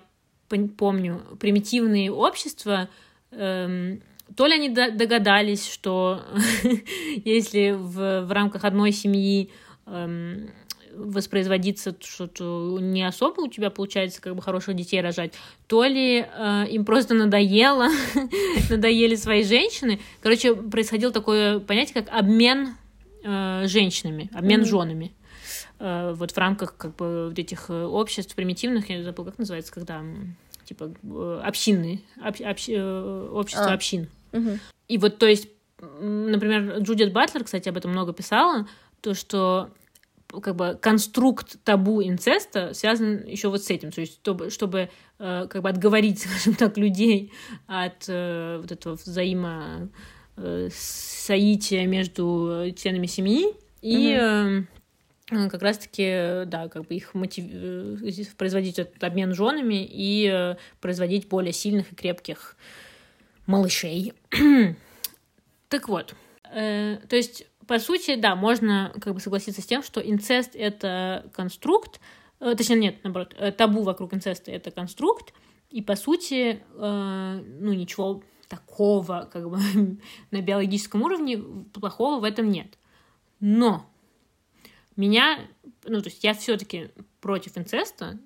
помню, 0.77 1.21
примитивные 1.39 2.11
общества, 2.11 2.89
э, 3.31 3.97
то 4.35 4.47
ли 4.47 4.53
они 4.53 4.69
догадались, 4.69 5.69
что 5.69 6.21
если 7.25 7.71
в, 7.71 8.25
в 8.25 8.31
рамках 8.31 8.63
одной 8.63 8.91
семьи 8.91 9.51
э, 9.85 10.47
воспроизводиться 10.95 11.95
что-то 11.99 12.77
не 12.79 13.03
особо 13.03 13.41
у 13.41 13.47
тебя 13.47 13.69
получается 13.69 14.21
как 14.21 14.35
бы 14.35 14.41
хороших 14.41 14.75
детей 14.75 15.01
рожать, 15.01 15.33
то 15.67 15.83
ли 15.83 16.25
э, 16.25 16.65
им 16.69 16.85
просто 16.85 17.13
надоело, 17.13 17.87
надоели 18.69 19.15
свои 19.15 19.43
женщины. 19.43 19.99
Короче, 20.21 20.55
происходило 20.55 21.11
такое 21.11 21.59
понятие, 21.59 22.03
как 22.03 22.13
обмен 22.13 22.75
э, 23.23 23.63
женщинами, 23.65 24.29
обмен 24.33 24.61
mm-hmm. 24.61 24.65
женами. 24.65 25.11
Э, 25.83 26.13
вот 26.13 26.31
в 26.31 26.37
рамках 26.37 26.77
как 26.77 26.95
бы 26.95 27.27
вот 27.27 27.37
этих 27.37 27.69
э, 27.69 27.83
обществ 27.83 28.35
примитивных, 28.35 28.89
я 28.89 29.03
забыла, 29.03 29.25
как 29.25 29.37
называется, 29.37 29.73
когда 29.73 30.01
типа 30.63 30.93
э, 31.03 31.41
общинные, 31.43 31.99
об, 32.21 32.35
общ, 32.41 32.69
общество 32.69 33.65
а. 33.65 33.73
общин. 33.73 34.07
Угу. 34.31 34.59
И 34.87 34.97
вот, 34.97 35.17
то 35.17 35.25
есть, 35.25 35.49
например, 35.81 36.77
Джудит 36.79 37.11
Батлер, 37.11 37.43
кстати, 37.43 37.67
об 37.67 37.75
этом 37.75 37.91
много 37.91 38.13
писала, 38.13 38.65
то, 39.01 39.13
что 39.13 39.71
как 40.41 40.55
бы 40.55 40.79
конструкт 40.81 41.61
табу 41.65 42.01
инцеста 42.01 42.73
связан 42.73 43.27
еще 43.27 43.49
вот 43.49 43.61
с 43.61 43.69
этим, 43.69 43.91
то 43.91 43.99
есть 43.99 44.13
чтобы, 44.13 44.49
чтобы 44.51 44.89
как 45.17 45.61
бы 45.61 45.67
отговорить, 45.67 46.19
скажем 46.25 46.55
так, 46.55 46.77
людей 46.77 47.33
от 47.67 48.07
вот 48.07 48.71
этого 48.71 48.95
взаимо 48.95 49.89
соития 50.71 51.85
между 51.85 52.73
членами 52.77 53.05
семьи 53.05 53.53
и 53.81 54.17
Э, 54.17 54.63
как 55.49 55.61
раз-таки, 55.61 56.45
да, 56.45 56.67
как 56.69 56.87
бы 56.87 56.95
их 56.95 57.13
мотив... 57.13 57.45
Э, 57.51 58.23
производить 58.37 58.79
этот 58.79 59.03
обмен 59.03 59.33
женами 59.33 59.85
и 59.85 60.29
э, 60.31 60.55
производить 60.81 61.27
более 61.27 61.53
сильных 61.53 61.91
и 61.91 61.95
крепких 61.95 62.55
малышей. 63.45 64.13
так 65.69 65.89
вот, 65.89 66.15
э, 66.51 66.97
то 67.07 67.15
есть, 67.15 67.45
по 67.67 67.79
сути, 67.79 68.15
да, 68.15 68.35
можно 68.35 68.93
как 69.01 69.13
бы 69.13 69.19
согласиться 69.19 69.61
с 69.61 69.65
тем, 69.65 69.83
что 69.83 70.01
инцест— 70.01 70.51
это 70.55 71.29
конструкт, 71.33 71.99
э, 72.39 72.55
точнее, 72.55 72.77
нет, 72.77 73.03
наоборот, 73.03 73.35
табу 73.57 73.83
вокруг 73.83 74.13
инцеста— 74.13 74.51
это 74.53 74.71
конструкт, 74.71 75.33
и, 75.73 75.81
по 75.81 75.95
сути, 75.95 76.61
э, 76.75 77.43
ну, 77.59 77.73
ничего 77.73 78.21
такого, 78.47 79.27
как 79.33 79.49
бы, 79.49 79.57
на 80.31 80.41
биологическом 80.41 81.01
уровне 81.01 81.37
плохого 81.37 82.19
в 82.19 82.23
этом 82.23 82.51
нет. 82.51 82.77
Но 83.39 83.89
меня, 84.95 85.39
ну, 85.85 86.01
то 86.01 86.09
есть 86.09 86.23
я 86.23 86.33
все-таки 86.33 86.89
против 87.21 87.57
инцеста, 87.57 88.19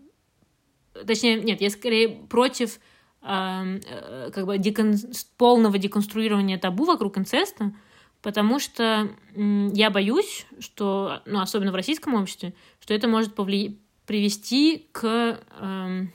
точнее, 1.05 1.41
нет, 1.41 1.61
я 1.61 1.69
скорее 1.69 2.09
против 2.09 2.79
э, 3.21 3.79
э, 3.85 4.31
как 4.33 4.45
бы 4.45 4.57
декон... 4.57 4.95
полного 5.37 5.77
деконструирования 5.77 6.57
табу 6.57 6.85
вокруг 6.85 7.17
инцеста, 7.17 7.73
потому 8.21 8.59
что 8.59 9.09
э, 9.35 9.69
я 9.73 9.89
боюсь, 9.89 10.45
что, 10.59 11.21
ну, 11.25 11.39
особенно 11.39 11.71
в 11.71 11.75
российском 11.75 12.15
обществе, 12.15 12.53
что 12.79 12.93
это 12.93 13.07
может 13.07 13.35
повли... 13.35 13.79
привести 14.05 14.87
к 14.91 15.39
э, 15.59 16.05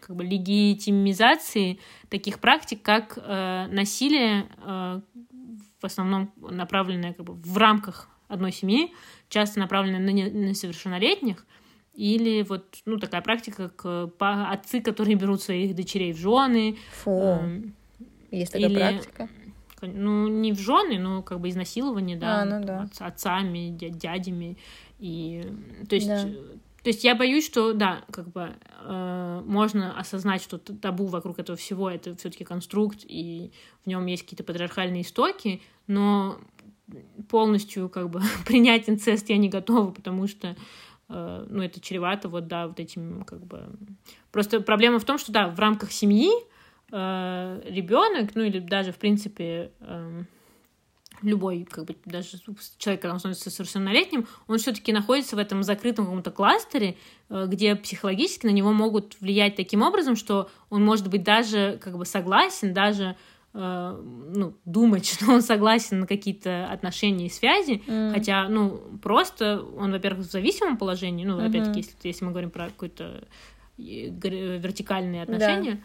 как 0.00 0.16
бы 0.16 0.24
легитимизации 0.24 1.80
таких 2.08 2.38
практик, 2.38 2.80
как 2.82 3.18
э, 3.18 3.66
насилие, 3.70 4.46
э, 4.62 5.00
в 5.80 5.84
основном 5.84 6.32
направленное 6.38 7.12
как 7.12 7.26
бы 7.26 7.34
в 7.34 7.56
рамках 7.56 8.08
одной 8.28 8.52
семьи, 8.52 8.92
часто 9.28 9.58
направленное 9.60 10.00
на 10.00 10.10
несовершеннолетних, 10.10 11.44
или 11.96 12.42
вот, 12.42 12.76
ну, 12.84 12.98
такая 12.98 13.22
практика, 13.22 13.70
как 13.70 14.20
отцы, 14.20 14.82
которые 14.82 15.16
берут 15.16 15.42
своих 15.42 15.74
дочерей 15.74 16.12
в 16.12 16.18
жены. 16.18 16.76
Фу. 16.92 17.10
Э, 17.10 17.62
Есть 18.30 18.52
такая 18.52 18.68
или, 18.68 18.76
практика? 18.76 19.28
Ну, 19.80 20.28
не 20.28 20.52
в 20.52 20.58
жены, 20.58 20.98
но 20.98 21.22
как 21.22 21.40
бы 21.40 21.48
изнасилование, 21.48 22.16
да, 22.16 22.42
а, 22.42 22.44
ну, 22.44 22.64
да. 22.64 22.88
отцами, 22.98 23.70
дядями. 23.70 24.58
И, 24.98 25.42
то 25.88 25.94
есть, 25.94 26.08
да. 26.08 26.22
то 26.22 26.88
есть 26.88 27.04
я 27.04 27.14
боюсь, 27.14 27.46
что, 27.46 27.72
да, 27.72 28.04
как 28.10 28.28
бы 28.28 28.54
э, 28.82 29.42
можно 29.46 29.98
осознать, 29.98 30.42
что 30.42 30.58
табу 30.58 31.06
вокруг 31.06 31.38
этого 31.38 31.56
всего 31.56 31.90
это 31.90 32.14
все-таки 32.16 32.44
конструкт, 32.44 33.04
и 33.04 33.52
в 33.84 33.86
нем 33.86 34.04
есть 34.06 34.22
какие-то 34.22 34.44
патриархальные 34.44 35.02
истоки, 35.02 35.62
но 35.86 36.38
полностью 37.28 37.88
как 37.88 38.10
бы 38.10 38.20
принять 38.46 38.88
инцест 38.88 39.28
я 39.28 39.36
не 39.36 39.48
готова, 39.48 39.90
потому 39.90 40.26
что 40.26 40.56
Э, 41.08 41.46
ну, 41.48 41.62
это 41.62 41.80
чревато 41.80 42.28
вот, 42.28 42.48
да, 42.48 42.66
вот 42.66 42.80
этим, 42.80 43.24
как 43.24 43.44
бы... 43.44 43.68
Просто 44.32 44.60
проблема 44.60 44.98
в 44.98 45.04
том, 45.04 45.18
что, 45.18 45.32
да, 45.32 45.48
в 45.48 45.58
рамках 45.58 45.92
семьи 45.92 46.30
э, 46.90 47.62
ребенок, 47.64 48.34
ну, 48.34 48.42
или 48.42 48.58
даже, 48.58 48.92
в 48.92 48.96
принципе, 48.96 49.70
э, 49.80 50.22
любой, 51.22 51.64
как 51.64 51.84
бы, 51.84 51.96
даже 52.04 52.38
человек, 52.78 53.02
когда 53.02 53.14
он 53.14 53.20
становится 53.20 53.50
совершеннолетним, 53.50 54.26
он 54.48 54.58
все 54.58 54.72
таки 54.72 54.92
находится 54.92 55.36
в 55.36 55.38
этом 55.38 55.62
закрытом 55.62 56.06
каком-то 56.06 56.30
кластере, 56.32 56.96
э, 57.28 57.46
где 57.46 57.76
психологически 57.76 58.46
на 58.46 58.50
него 58.50 58.72
могут 58.72 59.16
влиять 59.20 59.54
таким 59.54 59.82
образом, 59.82 60.16
что 60.16 60.50
он 60.70 60.84
может 60.84 61.08
быть 61.08 61.22
даже, 61.22 61.78
как 61.80 61.96
бы, 61.96 62.04
согласен, 62.04 62.74
даже 62.74 63.16
ну, 63.56 64.54
думать, 64.66 65.06
что 65.12 65.32
он 65.32 65.40
согласен 65.40 66.00
на 66.00 66.06
какие-то 66.06 66.68
отношения 66.70 67.26
и 67.26 67.30
связи, 67.30 67.82
mm. 67.86 68.12
хотя, 68.12 68.48
ну, 68.48 68.82
просто 69.02 69.62
он, 69.78 69.92
во-первых, 69.92 70.26
в 70.26 70.30
зависимом 70.30 70.76
положении, 70.76 71.24
ну, 71.24 71.40
mm-hmm. 71.40 71.48
опять-таки, 71.48 71.80
если, 71.80 71.96
если 72.02 72.24
мы 72.24 72.32
говорим 72.32 72.50
про 72.50 72.66
какое-то 72.66 73.26
вертикальные 73.78 75.22
отношения, 75.22 75.82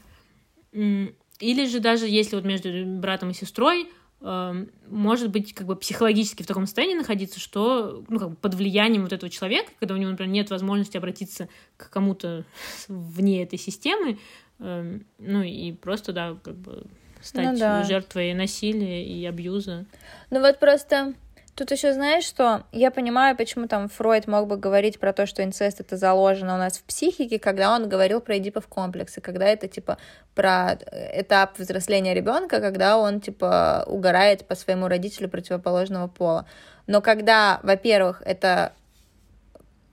да. 0.72 1.12
или 1.40 1.66
же 1.66 1.80
даже 1.80 2.08
если 2.08 2.36
вот 2.36 2.46
между 2.46 2.70
братом 2.86 3.32
и 3.32 3.34
сестрой 3.34 3.90
э, 4.22 4.66
может 4.90 5.30
быть 5.30 5.54
как 5.54 5.68
бы 5.68 5.76
психологически 5.76 6.44
в 6.44 6.48
таком 6.48 6.68
состоянии 6.68 6.96
находиться, 6.96 7.42
что 7.42 8.06
ну, 8.08 8.18
как 8.18 8.30
бы 8.30 8.36
под 8.38 8.54
влиянием 8.54 9.04
вот 9.04 9.12
этого 9.12 9.30
человека, 9.30 9.72
когда 9.78 9.96
у 9.96 9.98
него, 9.98 10.12
например, 10.12 10.32
нет 10.32 10.50
возможности 10.50 10.96
обратиться 10.96 11.50
к 11.76 11.90
кому-то 11.90 12.46
вне 12.88 13.44
этой 13.44 13.60
системы, 13.60 14.20
ну 14.58 15.42
и 15.42 15.74
просто, 15.74 16.14
да, 16.14 16.38
как 16.42 16.56
бы 16.56 16.86
стать 17.22 17.54
ну, 17.54 17.60
да. 17.60 17.84
жертвой 17.84 18.34
насилия 18.34 19.04
и 19.04 19.26
абьюза. 19.26 19.86
Ну 20.30 20.40
вот 20.40 20.60
просто 20.60 21.14
Тут 21.54 21.70
еще 21.72 21.94
знаешь, 21.94 22.24
что 22.24 22.64
я 22.72 22.92
понимаю, 22.92 23.36
почему 23.36 23.68
там 23.68 23.90
Фройд 23.90 24.26
мог 24.26 24.48
бы 24.48 24.56
говорить 24.56 25.00
про 25.00 25.12
то, 25.12 25.26
что 25.26 25.44
инцест 25.44 25.82
это 25.82 25.98
заложено 25.98 26.56
у 26.56 26.58
нас 26.58 26.78
в 26.78 26.84
психике, 26.84 27.40
когда 27.40 27.76
он 27.76 27.90
говорил 27.90 28.22
про 28.22 28.38
эдипов 28.38 28.68
комплексы, 28.68 29.20
когда 29.20 29.46
это 29.48 29.68
типа 29.68 29.98
про 30.34 30.80
этап 31.14 31.60
взросления 31.60 32.14
ребенка, 32.14 32.62
когда 32.62 32.98
он 32.98 33.20
типа 33.20 33.84
угорает 33.86 34.48
по 34.48 34.56
своему 34.56 34.88
родителю 34.88 35.30
противоположного 35.30 36.08
пола. 36.08 36.46
Но 36.88 37.02
когда, 37.02 37.60
во-первых, 37.64 38.24
это 38.26 38.72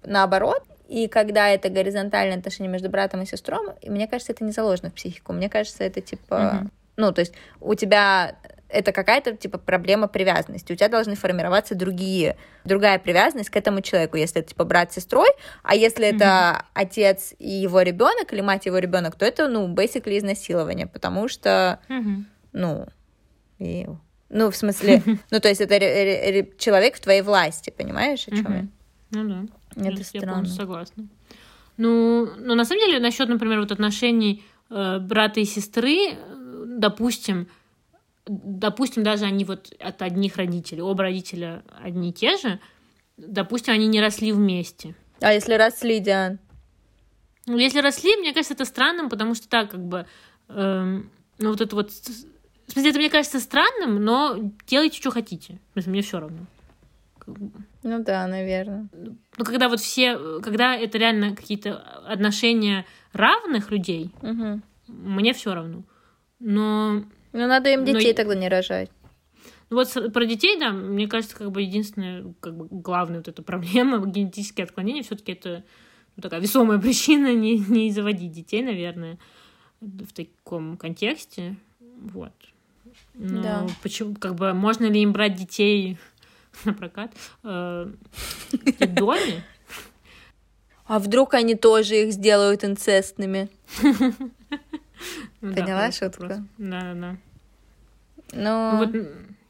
наоборот, 0.04 0.62
и 0.88 1.08
когда 1.08 1.48
это 1.50 1.68
горизонтальное 1.68 2.38
отношение 2.38 2.72
между 2.72 2.88
братом 2.88 3.22
и 3.22 3.26
сестрой, 3.26 3.74
мне 3.84 4.06
кажется, 4.06 4.32
это 4.32 4.44
не 4.44 4.52
заложено 4.52 4.90
в 4.90 4.94
психику. 4.94 5.32
Мне 5.32 5.50
кажется, 5.50 5.84
это 5.84 6.00
типа 6.00 6.34
mm-hmm. 6.34 6.68
Ну, 6.98 7.12
то 7.12 7.20
есть 7.20 7.32
у 7.60 7.74
тебя 7.74 8.36
это 8.68 8.92
какая-то 8.92 9.34
типа 9.36 9.56
проблема 9.56 10.08
привязанности. 10.08 10.72
У 10.72 10.76
тебя 10.76 10.88
должны 10.88 11.14
формироваться 11.14 11.74
другие, 11.74 12.36
другая 12.64 12.98
привязанность 12.98 13.50
к 13.50 13.56
этому 13.56 13.80
человеку, 13.80 14.16
если 14.16 14.40
это 14.40 14.50
типа 14.50 14.64
брат 14.64 14.92
с 14.92 14.96
сестрой, 14.96 15.28
а 15.62 15.74
если 15.74 16.06
mm-hmm. 16.06 16.16
это 16.16 16.66
отец 16.74 17.34
и 17.38 17.48
его 17.48 17.80
ребенок 17.82 18.32
или 18.32 18.42
мать 18.42 18.66
и 18.66 18.68
его 18.68 18.78
ребенок, 18.78 19.14
то 19.14 19.24
это 19.24 19.48
ну 19.48 19.72
basically 19.72 20.18
изнасилование, 20.18 20.86
потому 20.86 21.28
что 21.28 21.80
mm-hmm. 21.88 22.24
ну 22.52 22.86
и, 23.58 23.86
ну 24.28 24.50
в 24.50 24.56
смысле, 24.56 25.02
ну 25.30 25.40
то 25.40 25.48
есть 25.48 25.60
это 25.60 25.78
человек 26.58 26.96
в 26.96 27.00
твоей 27.00 27.22
власти, 27.22 27.70
понимаешь, 27.70 28.26
о 28.26 28.30
чем 28.32 28.46
mm-hmm. 28.46 28.68
я? 29.12 29.22
Ну 29.22 29.46
да. 29.76 29.88
Это 29.88 29.98
я 29.98 30.04
странно. 30.04 30.46
Согласна. 30.46 31.08
Ну, 31.78 32.28
ну 32.36 32.54
на 32.54 32.64
самом 32.64 32.84
деле 32.84 32.98
насчет, 32.98 33.28
например, 33.28 33.60
вот 33.60 33.70
отношений 33.70 34.44
э, 34.68 34.98
брата 34.98 35.40
и 35.40 35.44
сестры 35.44 36.16
допустим, 36.78 37.48
допустим, 38.26 39.02
даже 39.02 39.24
они 39.24 39.44
вот 39.44 39.72
от 39.80 40.02
одних 40.02 40.36
родителей, 40.36 40.82
оба 40.82 41.04
родителя 41.04 41.62
одни 41.82 42.10
и 42.10 42.12
те 42.12 42.36
же, 42.36 42.60
допустим, 43.16 43.74
они 43.74 43.86
не 43.86 44.00
росли 44.00 44.32
вместе. 44.32 44.94
А 45.20 45.32
если 45.32 45.54
росли, 45.54 45.98
Диан? 45.98 46.38
Ну, 47.46 47.58
если 47.58 47.80
росли, 47.80 48.16
мне 48.16 48.32
кажется, 48.32 48.54
это 48.54 48.64
странным, 48.64 49.08
потому 49.08 49.34
что 49.34 49.48
так, 49.48 49.70
как 49.70 49.82
бы, 49.82 50.06
эм, 50.48 51.10
ну, 51.38 51.50
вот 51.50 51.60
это 51.60 51.74
вот... 51.74 51.90
В 51.90 52.72
смысле, 52.72 52.90
это 52.90 52.98
мне 52.98 53.10
кажется 53.10 53.40
странным, 53.40 54.04
но 54.04 54.52
делайте, 54.66 54.98
что 54.98 55.10
хотите. 55.10 55.58
В 55.70 55.72
смысле, 55.72 55.92
мне 55.92 56.02
все 56.02 56.20
равно. 56.20 56.46
Ну 57.82 58.04
да, 58.04 58.26
наверное. 58.26 58.88
Ну, 58.92 59.44
когда 59.44 59.68
вот 59.68 59.80
все, 59.80 60.40
когда 60.40 60.76
это 60.76 60.98
реально 60.98 61.34
какие-то 61.34 61.78
отношения 62.06 62.84
равных 63.12 63.70
людей, 63.70 64.10
угу. 64.20 64.60
мне 64.86 65.32
все 65.32 65.54
равно. 65.54 65.82
Но... 66.40 67.04
Ну, 67.32 67.46
надо 67.46 67.70
им 67.70 67.84
детей 67.84 68.12
Но... 68.12 68.16
тогда 68.16 68.34
не 68.34 68.48
рожать. 68.48 68.90
Ну 69.70 69.76
вот 69.76 70.12
про 70.12 70.24
детей, 70.24 70.58
да, 70.58 70.70
мне 70.70 71.06
кажется, 71.08 71.36
как 71.36 71.50
бы 71.50 71.62
единственная, 71.62 72.32
как 72.40 72.56
бы 72.56 72.68
главная 72.70 73.18
вот 73.18 73.28
эта 73.28 73.42
проблема 73.42 74.04
генетические 74.06 74.64
отклонения, 74.64 75.02
все-таки 75.02 75.32
это 75.32 75.64
ну, 76.16 76.22
такая 76.22 76.40
весомая 76.40 76.78
причина 76.78 77.34
не, 77.34 77.58
не 77.58 77.90
заводить 77.90 78.32
детей, 78.32 78.62
наверное, 78.62 79.18
в 79.80 80.12
таком 80.12 80.76
контексте. 80.76 81.56
Вот. 81.80 82.32
Но 83.14 83.42
да. 83.42 83.66
почему, 83.82 84.14
как 84.14 84.34
бы, 84.34 84.54
можно 84.54 84.86
ли 84.86 85.02
им 85.02 85.12
брать 85.12 85.34
детей 85.34 85.98
на 86.64 86.72
прокат 86.72 87.12
э, 87.44 87.92
в 88.50 88.86
доме? 88.94 89.44
А 90.86 90.98
вдруг 90.98 91.34
они 91.34 91.54
тоже 91.54 92.04
их 92.04 92.12
сделают 92.12 92.64
инцестными? 92.64 93.50
Ну, 95.40 95.54
Поняла 95.54 95.90
шутку? 95.92 96.26
Да, 96.28 96.44
да, 96.58 96.94
да. 96.94 97.16
Но... 98.32 98.72
Ну, 98.72 98.78
вот, 98.78 99.08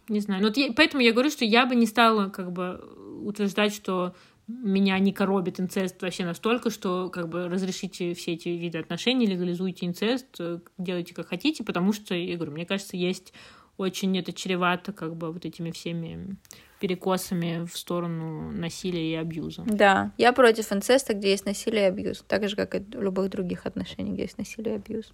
не 0.08 0.20
знаю. 0.20 0.42
Ну, 0.42 0.48
вот 0.48 0.56
я, 0.56 0.72
поэтому 0.72 1.02
я 1.02 1.12
говорю, 1.12 1.30
что 1.30 1.44
я 1.44 1.66
бы 1.66 1.74
не 1.74 1.86
стала 1.86 2.28
как 2.28 2.52
бы 2.52 2.80
утверждать, 3.22 3.74
что 3.74 4.14
меня 4.46 4.98
не 4.98 5.12
коробит 5.12 5.60
инцест 5.60 6.00
вообще 6.00 6.24
настолько, 6.24 6.70
что 6.70 7.10
как 7.10 7.28
бы 7.28 7.48
разрешите 7.48 8.14
все 8.14 8.32
эти 8.32 8.48
виды 8.48 8.78
отношений, 8.78 9.26
легализуйте 9.26 9.86
инцест, 9.86 10.26
э, 10.40 10.60
делайте 10.78 11.14
как 11.14 11.28
хотите, 11.28 11.64
потому 11.64 11.92
что, 11.92 12.14
я 12.14 12.34
говорю, 12.36 12.52
мне 12.52 12.64
кажется, 12.64 12.96
есть 12.96 13.34
очень 13.76 14.18
это 14.18 14.32
чревато 14.32 14.92
как 14.92 15.16
бы 15.16 15.32
вот 15.32 15.44
этими 15.44 15.70
всеми 15.70 16.36
перекосами 16.80 17.66
в 17.66 17.76
сторону 17.76 18.50
насилия 18.52 19.12
и 19.12 19.14
абьюза. 19.16 19.64
Да, 19.66 20.12
я 20.16 20.32
против 20.32 20.72
инцеста, 20.72 21.12
где 21.12 21.30
есть 21.30 21.44
насилие 21.44 21.84
и 21.84 21.86
абьюз, 21.86 22.24
так 22.26 22.48
же, 22.48 22.56
как 22.56 22.74
и 22.74 22.78
в 22.78 23.02
любых 23.02 23.30
других 23.30 23.66
отношениях, 23.66 24.14
где 24.14 24.22
есть 24.22 24.38
насилие 24.38 24.74
и 24.74 24.78
абьюз. 24.78 25.12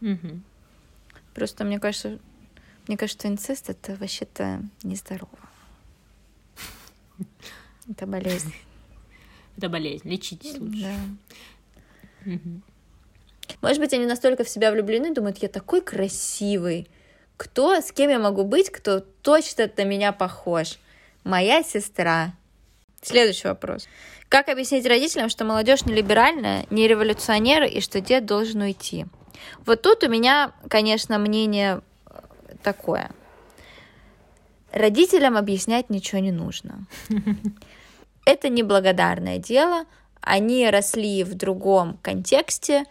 Угу. 0.00 0.40
Просто 1.34 1.64
мне 1.64 1.78
кажется, 1.78 2.18
мне 2.86 2.96
кажется, 2.96 3.28
инцест 3.28 3.70
это 3.70 3.94
вообще-то 3.96 4.62
нездорово. 4.82 5.38
Это 7.88 8.06
болезнь. 8.06 8.52
Это 9.56 9.68
болезнь. 9.68 10.08
Лечитесь 10.08 10.58
лучше. 10.58 10.92
Да. 12.24 12.38
Может 13.62 13.80
быть, 13.80 13.92
они 13.92 14.04
настолько 14.04 14.44
в 14.44 14.48
себя 14.48 14.70
влюблены, 14.70 15.14
думают, 15.14 15.38
я 15.38 15.48
такой 15.48 15.80
красивый. 15.80 16.86
Кто, 17.36 17.80
с 17.80 17.92
кем 17.92 18.10
я 18.10 18.18
могу 18.18 18.44
быть, 18.44 18.70
кто 18.70 19.00
точно 19.00 19.70
на 19.76 19.84
меня 19.84 20.12
похож? 20.12 20.78
Моя 21.24 21.62
сестра. 21.62 22.34
Следующий 23.00 23.48
вопрос. 23.48 23.88
Как 24.28 24.48
объяснить 24.48 24.86
родителям, 24.86 25.28
что 25.28 25.44
молодежь 25.44 25.86
не 25.86 25.94
либеральная, 25.94 26.66
не 26.70 26.86
революционеры 26.86 27.68
и 27.68 27.80
что 27.80 28.00
дед 28.00 28.26
должен 28.26 28.60
уйти? 28.60 29.06
Вот 29.64 29.82
тут 29.82 30.04
у 30.04 30.08
меня, 30.08 30.52
конечно, 30.68 31.18
мнение 31.18 31.80
такое. 32.62 33.10
Родителям 34.72 35.36
объяснять 35.36 35.90
ничего 35.90 36.20
не 36.20 36.32
нужно. 36.32 36.86
Это 38.24 38.48
неблагодарное 38.48 39.38
дело. 39.38 39.84
Они 40.20 40.68
росли 40.68 41.24
в 41.24 41.34
другом 41.34 41.98
контексте. 42.02 42.84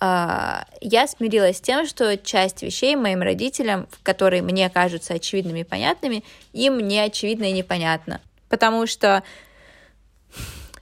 А, 0.00 0.66
я 0.80 1.06
смирилась 1.06 1.58
с 1.58 1.60
тем, 1.60 1.86
что 1.86 2.16
часть 2.16 2.62
вещей 2.62 2.96
моим 2.96 3.22
родителям, 3.22 3.86
которые 4.02 4.42
мне 4.42 4.68
кажутся 4.68 5.14
очевидными 5.14 5.60
и 5.60 5.64
понятными, 5.64 6.24
им 6.52 6.78
не 6.80 6.98
очевидно 6.98 7.44
и 7.44 7.52
непонятно. 7.52 8.20
Потому 8.48 8.88
что 8.88 9.22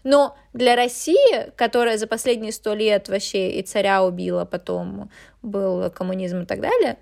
но 0.05 0.37
для 0.53 0.77
России, 0.77 1.51
которая 1.57 1.99
за 1.99 2.07
последние 2.07 2.53
сто 2.53 2.75
лет 2.75 3.09
вообще 3.09 3.51
и 3.51 3.63
царя 3.63 4.03
убила, 4.03 4.45
потом 4.45 5.11
был 5.43 5.91
коммунизм 5.91 6.43
и 6.43 6.47
так 6.47 6.61
далее, 6.61 6.97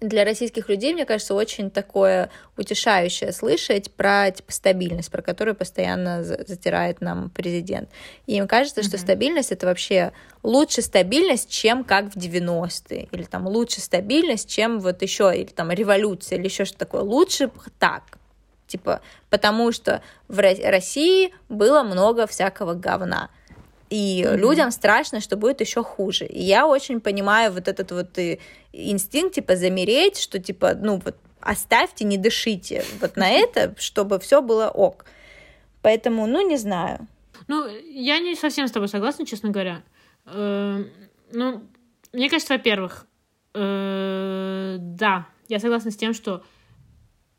для 0.00 0.24
российских 0.24 0.68
людей, 0.68 0.92
мне 0.92 1.04
кажется, 1.04 1.34
очень 1.34 1.70
такое 1.70 2.30
утешающее 2.56 3.32
слышать 3.32 3.90
про 3.92 4.30
типа, 4.30 4.52
стабильность, 4.52 5.10
про 5.10 5.22
которую 5.22 5.54
постоянно 5.54 6.22
затирает 6.24 7.00
нам 7.00 7.30
президент. 7.30 7.88
И 8.26 8.36
им 8.36 8.48
кажется, 8.48 8.80
mm-hmm. 8.80 8.88
что 8.88 8.98
стабильность 8.98 9.52
это 9.52 9.66
вообще 9.66 10.12
лучше 10.42 10.82
стабильность, 10.82 11.50
чем 11.50 11.84
как 11.84 12.12
в 12.12 12.16
90-е, 12.16 13.08
или 13.10 13.22
там 13.24 13.46
лучше 13.46 13.80
стабильность, 13.80 14.48
чем 14.48 14.80
вот 14.80 15.02
еще, 15.02 15.32
или 15.34 15.46
там 15.46 15.70
революция, 15.70 16.38
или 16.38 16.46
еще 16.46 16.64
что 16.64 16.78
такое. 16.78 17.02
Лучше 17.02 17.50
так. 17.78 18.18
Типа, 18.74 19.02
потому 19.30 19.70
что 19.70 20.02
в 20.26 20.40
России 20.40 21.32
было 21.48 21.84
много 21.84 22.26
всякого 22.26 22.74
говна. 22.74 23.30
И 23.88 24.24
mm-hmm. 24.24 24.36
людям 24.36 24.72
страшно, 24.72 25.20
что 25.20 25.36
будет 25.36 25.60
еще 25.60 25.84
хуже. 25.84 26.26
И 26.26 26.42
я 26.42 26.66
очень 26.66 27.00
понимаю 27.00 27.52
вот 27.52 27.68
этот 27.68 27.92
вот 27.92 28.18
и 28.18 28.40
инстинкт, 28.72 29.36
типа, 29.36 29.54
замереть, 29.54 30.18
что, 30.18 30.40
типа, 30.40 30.74
ну, 30.74 31.00
вот 31.04 31.14
оставьте, 31.38 32.04
не 32.04 32.18
дышите 32.18 32.84
вот 33.00 33.16
на 33.16 33.30
это, 33.30 33.76
чтобы 33.78 34.18
все 34.18 34.42
было 34.42 34.68
ок. 34.70 35.04
Поэтому, 35.80 36.26
ну, 36.26 36.44
не 36.44 36.56
знаю. 36.56 37.06
Ну, 37.46 37.68
я 37.68 38.18
не 38.18 38.34
совсем 38.34 38.66
с 38.66 38.72
тобой 38.72 38.88
согласна, 38.88 39.24
честно 39.24 39.50
говоря. 39.50 39.84
Эм, 40.26 40.90
ну, 41.32 41.62
мне 42.12 42.28
кажется, 42.28 42.54
во-первых, 42.54 43.06
э, 43.54 44.78
да, 44.80 45.28
я 45.46 45.60
согласна 45.60 45.92
с 45.92 45.96
тем, 45.96 46.12
что 46.12 46.42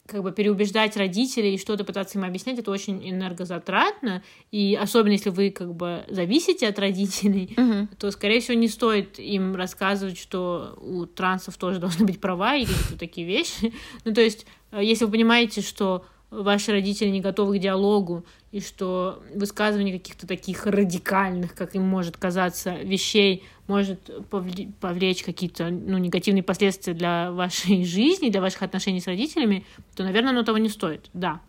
как 0.08 0.22
бы 0.22 0.32
переубеждать 0.32 0.96
родителей 0.98 1.56
и 1.56 1.58
что-то 1.58 1.84
пытаться 1.84 2.20
им 2.20 2.26
объяснять, 2.26 2.60
это 2.60 2.70
очень 2.70 3.10
энергозатратно, 3.10 4.24
и 4.52 4.78
особенно 4.80 5.14
если 5.14 5.32
вы 5.32 5.50
как 5.50 5.74
бы 5.74 6.06
зависите 6.08 6.68
от 6.68 6.78
родителей, 6.78 7.54
uh-huh. 7.58 7.88
то, 7.98 8.12
скорее 8.12 8.40
всего, 8.40 8.58
не 8.58 8.68
стоит 8.68 9.18
им 9.18 9.56
рассказывать, 9.56 10.20
что 10.20 10.78
у 10.80 11.06
трансов 11.06 11.58
тоже 11.58 11.80
должны 11.80 12.06
быть 12.06 12.22
права 12.22 12.56
и 12.56 12.66
какие-то 12.66 13.00
такие 13.00 13.26
вещи. 13.26 13.74
Ну, 14.04 14.14
то 14.14 14.22
есть, 14.22 14.46
э, 14.72 14.84
если 14.84 15.06
вы 15.06 15.12
понимаете, 15.12 15.62
что 15.62 16.06
ваши 16.44 16.72
родители 16.72 17.10
не 17.10 17.22
готовы 17.22 17.58
к 17.58 17.62
диалогу, 17.62 18.26
и 18.52 18.62
что 18.62 19.22
высказывание 19.34 19.98
каких-то 19.98 20.26
таких 20.28 20.66
радикальных, 20.66 21.56
как 21.56 21.76
им 21.76 21.84
может 21.84 22.18
казаться, 22.18 22.76
вещей 22.76 23.44
может 23.68 24.10
повлечь 24.30 25.24
какие-то 25.24 25.70
ну, 25.70 25.98
негативные 25.98 26.44
последствия 26.44 26.94
для 26.94 27.32
вашей 27.32 27.84
жизни, 27.86 28.30
для 28.30 28.42
ваших 28.42 28.64
отношений 28.64 29.02
с 29.02 29.08
родителями, 29.08 29.66
то, 29.96 30.04
наверное, 30.04 30.32
оно 30.32 30.44
того 30.44 30.58
не 30.58 30.70
стоит, 30.70 31.10
да. 31.14 31.42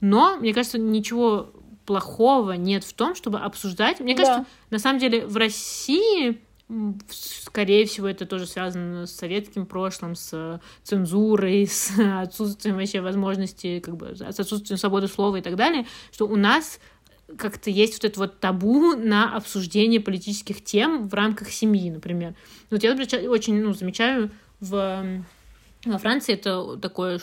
Но, 0.00 0.36
мне 0.36 0.52
кажется, 0.52 0.78
ничего 0.78 1.50
плохого 1.86 2.52
нет 2.52 2.84
в 2.84 2.92
том, 2.94 3.14
чтобы 3.14 3.38
обсуждать. 3.38 4.00
Мне 4.00 4.14
да. 4.14 4.22
кажется, 4.22 4.46
на 4.70 4.78
самом 4.78 4.98
деле 4.98 5.26
в 5.26 5.36
России 5.36 6.40
скорее 7.10 7.86
всего, 7.86 8.08
это 8.08 8.26
тоже 8.26 8.46
связано 8.46 9.06
с 9.06 9.12
советским 9.12 9.66
прошлым, 9.66 10.14
с 10.14 10.60
цензурой, 10.82 11.66
с 11.70 11.92
отсутствием 11.98 12.76
вообще 12.76 13.00
возможности, 13.00 13.80
как 13.80 13.96
бы, 13.96 14.14
с 14.16 14.40
отсутствием 14.40 14.78
свободы 14.78 15.08
слова 15.08 15.36
и 15.36 15.42
так 15.42 15.56
далее, 15.56 15.86
что 16.12 16.26
у 16.26 16.36
нас 16.36 16.78
как-то 17.36 17.70
есть 17.70 17.94
вот 17.94 18.04
это 18.04 18.20
вот 18.20 18.40
табу 18.40 18.94
на 18.94 19.34
обсуждение 19.34 20.00
политических 20.00 20.62
тем 20.62 21.08
в 21.08 21.14
рамках 21.14 21.50
семьи, 21.50 21.90
например. 21.90 22.34
Вот 22.70 22.82
я, 22.82 22.94
например, 22.94 23.30
очень 23.30 23.60
ну, 23.62 23.72
замечаю 23.72 24.30
в 24.60 25.24
во 25.86 25.98
Франции 25.98 26.34
это 26.34 26.76
такое 26.78 27.20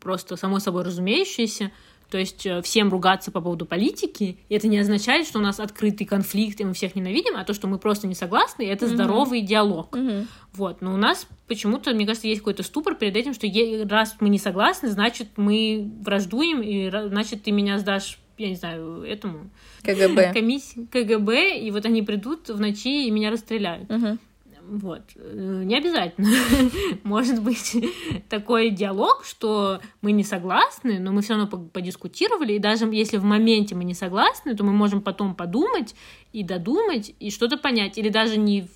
просто 0.00 0.36
само 0.36 0.58
собой 0.58 0.84
разумеющееся, 0.84 1.72
то 2.14 2.18
есть 2.18 2.46
э, 2.46 2.62
всем 2.62 2.90
ругаться 2.90 3.32
по 3.32 3.40
поводу 3.40 3.66
политики, 3.66 4.38
это 4.48 4.68
не 4.68 4.78
означает, 4.78 5.26
что 5.26 5.40
у 5.40 5.42
нас 5.42 5.58
открытый 5.58 6.06
конфликт, 6.06 6.60
и 6.60 6.64
мы 6.64 6.72
всех 6.72 6.94
ненавидим, 6.94 7.36
а 7.36 7.42
то, 7.42 7.52
что 7.52 7.66
мы 7.66 7.76
просто 7.76 8.06
не 8.06 8.14
согласны, 8.14 8.62
это 8.62 8.86
mm-hmm. 8.86 8.94
здоровый 8.94 9.40
диалог. 9.40 9.96
Mm-hmm. 9.96 10.26
Вот. 10.52 10.80
Но 10.80 10.94
у 10.94 10.96
нас 10.96 11.26
почему-то, 11.48 11.92
мне 11.92 12.06
кажется, 12.06 12.28
есть 12.28 12.42
какой-то 12.42 12.62
ступор 12.62 12.94
перед 12.94 13.16
этим, 13.16 13.34
что 13.34 13.48
раз 13.92 14.14
мы 14.20 14.28
не 14.28 14.38
согласны, 14.38 14.90
значит, 14.90 15.30
мы 15.34 15.90
враждуем, 16.02 16.62
и 16.62 16.88
значит, 16.88 17.42
ты 17.42 17.50
меня 17.50 17.80
сдашь 17.80 18.20
я 18.38 18.48
не 18.48 18.56
знаю, 18.56 19.02
этому 19.02 19.50
КГБ. 19.82 20.32
комиссии 20.32 20.86
КГБ, 20.92 21.58
и 21.58 21.70
вот 21.72 21.84
они 21.84 22.02
придут 22.02 22.48
в 22.48 22.60
ночи 22.60 23.08
и 23.08 23.10
меня 23.10 23.32
расстреляют. 23.32 23.90
Угу. 23.90 24.18
Вот. 24.66 25.02
Э, 25.16 25.62
не 25.64 25.76
обязательно. 25.76 26.28
Может 27.02 27.42
быть 27.42 27.76
такой 28.28 28.70
диалог, 28.70 29.24
что 29.24 29.80
мы 30.00 30.12
не 30.12 30.24
согласны, 30.24 30.98
но 30.98 31.12
мы 31.12 31.22
все 31.22 31.34
равно 31.34 31.46
подискутировали, 31.46 32.54
и 32.54 32.58
даже 32.58 32.86
если 32.86 33.18
в 33.18 33.24
моменте 33.24 33.74
мы 33.74 33.84
не 33.84 33.94
согласны, 33.94 34.56
то 34.56 34.64
мы 34.64 34.72
можем 34.72 35.02
потом 35.02 35.34
подумать 35.34 35.94
и 36.32 36.42
додумать, 36.42 37.14
и 37.20 37.30
что-то 37.30 37.56
понять. 37.56 37.98
Или 37.98 38.08
даже 38.08 38.38
не 38.38 38.68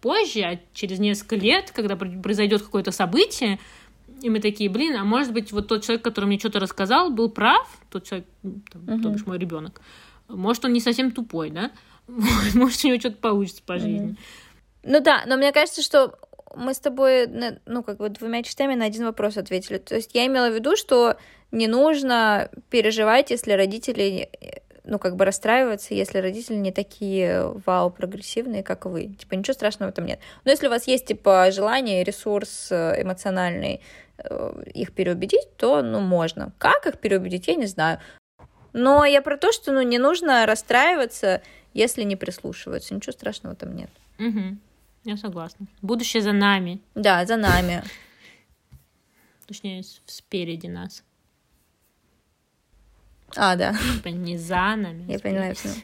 позже, 0.00 0.40
а 0.40 0.60
через 0.72 0.98
несколько 0.98 1.36
лет, 1.36 1.72
когда 1.72 1.96
произойдет 1.96 2.62
какое-то 2.62 2.90
событие, 2.90 3.58
и 4.22 4.30
мы 4.30 4.40
такие, 4.40 4.70
блин, 4.70 4.96
а 4.96 5.04
может 5.04 5.32
быть, 5.32 5.52
вот 5.52 5.68
тот 5.68 5.82
человек, 5.82 6.02
который 6.02 6.26
мне 6.26 6.38
что-то 6.38 6.60
рассказал, 6.60 7.10
был 7.10 7.28
прав, 7.28 7.68
тот 7.90 8.04
человек, 8.04 8.26
там, 8.42 8.82
uh-huh. 8.82 9.02
то 9.02 9.08
бишь 9.10 9.26
мой 9.26 9.38
ребенок. 9.38 9.80
Может, 10.28 10.64
он 10.64 10.72
не 10.72 10.80
совсем 10.80 11.10
тупой, 11.10 11.50
да? 11.50 11.70
Может, 12.06 12.84
у 12.84 12.88
него 12.88 12.98
что-то 12.98 13.16
получится 13.16 13.62
по 13.64 13.78
жизни. 13.78 14.10
Uh-huh. 14.10 14.16
Ну 14.84 15.00
да, 15.00 15.24
но 15.26 15.36
мне 15.36 15.52
кажется, 15.52 15.82
что 15.82 16.18
мы 16.54 16.74
с 16.74 16.78
тобой, 16.78 17.26
ну, 17.66 17.82
как 17.82 17.96
бы 17.96 18.08
двумя 18.08 18.42
частями 18.42 18.74
на 18.74 18.84
один 18.84 19.04
вопрос 19.04 19.36
ответили. 19.36 19.78
То 19.78 19.96
есть 19.96 20.14
я 20.14 20.26
имела 20.26 20.50
в 20.50 20.54
виду, 20.54 20.76
что 20.76 21.16
не 21.50 21.66
нужно 21.66 22.50
переживать, 22.70 23.30
если 23.30 23.52
родители, 23.52 24.28
ну, 24.84 24.98
как 24.98 25.16
бы 25.16 25.24
расстраиваться, 25.24 25.94
если 25.94 26.18
родители 26.18 26.56
не 26.56 26.72
такие 26.72 27.48
вау 27.66 27.90
прогрессивные, 27.90 28.62
как 28.62 28.86
вы. 28.86 29.14
Типа, 29.14 29.34
ничего 29.34 29.54
страшного 29.54 29.90
в 29.90 29.92
этом 29.92 30.06
нет. 30.06 30.20
Но 30.44 30.50
если 30.50 30.66
у 30.66 30.70
вас 30.70 30.86
есть, 30.86 31.06
типа, 31.06 31.50
желание, 31.50 32.04
ресурс 32.04 32.68
э, 32.70 33.02
эмоциональный 33.02 33.80
э, 34.18 34.62
их 34.74 34.92
переубедить, 34.92 35.56
то, 35.56 35.82
ну, 35.82 36.00
можно. 36.00 36.52
Как 36.58 36.86
их 36.86 36.98
переубедить, 36.98 37.48
я 37.48 37.54
не 37.54 37.66
знаю. 37.66 37.98
Но 38.72 39.04
я 39.04 39.22
про 39.22 39.36
то, 39.36 39.52
что, 39.52 39.72
ну, 39.72 39.82
не 39.82 39.98
нужно 39.98 40.44
расстраиваться, 40.46 41.40
если 41.72 42.02
не 42.02 42.16
прислушиваются. 42.16 42.94
Ничего 42.94 43.12
страшного 43.12 43.54
там 43.54 43.74
нет. 43.74 43.90
Угу. 44.18 44.58
Я 45.04 45.16
согласна. 45.16 45.66
Будущее 45.82 46.22
за 46.22 46.32
нами. 46.32 46.80
Да, 46.94 47.24
за 47.26 47.36
нами. 47.36 47.82
Точнее, 49.46 49.82
спереди 50.06 50.66
нас. 50.66 51.04
А, 53.36 53.56
да. 53.56 53.74
Типа 53.96 54.08
не 54.08 54.38
за 54.38 54.76
нами. 54.76 55.04
Я 55.12 55.18
поняла, 55.18 55.46
я 55.46 55.54
поняла. 55.54 55.76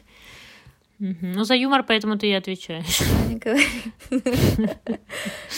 Ну, 0.99 1.43
за 1.43 1.55
юмор, 1.55 1.83
поэтому 1.83 2.17
ты 2.17 2.27
и 2.27 2.33
отвечаешь. 2.33 3.01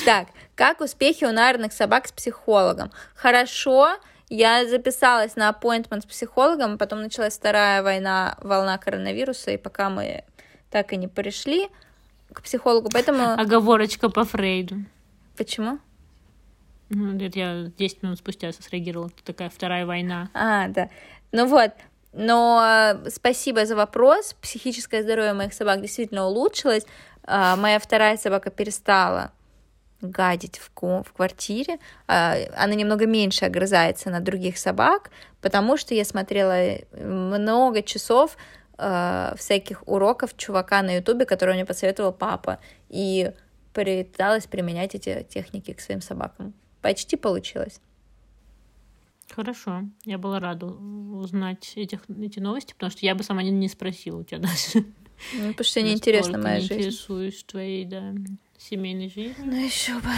Так, 0.05 0.27
как 0.55 0.81
успехи 0.81 1.25
у 1.25 1.31
нарных 1.31 1.73
собак 1.73 2.07
с 2.07 2.11
психологом? 2.11 2.91
Хорошо, 3.15 3.97
я 4.29 4.65
записалась 4.65 5.35
на 5.35 5.49
appointment 5.51 6.01
с 6.01 6.05
психологом, 6.05 6.77
потом 6.77 7.01
началась 7.01 7.37
вторая 7.37 7.83
война, 7.83 8.37
волна 8.41 8.77
коронавируса, 8.77 9.51
и 9.51 9.57
пока 9.57 9.89
мы 9.89 10.23
так 10.69 10.93
и 10.93 10.97
не 10.97 11.07
пришли, 11.07 11.69
к 12.33 12.41
психологу, 12.41 12.89
поэтому... 12.91 13.33
Оговорочка 13.39 14.09
по 14.09 14.23
Фрейду. 14.23 14.77
Почему? 15.37 15.79
Ну, 16.89 17.15
это 17.15 17.39
я 17.39 17.71
10 17.77 18.03
минут 18.03 18.19
спустя 18.19 18.51
среагировала. 18.51 19.07
Это 19.07 19.23
такая 19.23 19.49
вторая 19.49 19.85
война. 19.85 20.29
А, 20.33 20.67
да. 20.67 20.89
Ну 21.31 21.47
вот, 21.47 21.71
но 22.13 22.61
э, 22.63 23.09
спасибо 23.09 23.65
за 23.65 23.75
вопрос. 23.75 24.35
Психическое 24.41 25.01
здоровье 25.01 25.33
моих 25.33 25.53
собак 25.53 25.81
действительно 25.81 26.27
улучшилось. 26.27 26.85
А, 27.25 27.55
моя 27.55 27.79
вторая 27.79 28.17
собака 28.17 28.51
перестала 28.51 29.31
гадить 30.01 30.59
в, 30.59 30.69
в 31.03 31.13
квартире. 31.13 31.79
А, 32.07 32.35
она 32.55 32.75
немного 32.75 33.07
меньше 33.07 33.45
огрызается 33.45 34.11
на 34.11 34.19
других 34.19 34.57
собак, 34.57 35.09
потому 35.41 35.77
что 35.77 35.95
я 35.95 36.05
смотрела 36.05 36.77
много 36.91 37.81
часов 37.81 38.37
э, 38.77 39.33
всяких 39.37 39.87
уроков 39.87 40.35
чувака 40.37 40.81
на 40.81 40.95
ютубе, 40.95 41.25
который 41.25 41.55
мне 41.55 41.65
посоветовал 41.65 42.13
папа, 42.13 42.59
и 42.89 43.31
пыталась 43.73 44.45
применять 44.47 44.95
эти 44.95 45.25
техники 45.29 45.73
к 45.73 45.81
своим 45.81 46.01
собакам. 46.01 46.53
Почти 46.81 47.15
получилось. 47.15 47.79
Хорошо. 49.31 49.83
Я 50.05 50.17
была 50.17 50.39
рада 50.39 50.67
узнать 50.67 51.73
этих, 51.75 52.01
эти 52.21 52.39
новости, 52.39 52.73
потому 52.73 52.91
что 52.91 53.05
я 53.05 53.15
бы 53.15 53.23
сама 53.23 53.41
не, 53.41 53.51
не 53.51 53.67
спросила 53.67 54.19
у 54.19 54.23
тебя 54.23 54.39
даже. 54.39 54.85
Ну, 55.33 55.49
потому 55.49 55.63
что 55.63 55.81
неинтересна 55.81 56.37
моя 56.37 56.59
жизнь. 56.59 56.73
интересуюсь 56.73 57.43
твоей, 57.43 57.85
да, 57.85 58.13
семейной 58.57 59.09
жизнью. 59.09 59.35
Ну 59.39 59.55
еще 59.55 59.95
бы. 59.99 60.09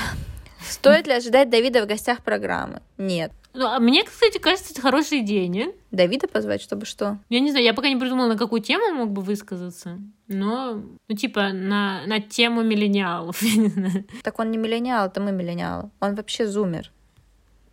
Стоит 0.61 1.07
ли 1.07 1.13
ожидать 1.13 1.49
Давида 1.49 1.83
в 1.83 1.87
гостях 1.87 2.23
программы? 2.23 2.81
Нет. 2.97 3.31
Ну, 3.53 3.67
а 3.67 3.79
мне, 3.79 4.03
кстати, 4.03 4.37
кажется, 4.37 4.73
это 4.73 4.81
хорошая 4.81 5.19
идея, 5.19 5.47
нет? 5.47 5.73
Давида 5.91 6.27
позвать, 6.27 6.61
чтобы 6.61 6.85
что? 6.85 7.19
Я 7.29 7.39
не 7.39 7.51
знаю, 7.51 7.63
я 7.63 7.73
пока 7.73 7.87
не 7.87 7.95
придумала, 7.95 8.27
на 8.27 8.37
какую 8.37 8.61
тему 8.61 8.93
мог 8.93 9.11
бы 9.11 9.21
высказаться. 9.21 9.97
Но, 10.27 10.81
ну, 11.07 11.15
типа, 11.15 11.53
на, 11.53 12.05
на 12.05 12.19
тему 12.19 12.63
миллениалов, 12.63 13.41
я 13.41 13.61
не 13.61 13.69
знаю. 13.69 14.05
Так 14.23 14.39
он 14.39 14.51
не 14.51 14.57
миллениал, 14.57 15.07
это 15.07 15.21
мы 15.21 15.31
миллениалы. 15.31 15.89
Он 16.01 16.15
вообще 16.15 16.47
зумер. 16.47 16.91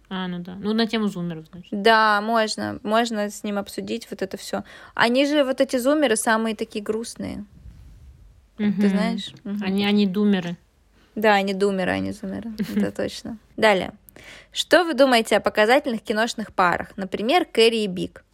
А, 0.09 0.29
ну 0.29 0.39
да. 0.41 0.57
Ну, 0.61 0.73
на 0.75 0.87
тему 0.87 1.09
зумеров, 1.09 1.47
значит. 1.51 1.71
Да, 1.73 2.21
можно. 2.21 2.79
Можно 2.83 3.31
с 3.31 3.43
ним 3.43 3.59
обсудить 3.59 4.07
вот 4.11 4.21
это 4.23 4.37
все. 4.37 4.63
Они 4.95 5.27
же, 5.27 5.43
вот 5.43 5.61
эти 5.61 5.79
зумеры, 5.79 6.17
самые 6.17 6.55
такие 6.55 6.85
грустные. 6.85 7.45
Мгм. 8.59 8.81
Ты 8.81 8.89
знаешь? 8.89 9.33
Мгм. 9.43 9.63
Они, 9.65 9.87
они 9.87 10.07
думеры. 10.07 10.57
Да, 11.15 11.35
они 11.35 11.55
думеры, 11.55 11.91
они 11.93 12.13
зумеры. 12.13 12.51
Это 12.77 12.91
точно. 12.93 13.39
Далее. 13.57 13.93
Что 14.53 14.85
вы 14.85 14.95
думаете 14.95 15.37
о 15.37 15.41
показательных 15.41 16.03
киношных 16.03 16.53
парах? 16.53 16.93
Например, 16.97 17.45
Кэрри 17.45 17.85
и 17.85 17.87
Биг. 17.87 18.25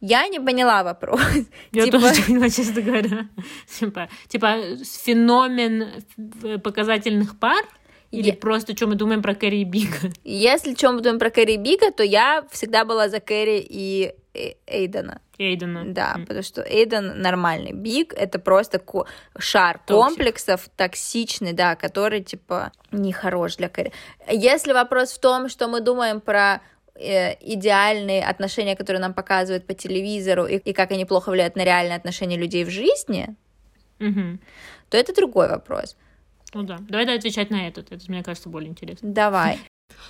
Я 0.00 0.28
не 0.28 0.38
поняла 0.40 0.82
вопрос. 0.84 1.20
Я 1.72 1.84
Типа- 1.84 1.98
тоже 2.00 2.14
не 2.16 2.22
поняла, 2.22 2.50
честно 2.50 2.82
говоря. 2.82 3.28
Типа, 3.78 4.08
типа 4.28 4.56
феномен 4.84 5.86
э, 6.42 6.58
показательных 6.58 7.38
пар? 7.38 7.64
Или 8.12 8.28
Я- 8.28 8.34
просто 8.34 8.76
что 8.76 8.86
мы 8.86 8.94
думаем 8.94 9.22
про 9.22 9.34
Кэрри 9.34 9.60
и 9.62 9.64
Бига? 9.64 10.12
Если 10.22 10.74
что 10.74 10.92
мы 10.92 11.00
думаем 11.00 11.18
про 11.18 11.30
Кэрри 11.30 11.54
и 11.54 11.56
Бига, 11.56 11.90
то 11.90 12.02
я 12.02 12.44
всегда 12.52 12.84
была 12.84 13.08
за 13.08 13.20
Кэрри 13.20 13.64
и 13.68 14.14
Эйдена. 14.66 15.20
Эйдена. 15.38 15.84
Да, 15.92 16.14
М. 16.16 16.26
потому 16.26 16.42
что 16.42 16.62
Эйден 16.62 17.20
нормальный. 17.22 17.72
Биг— 17.72 18.12
это 18.16 18.38
просто 18.38 18.78
ко- 18.78 19.06
шар 19.38 19.78
Toxic. 19.86 20.16
комплексов, 20.16 20.68
токсичный, 20.76 21.52
да, 21.52 21.74
который, 21.76 22.22
типа, 22.22 22.72
не 22.92 23.12
хорош 23.12 23.56
для 23.56 23.68
Кэрри. 23.68 23.92
Если 24.30 24.72
вопрос 24.72 25.12
в 25.12 25.20
том, 25.20 25.48
что 25.48 25.68
мы 25.68 25.80
думаем 25.80 26.20
про 26.20 26.60
э, 26.98 27.34
идеальные 27.40 28.24
отношения, 28.24 28.74
которые 28.76 29.00
нам 29.02 29.12
показывают 29.12 29.66
по 29.66 29.74
телевизору, 29.74 30.46
и, 30.46 30.56
и 30.56 30.72
как 30.72 30.92
они 30.92 31.04
плохо 31.04 31.30
влияют 31.30 31.54
на 31.56 31.62
реальные 31.64 31.96
отношения 31.96 32.38
людей 32.38 32.64
в 32.64 32.70
жизни, 32.70 33.36
Мгм. 33.98 34.40
то 34.88 34.96
это 34.96 35.14
другой 35.14 35.48
вопрос. 35.48 35.96
Ну 36.54 36.62
да. 36.62 36.78
Давай 36.88 37.04
отвечать 37.18 37.50
на 37.50 37.68
этот. 37.68 37.92
Это, 37.92 38.02
мне 38.08 38.22
кажется, 38.22 38.48
более 38.48 38.70
интересно. 38.70 39.10
Давай. 39.12 39.58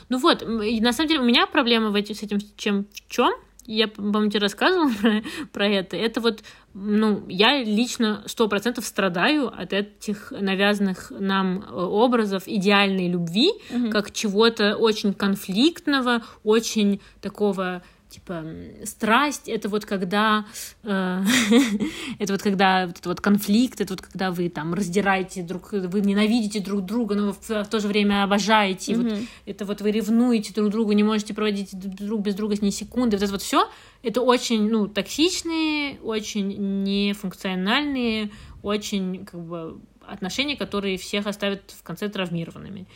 Ну 0.08 0.18
вот, 0.18 0.42
на 0.46 0.92
самом 0.92 1.08
деле 1.08 1.20
у 1.20 1.24
меня 1.24 1.46
проблема 1.46 1.90
в 1.90 1.94
эти, 1.96 2.12
с 2.14 2.22
этим 2.22 2.38
чем 2.56 2.86
в 2.92 3.10
чем? 3.10 3.34
Я, 3.66 3.88
по-моему, 3.88 4.30
тебе 4.30 4.40
рассказывала 4.40 4.90
про, 5.00 5.22
про 5.52 5.66
это. 5.68 5.96
Это 5.96 6.20
вот, 6.20 6.42
ну, 6.74 7.24
я 7.28 7.62
лично 7.62 8.22
сто 8.26 8.48
процентов 8.48 8.84
страдаю 8.84 9.48
от 9.48 9.72
этих 9.72 10.30
навязанных 10.30 11.10
нам 11.10 11.60
э, 11.60 11.72
образов 11.72 12.44
идеальной 12.46 13.08
любви, 13.08 13.50
Мгм. 13.70 13.90
как 13.90 14.12
чего-то 14.12 14.76
очень 14.76 15.12
конфликтного, 15.14 16.22
очень 16.44 17.00
такого 17.20 17.82
типа 18.16 18.44
страсть 18.84 19.48
это 19.48 19.68
вот 19.68 19.86
когда 19.86 20.46
э, 20.82 21.22
это 22.18 22.32
вот 22.32 22.42
когда 22.42 22.86
вот 22.86 23.06
вот 23.06 23.20
конфликт 23.20 23.80
это 23.80 23.94
вот 23.94 24.02
когда 24.02 24.30
вы 24.30 24.48
там 24.48 24.74
раздираете 24.74 25.42
друг 25.42 25.72
вы 25.72 26.00
ненавидите 26.00 26.60
друг 26.60 26.84
друга 26.84 27.14
но 27.14 27.32
в, 27.32 27.48
в 27.48 27.68
то 27.68 27.80
же 27.80 27.88
время 27.88 28.24
обожаете 28.24 28.96
вот 28.96 29.12
это 29.46 29.64
вот 29.64 29.80
вы 29.80 29.90
ревнуете 29.90 30.52
друг 30.52 30.70
другу, 30.70 30.92
не 30.92 31.02
можете 31.02 31.34
проводить 31.34 31.70
друг 31.78 32.22
без 32.22 32.34
друга 32.34 32.56
ни 32.60 32.70
секунды. 32.70 33.16
Вот 33.16 33.22
это 33.22 33.32
вот 33.32 33.42
все, 33.42 33.68
это 34.02 34.22
очень, 34.22 34.68
ну, 34.68 34.88
токсичные, 34.88 35.98
очень 36.00 36.82
нефункциональные, 36.82 38.30
очень, 38.62 39.24
как 39.24 39.40
бы, 39.40 39.80
отношения, 40.02 40.56
которые 40.56 40.98
всех 40.98 41.26
оставят 41.26 41.70
в 41.70 41.82
конце 41.82 42.08
травмированными. 42.08 42.86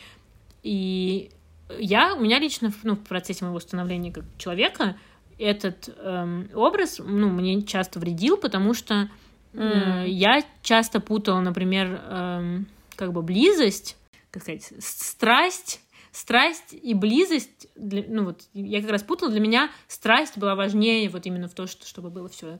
И 0.63 1.31
я, 1.79 2.15
у 2.15 2.21
меня 2.21 2.39
лично, 2.39 2.73
ну, 2.83 2.95
в 2.95 3.05
процессе 3.05 3.45
моего 3.45 3.61
становления 3.61 4.13
как 4.13 4.25
человека, 4.39 4.97
этот 5.41 5.89
эм, 5.99 6.51
образ, 6.55 6.99
ну, 6.99 7.29
мне 7.31 7.63
часто 7.63 7.99
вредил, 7.99 8.37
потому 8.37 8.75
что 8.75 9.09
э, 9.55 9.59
М. 9.59 10.07
я 10.07 10.43
часто 10.63 11.01
путала, 11.01 11.41
например, 11.41 12.01
эм, 12.09 12.67
как 12.95 13.13
бы 13.13 13.23
близость, 13.23 13.97
как 14.31 14.43
сказать, 14.43 14.73
страсть, 14.79 15.81
страсть 16.13 16.73
и 16.73 16.93
близость, 16.95 17.69
для- 17.77 18.05
ну 18.09 18.25
вот 18.25 18.43
я 18.53 18.81
как 18.81 18.91
раз 18.91 19.03
путала, 19.03 19.31
для 19.31 19.41
меня 19.41 19.71
страсть 19.89 20.37
была 20.39 20.55
важнее 20.55 21.09
вот 21.09 21.27
именно 21.27 21.49
в 21.49 21.55
то, 21.55 21.67
что, 21.67 21.87
чтобы 21.87 22.11
было 22.11 22.29
все 22.29 22.59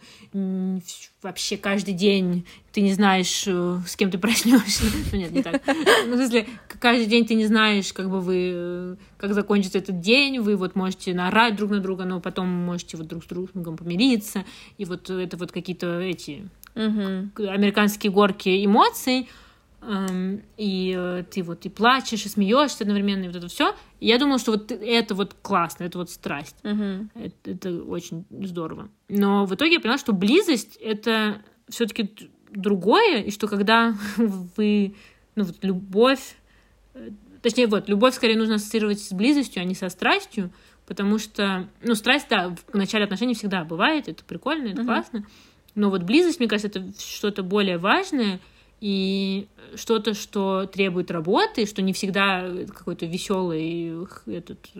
вообще 1.23 1.57
каждый 1.57 1.95
день 1.95 2.47
ты 2.73 2.81
не 2.83 2.93
знаешь, 2.93 3.45
э, 3.47 3.79
с 3.87 3.97
кем 3.97 4.11
ты 4.11 4.19
проснешься. 4.19 4.85
Ну 5.13 5.19
нет, 5.19 5.33
не 5.33 5.43
так. 5.43 5.61
Ну, 6.07 6.13
в 6.15 6.17
смысле, 6.17 6.47
каждый 6.81 7.07
день 7.07 7.27
ты 7.27 7.35
не 7.35 7.47
знаешь, 7.47 7.93
как 7.93 8.09
бы 8.09 8.21
вы, 8.21 8.53
э, 8.55 8.97
как 9.19 9.35
закончится 9.35 9.79
этот 9.79 10.01
день, 10.01 10.39
вы 10.39 10.57
вот 10.57 10.77
можете 10.77 11.13
наорать 11.13 11.57
друг 11.57 11.71
на 11.71 11.81
друга, 11.81 12.05
но 12.05 12.21
потом 12.21 12.47
можете 12.49 12.97
вот 12.97 13.09
друг 13.09 13.25
с 13.25 13.27
другом 13.27 13.77
помириться, 13.77 14.45
и 14.79 14.85
вот 14.85 15.11
это 15.11 15.37
вот 15.37 15.51
какие-то 15.53 15.99
эти 16.01 16.49
Мгм. 16.77 17.33
американские 17.37 18.13
горки 18.13 18.65
эмоций, 18.65 19.19
эм, 19.19 19.27
и 20.57 20.95
э, 20.97 21.25
ты 21.31 21.43
вот 21.43 21.65
и 21.65 21.69
плачешь, 21.71 22.27
и 22.27 22.29
смеешься 22.29 22.85
одновременно, 22.85 23.25
и 23.25 23.27
вот 23.29 23.37
это 23.37 23.49
все. 23.49 23.75
Я 23.99 24.19
думала, 24.19 24.39
что 24.39 24.53
вот 24.53 24.71
это 24.71 25.15
вот 25.15 25.35
классно, 25.41 25.85
это 25.85 25.99
вот 25.99 26.11
страсть. 26.11 26.57
Мгм. 26.63 27.11
Это, 27.15 27.51
это 27.51 27.83
очень 27.85 28.25
здорово. 28.31 28.91
Но 29.09 29.47
в 29.47 29.55
итоге 29.55 29.75
я 29.75 29.81
поняла, 29.81 29.99
что 29.99 30.13
близость 30.13 30.77
это 30.77 31.43
все-таки 31.69 32.11
другое, 32.51 33.23
и 33.23 33.31
что 33.31 33.49
когда 33.49 33.95
вы, 34.17 34.95
ну 35.35 35.45
вот 35.45 35.57
любовь, 35.63 36.37
э, 36.95 37.11
точнее 37.41 37.67
вот, 37.67 37.89
любовь 37.89 38.15
скорее 38.15 38.37
нужно 38.37 38.57
ассоциировать 38.57 39.01
с 39.01 39.13
близостью, 39.13 39.63
а 39.63 39.65
не 39.65 39.75
со 39.75 39.89
страстью, 39.89 40.53
потому 40.87 41.19
что, 41.19 41.69
ну, 41.83 41.95
страсть, 41.95 42.27
да, 42.29 42.55
в 42.71 42.75
начале 42.77 43.05
отношений 43.05 43.35
всегда 43.35 43.65
бывает, 43.65 44.09
это 44.09 44.25
прикольно, 44.25 44.69
это 44.69 44.83
Мгм. 44.83 44.87
классно, 44.87 45.27
но 45.75 45.89
вот 45.89 46.03
близость, 46.03 46.41
мне 46.41 46.49
кажется, 46.49 46.69
это 46.81 46.93
что-то 47.01 47.43
более 47.43 47.79
важное, 47.79 48.41
и 48.81 49.49
что-то, 49.75 50.15
что 50.15 50.67
требует 50.67 51.11
работы, 51.11 51.67
что 51.67 51.83
не 51.83 51.93
всегда 51.93 52.51
какой-то 52.75 53.07
веселый 53.07 54.07
этот 54.27 54.71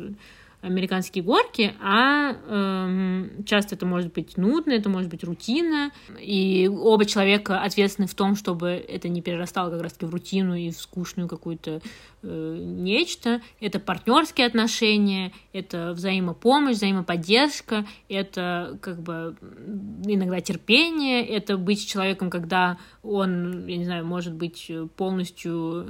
американские 0.63 1.25
горки, 1.25 1.75
а 1.81 2.33
эм, 2.33 3.45
часто 3.47 3.77
это 3.77 3.87
может 3.87 4.13
быть 4.13 4.37
нудно, 4.37 4.73
это 4.73 4.91
может 4.91 5.09
быть 5.09 5.25
рутина, 5.25 5.91
и 6.19 6.69
оба 6.71 7.07
человека 7.07 7.63
ответственны 7.63 8.07
в 8.07 8.15
том, 8.15 8.37
чтобы 8.37 8.69
это 8.69 9.09
не 9.09 9.23
перерастало 9.23 9.71
как 9.71 9.83
раз-таки 9.83 10.05
в 10.05 10.11
рутину 10.11 10.55
и 10.55 10.71
в 10.71 10.77
скучную 10.77 11.29
какую-то 11.29 11.81
нечто. 12.23 13.41
Это 13.61 13.79
партнерские 13.81 14.47
отношения, 14.47 15.33
это 15.53 15.93
взаимопомощь, 15.93 16.77
взаимоподдержка, 16.77 17.87
это 18.09 18.79
как 18.81 19.01
бы 19.03 19.37
иногда 20.05 20.41
терпение, 20.41 21.25
это 21.25 21.57
быть 21.57 21.87
человеком, 21.89 22.31
когда 22.31 22.79
он, 23.03 23.67
я 23.67 23.77
не 23.77 23.85
знаю, 23.85 24.05
может 24.05 24.35
быть 24.35 24.71
полностью, 24.97 25.87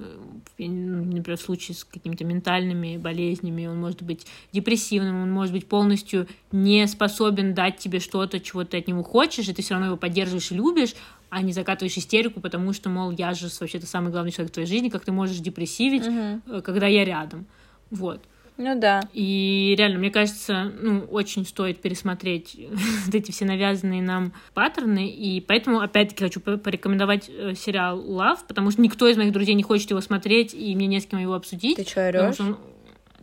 э, 0.58 0.66
ну, 0.66 1.04
например, 1.04 1.36
в 1.36 1.42
случае 1.42 1.76
с 1.76 1.84
какими-то 1.84 2.24
ментальными 2.24 2.96
болезнями, 2.96 3.66
он 3.66 3.80
может 3.80 4.02
быть 4.02 4.26
депрессивным, 4.52 5.22
он 5.22 5.32
может 5.32 5.52
быть 5.52 5.66
полностью 5.66 6.26
не 6.52 6.86
способен 6.86 7.54
дать 7.54 7.78
тебе 7.78 7.98
что-то, 7.98 8.40
чего 8.40 8.64
ты 8.64 8.78
от 8.78 8.88
него 8.88 9.02
хочешь, 9.02 9.48
и 9.48 9.52
ты 9.52 9.62
все 9.62 9.74
равно 9.74 9.88
его 9.88 9.96
поддерживаешь 9.96 10.52
и 10.52 10.54
любишь, 10.54 10.94
а 11.30 11.42
не 11.42 11.52
закатываешь 11.52 11.96
истерику, 11.96 12.40
потому 12.40 12.72
что, 12.72 12.90
мол, 12.90 13.10
я 13.12 13.32
же 13.34 13.48
вообще-то 13.60 13.86
самый 13.86 14.10
главный 14.12 14.32
человек 14.32 14.50
в 14.50 14.54
твоей 14.54 14.68
жизни, 14.68 14.88
как 14.88 15.04
ты 15.04 15.12
можешь 15.12 15.38
депрессивить, 15.38 16.04
э, 16.06 16.60
когда 16.62 16.86
я 16.86 17.04
рядом. 17.04 17.46
Вот. 17.90 18.20
Ну 18.56 18.78
да. 18.78 19.00
И 19.14 19.74
реально, 19.78 20.00
мне 20.00 20.10
кажется, 20.10 20.70
ну, 20.82 21.00
очень 21.04 21.46
стоит 21.46 21.80
пересмотреть 21.80 22.56
вот 23.06 23.14
эти 23.14 23.30
все 23.30 23.46
навязанные 23.46 24.02
нам 24.02 24.32
паттерны. 24.52 25.08
И 25.08 25.40
поэтому, 25.40 25.80
опять-таки, 25.80 26.24
хочу 26.24 26.40
по- 26.40 26.58
порекомендовать 26.58 27.30
э, 27.30 27.54
сериал 27.54 27.98
Love, 28.04 28.40
потому 28.46 28.70
что 28.70 28.82
никто 28.82 29.08
из 29.08 29.16
моих 29.16 29.32
друзей 29.32 29.54
не 29.54 29.62
хочет 29.62 29.88
его 29.90 30.00
смотреть, 30.02 30.52
и 30.52 30.74
мне 30.76 30.88
не 30.88 31.00
с 31.00 31.06
кем 31.06 31.20
его 31.20 31.32
обсудить. 31.34 31.76
Ты 31.78 31.84
что, 31.84 32.32
что 32.34 32.42
он- 32.44 32.58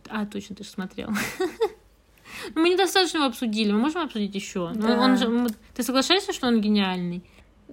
А, 0.08 0.26
точно, 0.26 0.56
ты 0.56 0.64
же 0.64 0.70
смотрел. 0.70 1.10
Ну, 2.54 2.62
мы 2.62 2.68
недостаточно 2.70 3.18
его 3.18 3.26
обсудили. 3.26 3.72
Мы 3.72 3.78
можем 3.78 4.02
обсудить 4.02 4.34
еще? 4.34 4.70
Ну, 4.74 4.86
Да. 4.86 4.98
он 5.00 5.16
же... 5.16 5.48
Ты 5.74 5.82
соглашаешься, 5.82 6.32
что 6.32 6.46
он 6.46 6.60
гениальный? 6.60 7.22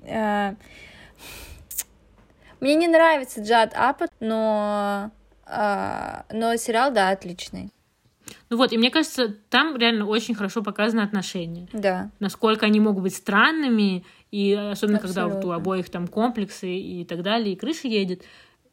Э, 0.03 0.55
Мне 2.59 2.75
не 2.75 2.87
нравится 2.87 3.41
Джад 3.41 3.73
Апат, 3.75 4.11
но... 4.19 5.11
э, 5.47 6.21
Но 6.31 6.55
сериал, 6.57 6.91
да, 6.91 7.09
отличный. 7.09 7.71
Ну 8.49 8.57
вот, 8.57 8.71
и 8.73 8.77
мне 8.77 8.89
кажется, 8.89 9.35
там 9.49 9.75
реально 9.77 10.05
очень 10.05 10.33
хорошо 10.35 10.63
показаны 10.63 11.01
отношения. 11.01 11.67
Да. 11.73 12.09
насколько 12.19 12.65
они 12.65 12.79
могут 12.79 13.03
быть 13.03 13.15
странными, 13.15 14.03
и 14.31 14.53
особенно 14.53 14.99
когда 14.99 15.25
вот 15.25 15.33
у 15.33 15.37
Абсолютно. 15.37 15.55
обоих 15.55 15.89
там 15.89 16.07
комплексы 16.07 16.69
и 16.75 17.05
так 17.05 17.21
далее, 17.21 17.53
и 17.53 17.55
крыша 17.55 17.87
едет. 17.87 18.23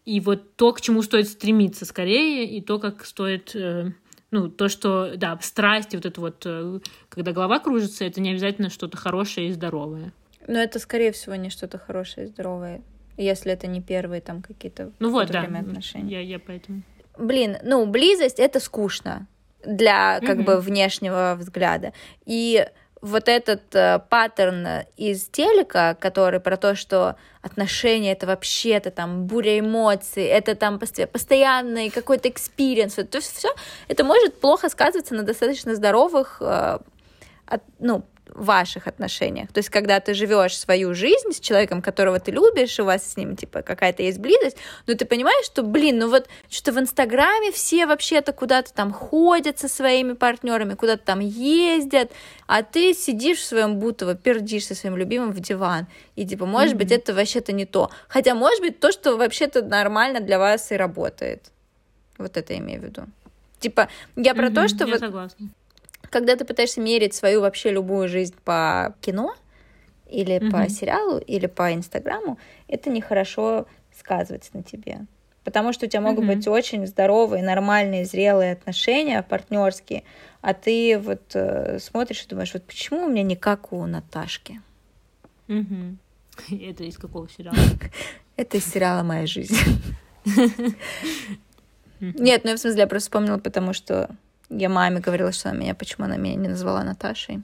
И 0.04 0.20
вот 0.20 0.56
то, 0.56 0.72
к 0.72 0.80
чему 0.80 1.02
стоит 1.02 1.28
стремиться 1.28 1.84
скорее, 1.84 2.46
и 2.46 2.60
то, 2.60 2.78
как 2.78 3.04
стоит, 3.04 3.54
э, 3.54 3.92
ну, 4.30 4.48
то, 4.48 4.68
что, 4.68 5.12
да, 5.16 5.38
страсть, 5.42 5.94
вот 5.94 6.06
это 6.06 6.20
вот, 6.20 6.46
когда 7.08 7.32
голова 7.32 7.58
кружится, 7.58 8.04
это 8.04 8.20
не 8.20 8.30
обязательно 8.30 8.70
что-то 8.70 8.96
хорошее 8.96 9.48
и 9.48 9.52
здоровое. 9.52 10.12
Но 10.47 10.59
это, 10.59 10.78
скорее 10.78 11.12
всего, 11.12 11.34
не 11.34 11.51
что-то 11.51 11.78
хорошее 11.78 12.26
и 12.26 12.30
здоровое, 12.30 12.82
если 13.16 13.53
это 13.53 13.66
не 13.66 13.80
первые 13.80 14.20
там 14.20 14.43
какие-то 14.43 14.93
Ну 14.99 15.11
вот, 15.11 15.30
да, 15.30 15.40
время 15.40 15.61
отношений. 15.61 16.12
я, 16.12 16.20
я 16.20 16.38
поэтому. 16.38 16.82
блин, 17.18 17.59
ну, 17.62 17.86
близость 17.86 18.38
это 18.38 18.61
скучно 18.61 19.26
для 19.64 20.20
как 20.20 20.38
mm-hmm. 20.38 20.45
бы 20.45 20.61
внешнего 20.61 21.36
взгляда. 21.38 21.93
И 22.26 22.66
вот 23.03 23.28
этот 23.28 23.74
э, 23.74 23.99
паттерн 24.09 24.84
из 24.97 25.24
телека, 25.24 25.97
который 26.01 26.38
про 26.38 26.57
то, 26.57 26.76
что 26.76 27.16
отношения 27.43 28.12
это 28.12 28.28
вообще-то 28.28 28.93
там 28.93 29.26
буря 29.26 29.59
эмоций, 29.59 30.22
это 30.22 30.55
там 30.55 30.78
постоянный 30.78 31.90
какой-то 31.90 32.28
experience, 32.28 32.94
то 32.95 33.18
есть 33.18 33.36
все 33.36 33.49
это 33.88 34.05
может 34.05 34.40
плохо 34.40 34.68
сказываться 34.68 35.14
на 35.14 35.24
достаточно 35.24 35.74
здоровых, 35.74 36.38
э, 36.40 36.78
от, 37.47 37.62
ну, 37.80 38.05
ваших 38.35 38.87
отношениях. 38.87 39.53
То 39.53 39.59
есть, 39.59 39.68
когда 39.68 40.01
ты 40.01 40.14
живешь 40.14 40.59
свою 40.59 40.95
жизнь 40.95 41.33
с 41.33 41.41
человеком, 41.41 41.83
которого 41.83 42.18
ты 42.18 42.30
любишь, 42.30 42.78
у 42.80 42.85
вас 42.85 43.12
с 43.12 43.16
ним, 43.16 43.37
типа, 43.37 43.62
какая-то 43.62 44.03
есть 44.03 44.18
близость, 44.18 44.57
но 44.87 44.95
ты 44.95 45.05
понимаешь, 45.05 45.45
что, 45.45 45.62
блин, 45.62 45.99
ну 45.99 46.09
вот, 46.09 46.28
что 46.51 46.72
в 46.72 46.78
Инстаграме 46.78 47.53
все 47.53 47.87
вообще-то 47.87 48.33
куда-то 48.33 48.72
там 48.72 48.93
ходят 48.93 49.59
со 49.59 49.68
своими 49.68 50.14
партнерами, 50.14 50.74
куда-то 50.74 51.05
там 51.05 51.20
ездят, 51.20 52.11
а 52.47 52.62
ты 52.62 52.95
сидишь 52.95 53.39
в 53.39 53.45
своем 53.45 53.78
бутово, 53.78 54.14
пердишь 54.14 54.66
со 54.66 54.74
своим 54.74 54.97
любимым 54.97 55.33
в 55.33 55.41
диван, 55.41 55.87
и, 56.16 56.26
типа, 56.26 56.47
может 56.47 56.74
mm-hmm. 56.74 56.78
быть, 56.78 56.93
это 56.93 57.14
вообще-то 57.14 57.53
не 57.53 57.66
то. 57.66 57.91
Хотя, 58.09 58.35
может 58.35 58.61
быть, 58.61 58.80
то, 58.80 58.93
что 58.93 59.16
вообще-то 59.16 59.62
нормально 59.62 60.20
для 60.20 60.39
вас 60.39 60.72
и 60.72 60.76
работает. 60.76 61.51
Вот 62.18 62.37
это 62.37 62.53
я 62.53 62.59
имею 62.61 62.80
в 62.80 62.85
виду. 62.85 63.03
Типа, 63.59 63.89
я 64.16 64.35
про 64.35 64.49
mm-hmm, 64.49 64.55
то, 64.55 64.68
что 64.68 64.85
я 64.85 64.91
вот... 64.91 65.01
Согласна 65.01 65.49
когда 66.12 66.36
ты 66.36 66.44
пытаешься 66.44 66.80
мерить 66.80 67.14
свою 67.14 67.40
вообще 67.40 67.70
любую 67.70 68.08
жизнь 68.08 68.34
по 68.44 68.94
кино 69.00 69.34
или 70.06 70.36
mm-hmm. 70.36 70.50
по 70.50 70.68
сериалу 70.68 71.18
или 71.18 71.46
по 71.46 71.72
Инстаграму, 71.72 72.38
это 72.68 72.90
нехорошо 72.90 73.66
сказывается 73.98 74.50
на 74.52 74.62
тебе. 74.62 75.06
Потому 75.42 75.72
что 75.72 75.86
у 75.86 75.88
тебя 75.88 76.02
могут 76.02 76.24
mm-hmm. 76.24 76.36
быть 76.36 76.46
очень 76.46 76.86
здоровые, 76.86 77.42
нормальные, 77.42 78.04
зрелые 78.04 78.52
отношения, 78.52 79.22
партнерские, 79.22 80.04
а 80.42 80.54
ты 80.54 80.98
вот 80.98 81.34
э, 81.34 81.78
смотришь 81.80 82.24
и 82.24 82.28
думаешь, 82.28 82.52
вот 82.52 82.64
почему 82.64 83.06
у 83.06 83.08
меня 83.08 83.22
не 83.22 83.34
как 83.34 83.72
у 83.72 83.84
Наташки? 83.86 84.60
Mm-hmm. 85.48 85.96
Это 86.70 86.84
из 86.84 86.98
какого 86.98 87.28
сериала? 87.28 87.56
Это 88.36 88.58
из 88.58 88.66
сериала 88.66 89.02
«Моя 89.02 89.26
жизнь». 89.26 89.56
Нет, 92.00 92.44
ну 92.44 92.50
я 92.50 92.56
в 92.56 92.58
смысле, 92.58 92.80
я 92.80 92.86
просто 92.86 93.08
вспомнила, 93.08 93.38
потому 93.38 93.72
что 93.72 94.14
я 94.59 94.68
маме 94.68 95.00
говорила, 95.00 95.32
что 95.32 95.50
она 95.50 95.59
меня, 95.59 95.74
почему 95.74 96.07
она 96.07 96.16
меня 96.16 96.36
не 96.36 96.48
назвала 96.48 96.84
Наташей. 96.84 97.42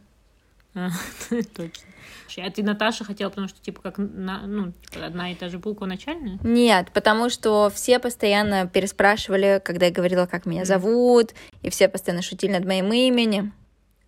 А, 0.75 0.91
точно. 1.57 1.89
А 2.37 2.51
ты 2.51 2.63
Наташа 2.63 3.05
хотела, 3.05 3.31
потому 3.31 3.49
что, 3.49 3.61
типа, 3.61 3.81
как 3.83 3.99
на, 3.99 4.47
ну, 4.47 4.73
типа, 4.73 5.07
одна 5.07 5.33
и 5.33 5.35
та 5.35 5.49
же 5.49 5.59
буква 5.59 5.87
начальная? 5.87 6.39
Нет, 6.43 6.91
потому 6.93 7.31
что 7.31 7.71
все 7.75 7.99
постоянно 7.99 8.69
переспрашивали, 8.69 9.61
когда 9.65 9.87
я 9.87 9.93
говорила, 9.93 10.27
как 10.27 10.47
меня 10.47 10.65
зовут, 10.65 11.35
и 11.63 11.71
все 11.71 11.89
постоянно 11.89 12.23
шутили 12.23 12.53
над 12.53 12.65
моим 12.65 12.93
именем. 12.93 13.53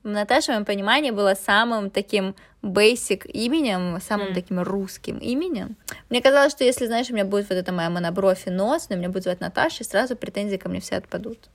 Наташа, 0.02 0.46
в 0.46 0.54
моем 0.54 0.64
понимании, 0.64 1.10
была 1.10 1.34
самым 1.34 1.90
таким 1.90 2.34
basic 2.62 3.26
именем, 3.26 3.98
самым 4.00 4.28
mm. 4.28 4.34
таким 4.34 4.60
русским 4.60 5.18
именем. 5.18 5.76
Мне 6.08 6.22
казалось, 6.22 6.52
что 6.52 6.64
если, 6.64 6.86
знаешь, 6.86 7.10
у 7.10 7.14
меня 7.14 7.24
будет 7.24 7.48
вот 7.48 7.56
эта 7.56 7.72
моя 7.72 7.90
монобровь 7.90 8.46
и 8.46 8.50
нос, 8.50 8.88
но 8.88 8.96
меня 8.96 9.08
будет 9.08 9.24
звать 9.24 9.40
Наташа, 9.40 9.84
сразу 9.84 10.16
претензии 10.16 10.56
ко 10.56 10.68
мне 10.68 10.80
все 10.80 10.96
отпадут. 10.96 11.50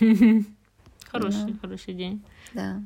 Хороший, 1.18 1.52
ну, 1.52 1.58
хороший 1.60 1.94
день. 1.94 2.22
Да. 2.54 2.80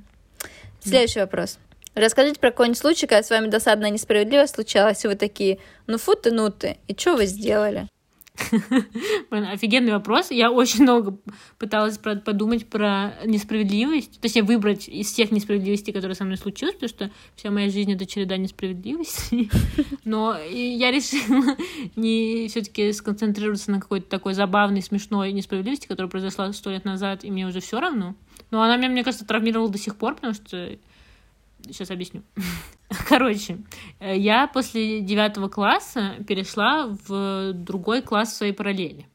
Следующий 0.81 1.20
вопрос. 1.20 1.59
Расскажите 1.95 2.39
про 2.39 2.51
какой-нибудь 2.51 2.78
случай, 2.78 3.07
когда 3.07 3.22
с 3.22 3.31
вами 3.31 3.49
досадная 3.49 3.91
несправедливость 3.91 4.55
случалась, 4.55 5.05
и 5.05 5.09
вы 5.09 5.16
такие, 5.16 5.59
ну 5.87 5.99
фу 5.99 6.14
ты, 6.14 6.31
ну 6.31 6.51
ты, 6.51 6.78
и 6.87 6.95
что 6.97 7.16
вы 7.16 7.26
сделали? 7.26 7.89
Офигенный 9.31 9.93
вопрос. 9.93 10.31
Я 10.31 10.51
очень 10.51 10.83
много 10.83 11.18
пыталась 11.59 11.99
подумать 11.99 12.66
про 12.68 13.14
несправедливость. 13.24 14.20
Точнее, 14.20 14.43
выбрать 14.43 14.89
из 14.89 15.09
всех 15.09 15.31
несправедливостей, 15.31 15.93
которые 15.93 16.14
со 16.14 16.24
мной 16.24 16.37
случились, 16.37 16.74
потому 16.74 16.89
что 16.89 17.11
вся 17.37 17.51
моя 17.51 17.68
жизнь— 17.70 17.93
это 17.95 18.07
череда 18.07 18.37
несправедливостей. 18.37 19.51
Но 20.05 20.37
я 20.39 20.91
решила 20.91 21.57
не 21.97 22.49
все 22.49 22.62
таки 22.62 22.93
сконцентрироваться 22.93 23.70
на 23.70 23.81
какой-то 23.81 24.09
такой 24.09 24.35
забавной, 24.35 24.83
смешной 24.83 25.33
несправедливости, 25.33 25.87
которая 25.87 26.11
произошла 26.11 26.53
сто 26.53 26.70
лет 26.70 26.85
назад, 26.85 27.24
и 27.24 27.31
мне 27.31 27.47
уже 27.47 27.61
все 27.61 27.81
равно. 27.81 28.14
Но 28.51 28.62
она 28.62 28.76
меня, 28.76 28.89
мне 28.89 29.05
кажется, 29.05 29.26
травмировала 29.26 29.70
до 29.70 29.78
сих 29.78 29.97
пор, 29.97 30.14
потому 30.14 30.35
что 30.35 30.78
Сейчас 31.66 31.90
объясню. 31.90 32.22
Короче, 33.08 33.58
э, 33.98 34.16
я 34.16 34.46
после 34.46 35.00
девятого 35.00 35.48
класса 35.48 36.16
перешла 36.26 36.86
в 37.06 37.52
другой 37.52 38.02
класс 38.02 38.36
своей 38.36 38.52
параллели. 38.52 39.06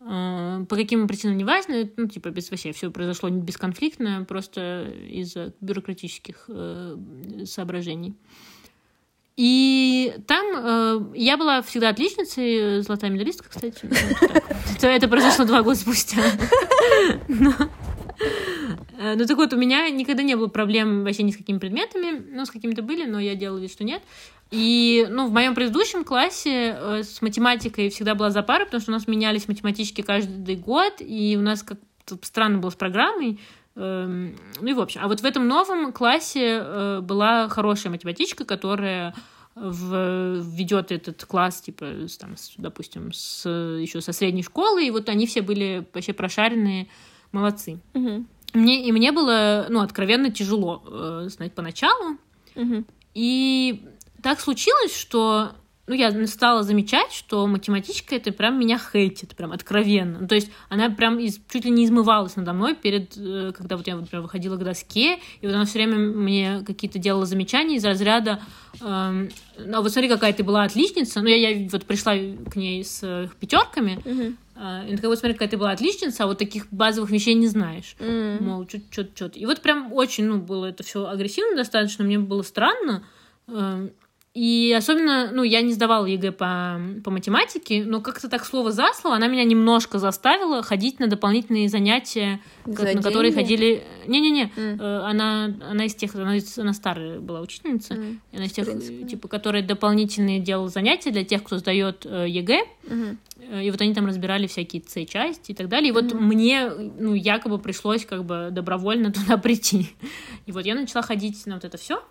Э, 0.00 0.64
по 0.68 0.76
каким 0.76 1.08
причинам, 1.08 1.36
неважно, 1.36 1.88
ну, 1.96 2.06
типа, 2.06 2.30
без 2.30 2.50
вообще, 2.50 2.72
все 2.72 2.90
произошло 2.90 3.28
бесконфликтно, 3.28 4.24
просто 4.28 4.92
из-за 5.08 5.52
бюрократических 5.60 6.44
э, 6.48 6.96
соображений. 7.44 8.14
И 9.36 10.14
там 10.26 10.46
э, 10.54 11.18
я 11.18 11.36
была 11.36 11.60
всегда 11.60 11.90
отличницей, 11.90 12.82
золотая 12.82 13.10
медалистка, 13.10 13.48
кстати. 13.48 13.80
Это, 14.76 14.88
это 14.88 15.08
произошло 15.08 15.44
два 15.44 15.62
года 15.62 15.78
спустя. 15.78 16.18
Ну 18.98 19.26
так 19.26 19.36
вот, 19.36 19.52
у 19.52 19.56
меня 19.56 19.88
никогда 19.90 20.22
не 20.22 20.36
было 20.36 20.48
проблем 20.48 21.04
вообще 21.04 21.22
ни 21.22 21.30
с 21.30 21.36
какими 21.36 21.58
предметами. 21.58 22.24
Ну, 22.32 22.46
с 22.46 22.50
какими-то 22.50 22.82
были, 22.82 23.04
но 23.04 23.20
я 23.20 23.34
делала 23.34 23.58
вид, 23.58 23.70
что 23.70 23.84
нет. 23.84 24.02
И, 24.50 25.06
ну, 25.10 25.26
в 25.26 25.32
моем 25.32 25.54
предыдущем 25.54 26.04
классе 26.04 26.76
э, 26.78 27.02
с 27.02 27.20
математикой 27.20 27.90
всегда 27.90 28.14
была 28.14 28.30
запара, 28.30 28.64
потому 28.64 28.80
что 28.80 28.92
у 28.92 28.94
нас 28.94 29.08
менялись 29.08 29.48
математички 29.48 30.02
каждый 30.02 30.56
год, 30.56 30.94
и 31.00 31.36
у 31.36 31.42
нас 31.42 31.62
как-то 31.62 32.16
странно 32.22 32.58
было 32.58 32.70
с 32.70 32.76
программой. 32.76 33.40
Эм, 33.74 34.36
ну 34.60 34.68
и 34.68 34.72
в 34.72 34.80
общем. 34.80 35.00
А 35.02 35.08
вот 35.08 35.20
в 35.20 35.24
этом 35.24 35.48
новом 35.48 35.92
классе 35.92 36.60
э, 36.62 37.00
была 37.02 37.48
хорошая 37.48 37.90
математичка, 37.90 38.44
которая 38.44 39.14
в, 39.56 40.38
ведет 40.40 40.92
этот 40.92 41.24
класс, 41.24 41.60
типа, 41.62 41.86
там, 42.20 42.36
с, 42.36 42.52
допустим, 42.56 43.12
с, 43.12 43.48
еще 43.48 44.00
со 44.00 44.12
средней 44.12 44.44
школы, 44.44 44.86
и 44.86 44.90
вот 44.90 45.08
они 45.08 45.26
все 45.26 45.42
были 45.42 45.84
вообще 45.92 46.12
прошаренные, 46.12 46.88
молодцы. 47.32 47.78
Угу. 47.94 48.24
Мне, 48.54 48.86
и 48.86 48.92
мне 48.92 49.12
было, 49.12 49.66
ну, 49.68 49.80
откровенно 49.80 50.30
тяжело 50.30 50.82
э, 50.86 51.28
знать 51.28 51.52
поначалу. 51.52 52.16
Угу. 52.54 52.84
И 53.14 53.84
так 54.22 54.40
случилось, 54.40 54.96
что 54.96 55.52
ну, 55.86 55.94
я 55.94 56.26
стала 56.26 56.64
замечать, 56.64 57.12
что 57.12 57.46
математичка 57.46 58.16
это 58.16 58.32
прям 58.32 58.58
меня 58.58 58.78
хейтит, 58.78 59.36
прям 59.36 59.52
откровенно. 59.52 60.18
Ну, 60.20 60.26
то 60.26 60.34
есть 60.34 60.50
она 60.68 60.90
прям 60.90 61.18
из, 61.18 61.38
чуть 61.48 61.64
ли 61.64 61.70
не 61.70 61.84
измывалась 61.84 62.34
надо 62.36 62.52
мной 62.52 62.74
перед, 62.74 63.16
э, 63.16 63.52
когда 63.56 63.76
вот 63.76 63.86
я, 63.86 63.96
например, 63.96 64.22
выходила 64.22 64.56
к 64.56 64.64
доске, 64.64 65.20
и 65.40 65.46
вот 65.46 65.54
она 65.54 65.64
все 65.64 65.78
время 65.78 65.98
мне 65.98 66.62
какие-то 66.66 66.98
делала 66.98 67.24
замечания 67.24 67.76
из 67.76 67.84
разряда 67.84 68.40
эм, 68.80 69.28
а 69.58 69.80
вот 69.80 69.92
смотри, 69.92 70.08
какая 70.08 70.32
ты 70.32 70.42
была 70.42 70.64
отличница. 70.64 71.20
Ну, 71.20 71.28
я, 71.28 71.50
я 71.50 71.68
вот 71.68 71.84
пришла 71.84 72.14
к 72.14 72.56
ней 72.56 72.84
с 72.84 73.30
пятерками, 73.38 74.00
uh-huh. 74.04 74.34
Uh, 74.56 74.88
и 74.90 74.96
такая, 74.96 75.10
вот 75.10 75.18
смотри, 75.18 75.34
какая 75.34 75.48
ты 75.50 75.58
была 75.58 75.70
отличница, 75.72 76.24
а 76.24 76.26
вот 76.26 76.38
таких 76.38 76.68
базовых 76.70 77.10
вещей 77.10 77.34
не 77.34 77.46
знаешь. 77.46 77.94
Mm. 77.98 78.42
Мол, 78.42 78.66
что-то, 78.66 79.10
что-то. 79.14 79.38
И 79.38 79.44
вот 79.44 79.60
прям 79.60 79.92
очень, 79.92 80.24
ну, 80.24 80.38
было 80.38 80.64
это 80.66 80.82
все 80.82 81.06
агрессивно 81.06 81.56
достаточно, 81.56 82.04
мне 82.04 82.18
было 82.18 82.42
странно. 82.42 83.04
Э, 83.48 83.92
и 84.36 84.74
особенно, 84.76 85.30
ну, 85.32 85.44
я 85.44 85.62
не 85.62 85.72
сдавала 85.72 86.04
ЕГЭ 86.04 86.30
по, 86.32 86.78
по 87.02 87.10
математике, 87.10 87.84
но 87.86 88.02
как-то 88.02 88.28
так 88.28 88.44
слово 88.44 88.70
за 88.70 88.92
слово 88.92 89.16
она 89.16 89.28
меня 89.28 89.44
немножко 89.44 89.98
заставила 89.98 90.62
ходить 90.62 91.00
на 91.00 91.06
дополнительные 91.06 91.70
занятия, 91.70 92.40
За 92.66 92.82
на 92.82 92.88
деньги? 92.92 93.02
которые 93.02 93.32
ходили... 93.32 93.82
Не-не-не, 94.06 94.52
М. 94.54 95.00
она, 95.04 95.54
она 95.70 95.86
из 95.86 95.94
тех, 95.94 96.14
она, 96.14 96.34
она 96.58 96.72
старая 96.74 97.18
была 97.18 97.40
учительница, 97.40 97.94
М. 97.94 98.18
она 98.34 98.44
из 98.44 98.52
тех, 98.52 98.66
типа, 99.08 99.26
которые 99.28 99.64
дополнительные 99.64 100.38
делала 100.38 100.68
занятия 100.68 101.10
для 101.12 101.24
тех, 101.24 101.42
кто 101.42 101.56
сдает 101.56 102.04
э, 102.04 102.26
ЕГЭ, 102.28 102.60
Угу. 102.84 103.16
Э, 103.48 103.64
И 103.64 103.70
вот 103.70 103.80
они 103.80 103.94
там 103.94 104.06
разбирали 104.06 104.46
всякие 104.46 104.82
С-части 104.86 105.52
и 105.52 105.54
так 105.54 105.68
далее. 105.68 105.90
И 105.90 105.92
вот 105.92 106.12
Мгм. 106.12 106.24
мне, 106.26 106.68
ну, 106.70 107.14
якобы 107.14 107.58
пришлось 107.58 108.04
как 108.04 108.24
бы 108.24 108.48
добровольно 108.50 109.12
туда 109.12 109.36
прийти. 109.38 109.88
И 110.46 110.52
вот 110.52 110.64
я 110.66 110.74
начала 110.74 111.02
ходить 111.02 111.46
на 111.46 111.54
вот 111.54 111.64
это 111.64 111.76
все. 111.78 112.02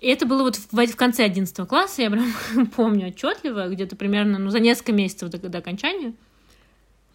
И 0.00 0.08
это 0.08 0.26
было 0.26 0.42
вот 0.42 0.56
в, 0.56 0.72
в 0.72 0.96
конце 0.96 1.24
11 1.24 1.66
класса, 1.66 2.02
я 2.02 2.10
прям 2.10 2.32
помню 2.76 3.08
отчетливо, 3.08 3.68
где-то 3.68 3.96
примерно, 3.96 4.38
ну, 4.38 4.50
за 4.50 4.60
несколько 4.60 4.92
месяцев 4.92 5.30
до, 5.30 5.38
до 5.38 5.58
окончания. 5.58 6.12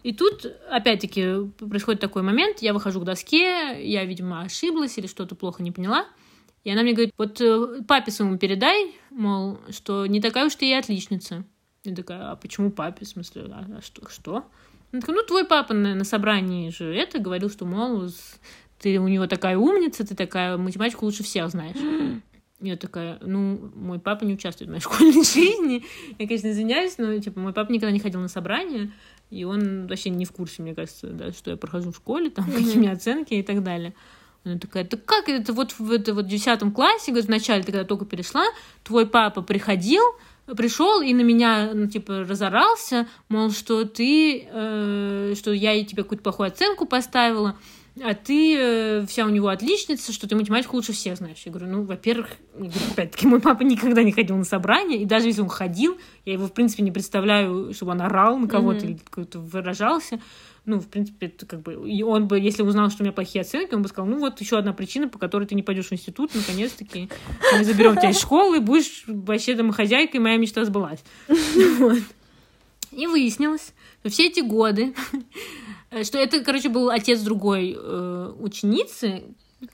И 0.02 0.12
тут, 0.12 0.46
опять-таки, 0.68 1.48
происходит 1.58 2.00
такой 2.00 2.22
момент, 2.22 2.58
я 2.60 2.74
выхожу 2.74 3.00
к 3.00 3.04
доске, 3.04 3.78
я, 3.88 4.04
видимо, 4.04 4.40
ошиблась 4.42 4.98
или 4.98 5.06
что-то 5.06 5.36
плохо 5.36 5.62
не 5.62 5.70
поняла. 5.70 6.06
И 6.64 6.70
она 6.72 6.82
мне 6.82 6.92
говорит, 6.92 7.14
вот 7.18 7.40
э, 7.40 7.82
папе 7.86 8.10
своему 8.10 8.36
передай, 8.36 8.96
мол, 9.10 9.58
что 9.70 10.06
не 10.06 10.20
такая 10.20 10.46
уж 10.46 10.54
ты 10.56 10.68
и 10.68 10.72
отличница. 10.72 11.44
Я 11.84 11.94
такая, 11.94 12.30
а 12.30 12.36
почему 12.36 12.70
папе? 12.70 13.04
В 13.04 13.08
смысле, 13.08 13.46
а, 13.50 13.66
а 13.78 13.82
что? 13.82 14.08
что? 14.08 14.44
Она 14.92 15.00
такая, 15.00 15.16
ну, 15.16 15.22
твой 15.24 15.44
папа 15.44 15.74
на, 15.74 15.94
на 15.94 16.04
собрании 16.04 16.70
же 16.70 16.94
это 16.94 17.18
говорил, 17.18 17.50
что, 17.50 17.64
мол, 17.64 18.08
ты 18.78 18.98
у 19.00 19.08
него 19.08 19.26
такая 19.26 19.56
умница, 19.56 20.06
ты 20.06 20.14
такая 20.14 20.56
математику 20.56 21.06
лучше 21.06 21.22
всех 21.22 21.50
знаешь. 21.50 21.76
Я 22.60 22.76
такая, 22.76 23.18
ну, 23.20 23.72
мой 23.74 23.98
папа 23.98 24.24
не 24.24 24.34
участвует 24.34 24.68
в 24.68 24.70
моей 24.70 24.80
школьной 24.82 25.24
жизни. 25.24 25.84
Я, 26.18 26.28
конечно, 26.28 26.48
извиняюсь, 26.48 26.96
но, 26.98 27.18
типа, 27.18 27.40
мой 27.40 27.52
папа 27.52 27.72
никогда 27.72 27.90
не 27.90 27.98
ходил 27.98 28.20
на 28.20 28.28
собрания. 28.28 28.92
и 29.30 29.42
он 29.42 29.88
вообще 29.88 30.10
не 30.10 30.24
в 30.24 30.30
курсе, 30.30 30.62
мне 30.62 30.74
кажется, 30.74 31.08
да, 31.08 31.32
что 31.32 31.50
я 31.50 31.56
прохожу 31.56 31.90
в 31.90 31.96
школе, 31.96 32.30
там, 32.30 32.48
у 32.48 32.78
меня 32.78 32.92
оценки 32.92 33.34
и 33.34 33.42
так 33.42 33.64
далее. 33.64 33.94
Она 34.44 34.58
такая, 34.58 34.84
да 34.84 34.96
как 34.96 35.28
это 35.28 35.52
вот 35.52 35.72
в, 35.78 35.90
это 35.90 36.14
вот 36.14 36.26
в 36.26 36.28
10 36.28 36.72
классе, 36.74 37.12
говорит, 37.12 37.28
вначале 37.28 37.62
ты 37.62 37.72
когда 37.72 37.84
только 37.84 38.04
перешла, 38.04 38.44
твой 38.84 39.06
папа 39.06 39.42
приходил, 39.42 40.02
пришел 40.56 41.00
и 41.00 41.12
на 41.14 41.22
меня, 41.22 41.70
ну, 41.74 41.86
типа, 41.86 42.20
разорался, 42.20 43.08
мол, 43.28 43.50
что 43.50 43.84
ты, 43.84 44.46
э, 44.50 45.34
что 45.36 45.52
я 45.52 45.84
тебе 45.84 46.02
какую-то 46.02 46.22
плохую 46.22 46.48
оценку 46.48 46.86
поставила, 46.86 47.56
а 48.00 48.14
ты 48.14 48.56
э, 48.56 49.06
вся 49.06 49.26
у 49.26 49.28
него 49.28 49.48
отличница, 49.48 50.12
что 50.12 50.26
ты 50.26 50.34
математику 50.34 50.76
лучше 50.76 50.92
всех 50.92 51.18
знаешь. 51.18 51.42
Я 51.44 51.52
говорю, 51.52 51.70
ну, 51.70 51.82
во-первых, 51.82 52.28
опять-таки, 52.92 53.26
мой 53.26 53.40
папа 53.40 53.62
никогда 53.62 54.02
не 54.02 54.12
ходил 54.12 54.36
на 54.36 54.44
собрания, 54.44 55.02
и 55.02 55.04
даже 55.04 55.26
если 55.26 55.42
он 55.42 55.50
ходил, 55.50 55.98
я 56.24 56.32
его, 56.32 56.46
в 56.46 56.52
принципе, 56.52 56.82
не 56.82 56.90
представляю, 56.90 57.74
чтобы 57.74 57.92
он 57.92 58.00
орал 58.00 58.38
на 58.38 58.48
кого-то 58.48 58.86
mm-hmm. 58.86 58.90
или 58.90 59.00
как-то 59.10 59.40
выражался. 59.40 60.20
Ну, 60.64 60.78
в 60.78 60.88
принципе, 60.88 61.26
это 61.26 61.44
как 61.44 61.60
бы... 61.60 61.90
И 61.90 62.02
он 62.02 62.28
бы, 62.28 62.38
если 62.38 62.62
узнал, 62.62 62.88
что 62.88 63.02
у 63.02 63.04
меня 63.04 63.12
плохие 63.12 63.42
оценки, 63.42 63.74
он 63.74 63.82
бы 63.82 63.88
сказал, 63.88 64.08
ну, 64.08 64.18
вот 64.18 64.40
еще 64.40 64.56
одна 64.56 64.72
причина, 64.72 65.08
по 65.08 65.18
которой 65.18 65.46
ты 65.46 65.54
не 65.54 65.62
пойдешь 65.62 65.88
в 65.88 65.92
институт, 65.92 66.30
наконец-таки. 66.34 67.10
Мы 67.52 67.64
заберем 67.64 67.96
тебя 67.96 68.10
из 68.10 68.20
школы, 68.20 68.60
будешь 68.60 69.02
вообще 69.06 69.54
домохозяйкой, 69.54 70.20
моя 70.20 70.36
мечта 70.38 70.64
сбылась. 70.64 71.00
И 72.92 73.06
выяснилось, 73.06 73.74
что 74.00 74.10
все 74.10 74.28
эти 74.28 74.40
годы 74.40 74.94
что 76.04 76.18
это, 76.18 76.42
короче, 76.42 76.68
был 76.68 76.90
отец 76.90 77.20
другой 77.20 77.76
э, 77.78 78.32
ученицы, 78.38 79.24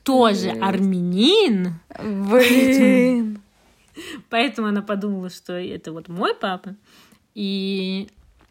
тоже 0.03 0.49
mm. 0.49 0.61
армянин. 0.61 1.75
Блин. 2.31 3.41
Поэтому 4.31 4.69
она 4.69 4.83
подумала, 4.83 5.31
что 5.31 5.55
это 5.55 5.93
вот 5.93 6.09
мой 6.09 6.35
папа. 6.35 6.75
И 7.35 8.09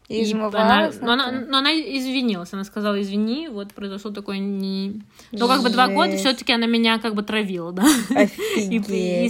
и 0.08 0.32
она, 0.32 0.90
но, 1.02 1.12
она, 1.12 1.30
но 1.30 1.58
она 1.58 1.70
извинилась, 1.70 2.54
она 2.54 2.64
сказала, 2.64 2.98
извини, 3.00 3.48
вот 3.48 3.74
произошло 3.74 4.10
такое 4.10 4.38
не... 4.38 5.02
Ну, 5.32 5.46
как 5.46 5.62
бы 5.62 5.68
два 5.68 5.88
года 5.88 6.16
все 6.16 6.32
таки 6.32 6.50
она 6.54 6.66
меня 6.66 6.98
как 6.98 7.14
бы 7.14 7.22
травила, 7.22 7.72
да. 7.72 7.86
Офигеть. 8.08 8.88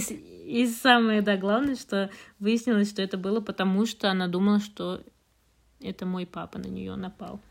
И, 0.09 0.13
и, 0.13 0.63
и 0.63 0.67
самое, 0.67 1.21
да, 1.21 1.35
главное, 1.35 1.75
что 1.75 2.09
выяснилось, 2.39 2.89
что 2.89 3.01
это 3.01 3.17
было 3.17 3.41
потому, 3.41 3.85
что 3.85 4.09
она 4.09 4.29
думала, 4.29 4.61
что 4.61 5.01
это 5.81 6.05
мой 6.05 6.25
папа 6.25 6.59
на 6.59 6.67
нее 6.67 6.95
напал. 6.95 7.41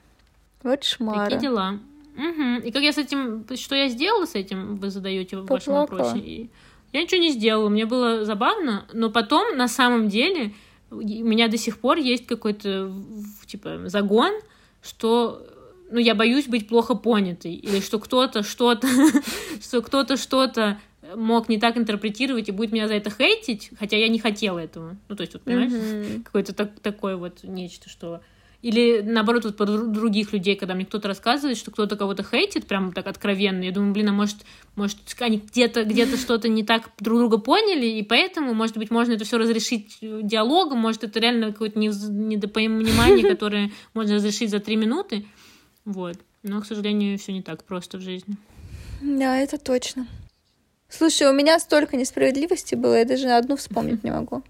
Вот 0.63 0.85
шмара. 0.85 1.25
Такие 1.25 1.41
дела. 1.41 1.79
Угу. 2.17 2.67
И 2.67 2.71
как 2.71 2.83
я 2.83 2.93
с 2.93 2.99
этим... 2.99 3.47
Что 3.55 3.75
я 3.75 3.89
сделала 3.89 4.27
с 4.27 4.35
этим, 4.35 4.77
вы 4.77 4.91
задаете 4.91 5.37
в 5.39 5.47
вашем 5.47 5.75
вопросе. 5.75 6.49
Я 6.93 7.03
ничего 7.03 7.21
не 7.21 7.31
сделала, 7.31 7.69
мне 7.69 7.85
было 7.85 8.25
забавно, 8.25 8.87
но 8.95 9.11
потом, 9.11 9.57
на 9.57 9.69
самом 9.69 10.09
деле, 10.09 10.55
у 10.91 10.97
меня 10.97 11.49
до 11.49 11.59
сих 11.59 11.79
пор 11.79 11.99
есть 11.99 12.27
какой-то, 12.27 12.91
типа, 13.47 13.89
загон, 13.89 14.33
что 14.83 15.47
ну, 15.91 15.99
я 15.99 16.15
боюсь 16.15 16.47
быть 16.47 16.67
плохо 16.67 16.95
понятой, 16.95 17.55
или 17.55 17.81
что 17.81 17.99
кто-то 17.99 18.43
что-то, 18.43 18.89
что 19.63 19.83
кто-то 19.83 20.17
что-то 20.17 20.81
мог 21.15 21.49
не 21.49 21.59
так 21.59 21.77
интерпретировать 21.77 22.49
и 22.49 22.53
будет 22.53 22.73
меня 22.73 22.89
за 22.89 22.95
это 22.95 23.11
хейтить, 23.11 23.71
хотя 23.79 23.97
я 23.97 24.09
не 24.09 24.19
хотела 24.19 24.59
этого. 24.59 24.97
Ну, 25.09 25.17
то 25.17 25.23
есть, 25.23 25.35
вот, 25.35 25.43
понимаешь, 25.43 25.73
mm-hmm. 25.73 26.23
какое-то 26.25 26.55
так, 26.55 26.79
такое 26.81 27.17
вот 27.17 27.43
нечто, 27.43 27.89
что 27.89 28.21
или 28.61 29.03
наоборот, 29.03 29.45
вот 29.45 29.57
про 29.57 29.67
других 29.67 30.33
людей, 30.33 30.57
когда 30.57 30.75
мне 30.75 30.85
кто-то 30.85 31.07
рассказывает, 31.07 31.57
что 31.57 31.71
кто-то 31.71 31.97
кого-то 31.97 32.25
хейтит, 32.25 32.67
прям 32.67 32.93
так 32.93 33.07
откровенно, 33.07 33.63
я 33.63 33.71
думаю, 33.71 33.93
блин, 33.93 34.09
а 34.09 34.13
может, 34.13 34.39
может 34.75 34.99
они 35.21 35.39
где-то 35.39 35.85
где 35.85 36.07
что-то 36.17 36.49
не 36.49 36.65
так 36.65 36.91
друг 36.99 37.19
друга 37.19 37.39
поняли, 37.39 37.87
и 37.87 38.03
поэтому, 38.03 38.55
может 38.55 38.77
быть, 38.77 38.91
можно 38.91 39.13
это 39.13 39.25
все 39.25 39.39
разрешить 39.39 39.99
диалогом, 40.01 40.79
может, 40.79 41.05
это 41.05 41.21
реально 41.21 41.53
какое-то 41.53 41.79
недопонимание, 41.79 43.29
которое 43.29 43.71
можно 43.95 44.17
разрешить 44.17 44.51
за 44.51 44.59
три 44.59 44.75
минуты. 44.77 45.25
Вот. 45.85 46.17
Но, 46.43 46.61
к 46.61 46.67
сожалению, 46.67 47.19
все 47.19 47.33
не 47.33 47.43
так 47.43 47.65
просто 47.65 47.99
в 47.99 48.01
жизни. 48.01 48.37
Да, 49.01 49.39
это 49.39 49.59
точно. 49.59 50.07
Слушай, 50.89 51.29
у 51.29 51.33
меня 51.33 51.59
столько 51.61 51.97
несправедливости 51.97 52.75
было, 52.75 52.99
я 52.99 53.05
даже 53.05 53.29
одну 53.29 53.57
вспомнить 53.57 54.03
не 54.03 54.11
могу. 54.11 54.43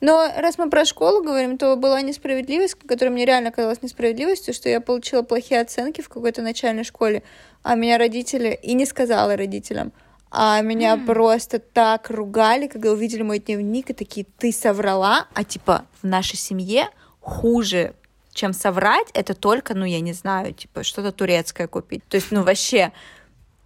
Но 0.00 0.30
раз 0.36 0.58
мы 0.58 0.70
про 0.70 0.84
школу 0.84 1.22
говорим, 1.22 1.58
то 1.58 1.76
была 1.76 2.00
несправедливость, 2.02 2.74
которая 2.74 3.12
мне 3.12 3.24
реально 3.24 3.50
казалась 3.50 3.82
несправедливостью, 3.82 4.54
что 4.54 4.68
я 4.68 4.80
получила 4.80 5.22
плохие 5.22 5.60
оценки 5.60 6.00
в 6.00 6.08
какой-то 6.08 6.42
начальной 6.42 6.84
школе, 6.84 7.22
а 7.62 7.74
меня 7.74 7.98
родители 7.98 8.58
и 8.62 8.74
не 8.74 8.86
сказала 8.86 9.36
родителям, 9.36 9.92
а 10.30 10.60
меня 10.60 10.94
mm. 10.94 11.06
просто 11.06 11.58
так 11.58 12.10
ругали, 12.10 12.66
когда 12.66 12.90
увидели 12.90 13.22
мой 13.22 13.38
дневник, 13.38 13.90
и 13.90 13.94
такие, 13.94 14.26
ты 14.38 14.52
соврала, 14.52 15.26
а 15.34 15.44
типа 15.44 15.86
в 16.02 16.06
нашей 16.06 16.36
семье 16.36 16.88
хуже 17.20 17.94
чем 18.38 18.52
соврать, 18.52 19.08
это 19.14 19.34
только, 19.34 19.74
ну, 19.74 19.84
я 19.84 20.00
не 20.00 20.12
знаю, 20.12 20.54
типа, 20.54 20.84
что-то 20.84 21.10
турецкое 21.10 21.66
купить. 21.66 22.06
То 22.08 22.14
есть, 22.14 22.30
ну, 22.30 22.44
вообще, 22.44 22.92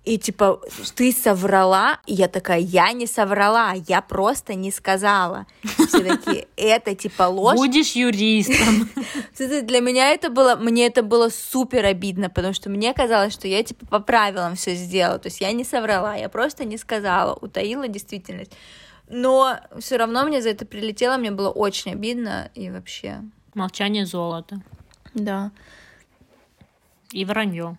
и 0.04 0.18
типа, 0.18 0.60
ты 0.96 1.12
соврала? 1.12 2.00
И 2.06 2.14
я 2.14 2.26
такая, 2.26 2.58
я 2.58 2.92
не 2.92 3.06
соврала, 3.06 3.74
я 3.86 4.02
просто 4.02 4.54
не 4.54 4.72
сказала. 4.72 5.46
Все 5.62 6.02
такие, 6.02 6.48
это 6.56 6.96
типа 6.96 7.22
ложь. 7.28 7.56
Будешь 7.56 7.92
юристом. 7.92 8.88
Для 9.38 9.80
меня 9.80 10.10
это 10.10 10.28
было, 10.28 10.56
мне 10.56 10.86
это 10.86 11.04
было 11.04 11.28
супер 11.28 11.84
обидно, 11.84 12.30
потому 12.30 12.52
что 12.52 12.68
мне 12.68 12.92
казалось, 12.92 13.32
что 13.32 13.46
я 13.46 13.62
типа 13.62 13.86
по 13.86 14.00
правилам 14.00 14.56
все 14.56 14.74
сделала. 14.74 15.20
То 15.20 15.28
есть 15.28 15.40
я 15.40 15.52
не 15.52 15.62
соврала, 15.62 16.16
я 16.16 16.28
просто 16.28 16.64
не 16.64 16.78
сказала, 16.78 17.34
утаила 17.34 17.86
действительность. 17.86 18.52
Но 19.08 19.58
все 19.78 19.98
равно 19.98 20.24
мне 20.24 20.42
за 20.42 20.48
это 20.48 20.66
прилетело, 20.66 21.16
мне 21.16 21.30
было 21.30 21.50
очень 21.50 21.92
обидно 21.92 22.50
и 22.54 22.70
вообще. 22.70 23.20
Молчание 23.54 24.04
золото. 24.04 24.62
Да. 25.14 25.52
И 27.12 27.24
вранье. 27.24 27.76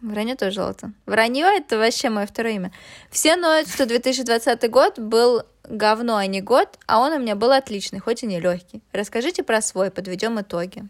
Вранье 0.00 0.36
тоже 0.36 0.56
золото. 0.56 0.92
Вранье— 1.06 1.46
это 1.56 1.76
вообще 1.76 2.08
мое 2.08 2.26
второе 2.26 2.54
имя. 2.54 2.72
Все 3.10 3.36
ноют, 3.36 3.68
что 3.68 3.84
2020 3.84 4.70
год 4.70 4.98
был 4.98 5.42
говно, 5.64 6.16
а 6.16 6.26
не 6.26 6.40
год, 6.40 6.78
а 6.86 7.00
он 7.00 7.12
у 7.12 7.18
меня 7.18 7.34
был 7.34 7.50
отличный, 7.50 7.98
хоть 7.98 8.22
и 8.22 8.26
не 8.26 8.40
легкий. 8.40 8.82
Расскажите 8.92 9.42
про 9.42 9.60
свой, 9.60 9.90
подведем 9.90 10.40
итоги. 10.40 10.84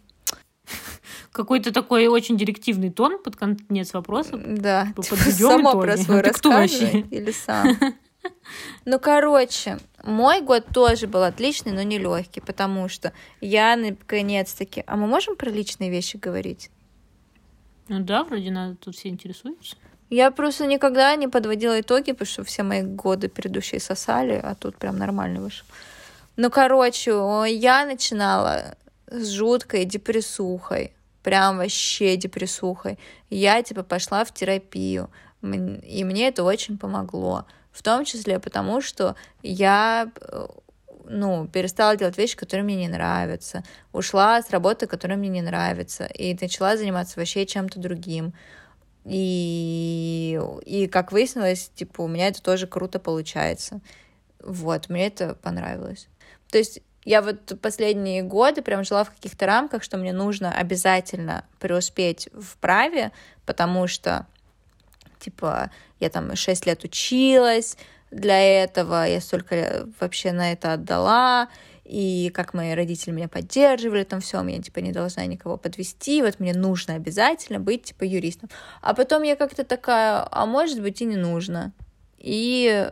Какой-то 1.33 1.73
такой 1.73 2.07
очень 2.09 2.37
директивный 2.37 2.91
тон 2.91 3.23
под 3.23 3.37
конец 3.37 3.95
вопроса. 3.95 4.37
Да. 4.37 4.89
Подведем 4.97 5.49
Само 5.49 5.71
итоги. 5.71 5.83
про 5.83 5.97
свой 5.97 6.21
а 6.21 6.33
кто 6.33 6.51
вообще? 6.51 7.01
Или 7.11 7.33
сам. 7.33 7.77
Ну, 8.85 8.99
короче, 8.99 9.79
мой 10.03 10.41
год 10.41 10.67
тоже 10.75 11.07
был 11.07 11.23
отличный, 11.23 11.73
но 11.73 11.83
не 11.83 11.99
легкий, 11.99 12.41
потому 12.41 12.89
что 12.89 13.13
я 13.41 13.77
наконец-таки... 13.77 14.83
А 14.87 14.97
мы 14.97 15.07
можем 15.07 15.37
про 15.37 15.51
личные 15.51 15.89
вещи 15.89 16.17
говорить? 16.17 16.71
Ну 17.89 18.01
да, 18.01 18.25
вроде 18.25 18.51
надо, 18.51 18.77
тут 18.77 18.97
все 18.97 19.09
интересуются. 19.09 19.77
Я 20.11 20.31
просто 20.31 20.67
никогда 20.67 21.15
не 21.17 21.29
подводила 21.29 21.81
итоги, 21.81 22.13
потому 22.13 22.27
что 22.27 22.45
все 22.45 22.63
мои 22.63 22.83
годы 22.83 23.29
предыдущие 23.29 23.81
сосали, 23.81 24.41
а 24.43 24.55
тут 24.55 24.77
прям 24.77 24.97
нормально 24.99 25.41
вышел. 25.41 25.67
Ну, 26.37 26.51
короче, 26.51 27.11
я 27.49 27.85
начинала 27.85 28.77
с 29.07 29.29
жуткой 29.31 29.85
депрессухой. 29.85 30.93
Прям 31.23 31.59
вообще 31.59 32.17
депрессухой. 32.17 32.99
Я, 33.29 33.63
типа, 33.63 33.83
пошла 33.83 34.25
в 34.25 34.33
терапию. 34.33 35.11
И 35.43 36.05
мне 36.05 36.29
это 36.29 36.45
очень 36.45 36.79
помогло. 36.79 37.45
В 37.73 37.83
том 37.83 38.05
числе 38.05 38.39
потому, 38.39 38.81
что 38.81 39.15
я 39.43 40.11
э, 40.21 40.47
ну, 41.09 41.49
перестала 41.49 41.97
делать 41.97 42.19
вещи, 42.19 42.37
которые 42.37 42.65
мне 42.65 42.77
не 42.77 42.89
нравятся, 42.89 43.65
ушла 43.93 44.41
с 44.43 44.51
работы, 44.51 44.87
которая 44.87 45.19
мне 45.19 45.29
не 45.29 45.43
нравится, 45.43 46.07
и 46.07 46.37
начала 46.41 46.77
заниматься 46.77 47.19
вообще 47.19 47.47
чем-то 47.47 47.81
другим. 47.81 48.35
И, 49.05 50.41
и 50.67 50.87
как 50.87 51.13
выяснилось, 51.13 51.71
типа, 51.75 52.03
у 52.03 52.09
меня 52.09 52.29
это 52.29 52.43
тоже 52.43 52.67
круто 52.67 52.99
получается. 52.99 53.81
Вот, 54.43 54.89
мне 54.89 55.07
это 55.07 55.35
понравилось. 55.35 56.09
То 56.51 56.59
есть 56.59 56.81
я 57.05 57.23
вот 57.23 57.59
последние 57.63 58.23
годы 58.23 58.61
прям 58.61 58.85
жила 58.85 59.05
в 59.05 59.11
каких-то 59.11 59.47
рамках, 59.47 59.83
что 59.83 59.97
мне 59.97 60.13
нужно 60.13 60.53
обязательно 60.53 61.45
преуспеть 61.59 62.29
в 62.35 62.59
праве, 62.59 63.13
потому 63.47 63.87
что, 63.87 64.27
типа, 65.19 65.71
я 66.01 66.11
там 66.11 66.37
6 66.37 66.67
лет 66.67 66.85
училась, 66.85 67.79
для 68.11 68.41
этого, 68.41 69.07
я 69.07 69.21
столько 69.21 69.87
вообще 70.01 70.33
на 70.33 70.53
это 70.53 70.73
отдала, 70.73 71.49
и 71.85 72.31
как 72.35 72.53
мои 72.53 72.75
родители 72.75 73.13
меня 73.13 73.29
поддерживали, 73.29 74.05
там 74.05 74.21
все, 74.21 74.43
я 74.45 74.63
типа 74.63 74.81
не 74.81 74.93
должна 74.93 75.25
никого 75.27 75.57
подвести, 75.57 76.23
вот 76.23 76.39
мне 76.39 76.53
нужно 76.53 76.95
обязательно 76.95 77.61
быть 77.61 77.85
типа 77.85 78.05
юристом. 78.05 78.51
А 78.83 78.95
потом 78.95 79.23
я 79.23 79.37
как-то 79.37 79.65
такая, 79.65 80.27
а 80.31 80.47
может 80.47 80.83
быть 80.83 81.01
и 81.01 81.07
не 81.07 81.17
нужно. 81.17 81.73
И, 82.19 82.91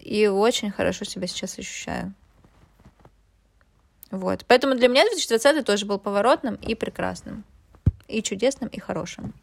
и 0.00 0.26
очень 0.26 0.70
хорошо 0.70 1.04
себя 1.04 1.26
сейчас 1.26 1.58
ощущаю. 1.58 2.14
Вот. 4.10 4.44
Поэтому 4.46 4.74
для 4.74 4.88
меня 4.88 5.02
2020 5.04 5.66
тоже 5.66 5.86
был 5.86 5.98
поворотным 5.98 6.54
и 6.54 6.74
прекрасным. 6.74 7.44
И 8.08 8.22
чудесным, 8.22 8.68
и 8.70 8.80
хорошим. 8.80 9.34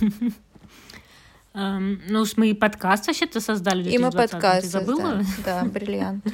Эм, 1.54 2.00
ну 2.08 2.24
мы 2.36 2.50
и 2.50 2.54
подкаст 2.54 3.06
вообще-то 3.06 3.40
создали 3.40 3.90
И 3.90 3.98
мы 3.98 4.10
подкаст 4.10 4.62
Ты 4.62 4.68
забыла? 4.68 5.22
Да, 5.44 5.62
да 5.62 5.68
бриллиант. 5.68 6.24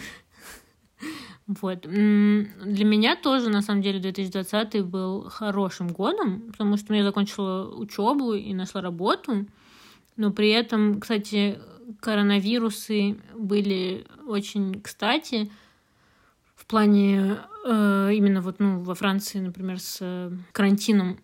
Вот. 1.47 1.81
Для 1.81 2.85
меня 2.85 3.17
тоже, 3.17 3.49
на 3.49 3.63
самом 3.63 3.81
деле, 3.81 4.01
2020 4.01 4.85
был 4.85 5.31
хорошим 5.31 5.89
годом, 5.89 6.43
потому 6.53 6.77
что 6.77 6.95
я 6.95 7.03
закончила 7.03 7.75
учебу 7.75 8.35
и 8.35 8.53
нашла 8.53 8.83
работу. 8.83 9.47
Но 10.17 10.31
при 10.31 10.51
этом, 10.51 11.01
кстати, 11.01 11.59
коронавирусы 12.01 13.17
были 13.35 14.07
очень 14.27 14.81
кстати 14.83 15.51
в 16.55 16.67
плане 16.67 17.39
э, 17.65 18.11
именно 18.13 18.43
вот 18.43 18.59
ну 18.59 18.81
во 18.81 18.95
Франции, 18.95 19.39
например, 19.39 19.81
с 19.81 19.99
э, 20.01 20.31
карантином 20.53 21.19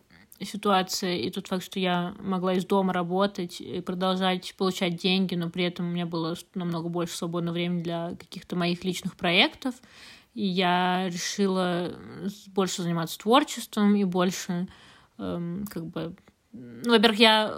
ситуация 0.44 1.16
и 1.16 1.30
тот 1.30 1.46
факт, 1.46 1.64
что 1.64 1.78
я 1.78 2.14
могла 2.20 2.54
из 2.54 2.64
дома 2.64 2.92
работать 2.92 3.60
и 3.60 3.80
продолжать 3.80 4.54
получать 4.56 4.96
деньги, 4.96 5.34
но 5.34 5.50
при 5.50 5.64
этом 5.64 5.88
у 5.88 5.90
меня 5.90 6.06
было 6.06 6.36
намного 6.54 6.88
больше 6.88 7.16
свободного 7.16 7.54
времени 7.54 7.82
для 7.82 8.10
каких-то 8.18 8.56
моих 8.56 8.84
личных 8.84 9.16
проектов. 9.16 9.74
И 10.34 10.44
я 10.44 11.08
решила 11.08 11.92
больше 12.48 12.82
заниматься 12.82 13.18
творчеством 13.18 13.94
и 13.94 14.04
больше 14.04 14.68
эм, 15.18 15.64
как 15.70 15.86
бы 15.86 16.14
ну, 16.54 16.92
во-первых, 16.92 17.18
я 17.18 17.52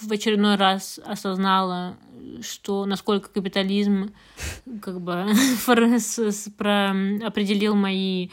в 0.00 0.10
очередной 0.10 0.56
раз 0.56 0.98
осознала, 1.04 1.98
что 2.40 2.86
насколько 2.86 3.28
капитализм 3.28 4.14
как 4.80 5.02
бы 5.02 5.12
определил 7.26 7.74
мои 7.74 8.30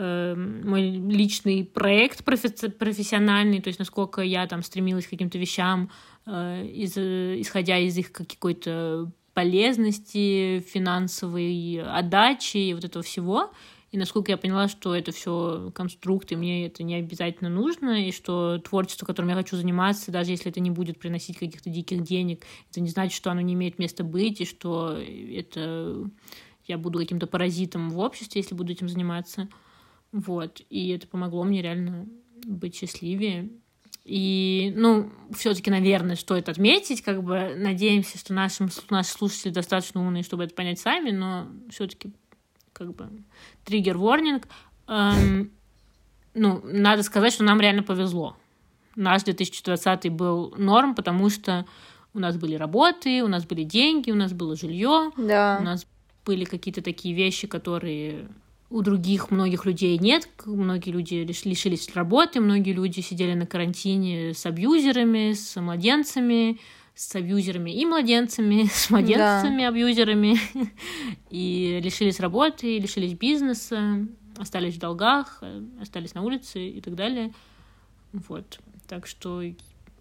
Эм, 0.00 0.64
мой 0.64 0.82
личный 0.90 1.64
проект 1.64 2.22
профессиональный, 2.22 3.60
то 3.60 3.66
есть 3.66 3.80
насколько 3.80 4.20
я 4.22 4.46
там 4.46 4.62
стремилась 4.62 5.08
к 5.08 5.10
каким-то 5.10 5.38
вещам, 5.38 5.90
э, 6.24 6.66
из, 6.66 6.96
исходя 6.96 7.78
из 7.78 7.98
их 7.98 8.12
какой-то 8.12 9.10
полезности, 9.34 10.60
финансовой 10.60 11.82
отдачи 11.82 12.58
и 12.58 12.74
вот 12.74 12.84
этого 12.84 13.02
всего. 13.02 13.50
И 13.90 13.98
насколько 13.98 14.30
я 14.30 14.36
поняла, 14.36 14.68
что 14.68 14.94
это 14.94 15.10
все 15.10 15.72
конструкты, 15.74 16.36
мне 16.36 16.66
это 16.66 16.84
не 16.84 16.94
обязательно 16.94 17.50
нужно, 17.50 18.06
и 18.06 18.12
что 18.12 18.58
творчество, 18.58 19.04
которым 19.04 19.30
я 19.30 19.34
хочу 19.34 19.56
заниматься, 19.56 20.12
даже 20.12 20.30
если 20.30 20.52
это 20.52 20.60
не 20.60 20.70
будет 20.70 21.00
приносить 21.00 21.38
каких-то 21.38 21.70
диких 21.70 22.04
денег, 22.04 22.44
это 22.70 22.80
не 22.80 22.90
значит, 22.90 23.16
что 23.16 23.32
оно 23.32 23.40
не 23.40 23.54
имеет 23.54 23.80
места 23.80 24.04
быть, 24.04 24.40
и 24.42 24.44
что 24.44 24.96
это 24.96 26.08
я 26.66 26.78
буду 26.78 27.00
каким-то 27.00 27.26
паразитом 27.26 27.90
в 27.90 27.98
обществе, 27.98 28.42
если 28.42 28.54
буду 28.54 28.70
этим 28.70 28.88
заниматься. 28.88 29.48
Вот. 30.12 30.60
И 30.70 30.88
это 30.90 31.06
помогло 31.06 31.44
мне 31.44 31.62
реально 31.62 32.06
быть 32.44 32.76
счастливее. 32.76 33.50
И, 34.04 34.72
ну, 34.74 35.10
все-таки, 35.34 35.70
наверное, 35.70 36.16
стоит 36.16 36.48
отметить, 36.48 37.02
как 37.02 37.22
бы 37.22 37.54
надеемся, 37.56 38.16
что 38.16 38.32
нашим, 38.32 38.70
наши 38.88 39.10
слушатели 39.10 39.52
достаточно 39.52 40.00
умные, 40.00 40.22
чтобы 40.22 40.44
это 40.44 40.54
понять 40.54 40.80
сами, 40.80 41.10
но 41.10 41.46
все-таки, 41.68 42.10
как 42.72 42.94
бы, 42.94 43.10
триггер-ворнинг. 43.66 44.48
Эм, 44.86 45.50
ну, 46.32 46.62
надо 46.64 47.02
сказать, 47.02 47.34
что 47.34 47.44
нам 47.44 47.60
реально 47.60 47.82
повезло. 47.82 48.34
Наш 48.96 49.24
2020 49.24 50.10
был 50.10 50.54
норм, 50.56 50.94
потому 50.94 51.28
что 51.28 51.66
у 52.14 52.18
нас 52.18 52.38
были 52.38 52.54
работы, 52.54 53.22
у 53.22 53.28
нас 53.28 53.44
были 53.44 53.62
деньги, 53.62 54.10
у 54.10 54.16
нас 54.16 54.32
было 54.32 54.56
жилье, 54.56 55.10
да. 55.18 55.58
у 55.60 55.64
нас 55.64 55.86
были 56.24 56.44
какие-то 56.44 56.80
такие 56.80 57.14
вещи, 57.14 57.46
которые 57.46 58.28
у 58.70 58.82
других 58.82 59.30
многих 59.30 59.64
людей 59.64 59.96
нет. 59.98 60.28
Многие 60.44 60.90
люди 60.90 61.14
лишились 61.14 61.94
работы, 61.94 62.40
многие 62.40 62.72
люди 62.72 63.00
сидели 63.00 63.34
на 63.34 63.46
карантине 63.46 64.34
с 64.34 64.44
абьюзерами, 64.44 65.32
с 65.32 65.58
младенцами, 65.60 66.60
с 66.94 67.14
абьюзерами 67.14 67.70
и 67.70 67.86
младенцами, 67.86 68.64
с 68.72 68.90
младенцами, 68.90 69.60
да. 69.62 69.68
абьюзерами, 69.68 70.36
и 71.30 71.80
лишились 71.82 72.20
работы, 72.20 72.76
и 72.76 72.80
лишились 72.80 73.14
бизнеса, 73.14 74.06
остались 74.36 74.74
в 74.74 74.78
долгах, 74.78 75.42
остались 75.80 76.14
на 76.14 76.22
улице 76.22 76.68
и 76.68 76.80
так 76.80 76.94
далее. 76.94 77.32
Вот. 78.12 78.60
Так 78.86 79.06
что 79.06 79.42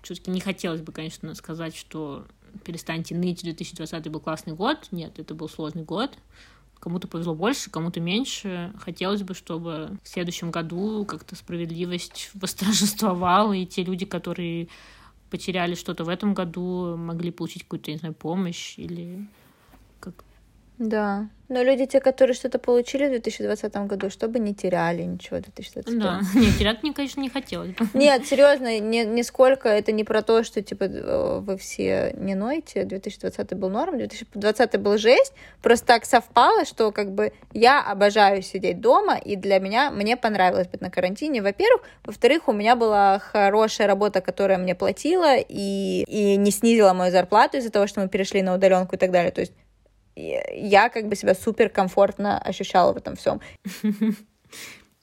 все-таки 0.04 0.32
не 0.32 0.40
хотелось 0.40 0.82
бы, 0.82 0.92
конечно, 0.92 1.34
сказать, 1.36 1.76
что 1.76 2.26
перестаньте 2.64 3.16
ныть, 3.16 3.44
2020 3.44 4.08
был 4.10 4.20
классный 4.20 4.54
год. 4.54 4.88
Нет, 4.92 5.20
это 5.20 5.36
был 5.36 5.48
сложный 5.50 5.84
год. 5.84 6.18
Кому-то 6.80 7.08
повезло 7.08 7.34
больше, 7.36 7.70
кому-то 7.70 8.00
меньше. 8.00 8.74
Хотелось 8.80 9.24
бы, 9.24 9.34
чтобы 9.34 9.98
в 10.04 10.08
следующем 10.08 10.52
году 10.52 11.06
как-то 11.06 11.36
справедливость 11.36 12.32
восторжествовала, 12.34 13.54
и 13.54 13.66
те 13.66 13.84
люди, 13.84 14.06
которые 14.06 14.68
потеряли 15.30 15.76
что-то 15.76 16.04
в 16.04 16.10
этом 16.10 16.34
году, 16.34 16.96
могли 16.96 17.32
получить 17.32 17.64
какую-то, 17.64 17.92
не 17.92 17.98
знаю, 17.98 18.14
помощь 18.14 18.78
или 18.78 19.28
да. 20.78 21.28
Но 21.50 21.64
люди, 21.64 21.86
те, 21.86 22.02
которые 22.02 22.36
что-то 22.36 22.60
получили 22.60 23.08
в 23.08 23.10
2020 23.10 23.74
году, 23.88 24.10
чтобы 24.10 24.38
не 24.38 24.54
теряли 24.54 25.04
ничего 25.04 25.38
в 25.38 25.44
2020. 25.44 25.98
Да, 25.98 26.20
нет, 26.36 26.58
терять 26.58 26.84
мне, 26.84 26.94
конечно, 26.94 27.22
не 27.22 27.30
хотелось. 27.30 27.74
Нет, 27.94 28.28
серьезно, 28.28 28.80
не, 28.80 29.06
нисколько 29.06 29.70
это 29.70 29.94
не 29.94 30.04
про 30.04 30.22
то, 30.22 30.44
что, 30.44 30.62
типа, 30.62 30.84
э, 30.84 31.40
вы 31.40 31.58
все 31.58 32.14
не 32.18 32.36
ноете, 32.36 32.84
2020 32.84 33.54
был 33.54 33.70
норм, 33.70 33.98
2020 33.98 34.80
был 34.80 34.98
жесть, 34.98 35.34
просто 35.62 35.86
так 35.86 36.06
совпало, 36.06 36.66
что, 36.66 36.92
как 36.92 37.14
бы, 37.14 37.32
я 37.54 37.82
обожаю 37.82 38.42
сидеть 38.42 38.82
дома, 38.82 39.16
и 39.16 39.38
для 39.38 39.60
меня, 39.60 39.90
мне 39.90 40.18
понравилось 40.18 40.68
быть 40.68 40.82
на 40.82 40.92
карантине, 40.92 41.42
во-первых, 41.42 41.82
во-вторых, 42.04 42.50
у 42.50 42.52
меня 42.52 42.76
была 42.76 43.20
хорошая 43.20 43.88
работа, 43.88 44.20
которая 44.20 44.58
мне 44.58 44.76
платила, 44.76 45.38
и, 45.38 46.04
и 46.08 46.36
не 46.36 46.52
снизила 46.52 46.92
мою 46.92 47.12
зарплату 47.12 47.58
из-за 47.58 47.72
того, 47.72 47.88
что 47.88 48.02
мы 48.02 48.10
перешли 48.10 48.42
на 48.42 48.54
удаленку 48.54 48.96
и 48.96 49.00
так 49.00 49.12
далее, 49.12 49.32
то 49.32 49.40
есть 49.40 49.54
я 50.18 50.90
как 50.90 51.08
бы 51.08 51.16
себя 51.16 51.36
супер 51.36 51.70
комфортно 51.70 52.40
ощущала 52.40 52.94
в 52.94 52.98
этом 52.98 53.16
всем. 53.16 53.40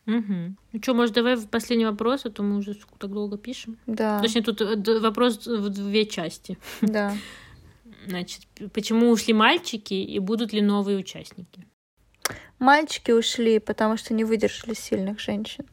Угу. 0.07 0.57
Ну 0.73 0.83
что, 0.83 0.95
может, 0.95 1.15
давай 1.15 1.35
в 1.37 1.49
последний 1.49 1.87
вопрос, 1.87 2.27
а 2.27 2.31
то 2.31 2.43
мы 2.43 2.59
уже 2.59 2.75
так 2.99 3.11
долго 3.11 3.39
пишем. 3.39 3.79
Да. 3.87 4.21
Точнее, 4.21 4.43
тут 4.43 4.61
э, 4.61 5.01
вопрос 5.01 5.47
в 5.47 5.71
две 5.71 6.05
части. 6.05 6.59
Да. 6.83 7.17
Значит, 8.07 8.43
почему 8.75 9.11
ушли 9.11 9.33
мальчики 9.33 9.95
и 9.95 10.19
будут 10.19 10.53
ли 10.53 10.61
новые 10.61 10.99
участники? 10.99 11.67
Мальчики 12.59 13.13
ушли, 13.13 13.59
потому 13.59 13.97
что 13.97 14.13
не 14.13 14.25
выдержали 14.25 14.75
сильных 14.75 15.21
женщин. 15.21 15.65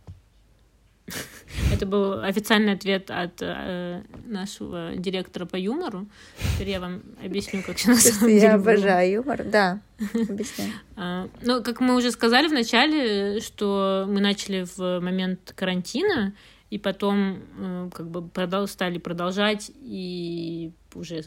Это 1.74 1.86
был 1.86 2.22
официальный 2.22 2.74
ответ 2.74 3.10
от 3.12 3.42
э, 3.42 4.02
нашего 4.26 4.92
директора 4.96 5.46
по 5.46 5.56
юмору. 5.56 6.08
Теперь 6.54 6.70
я 6.70 6.80
вам 6.80 7.02
объясню, 7.24 7.62
как 7.66 7.78
все 7.78 7.90
на 7.90 7.98
самом 7.98 8.28
деле 8.30 8.42
Я 8.42 8.56
обожаю 8.56 9.12
юмор, 9.12 9.44
да. 9.44 9.82
Объясняю. 10.14 10.72
А, 10.96 11.28
ну, 11.42 11.64
как 11.64 11.82
мы 11.82 11.96
уже 11.96 12.12
сказали 12.12 12.48
в 12.48 12.54
начале, 12.54 13.40
что 13.42 14.06
мы 14.08 14.22
начали 14.22 14.66
в 14.76 15.00
момент 15.00 15.54
карантина, 15.56 16.34
и 16.70 16.78
потом 16.78 17.40
э, 17.58 17.90
как 17.94 18.10
бы 18.10 18.68
стали 18.68 18.98
продолжать, 18.98 19.72
и 19.76 20.72
уже 20.94 21.22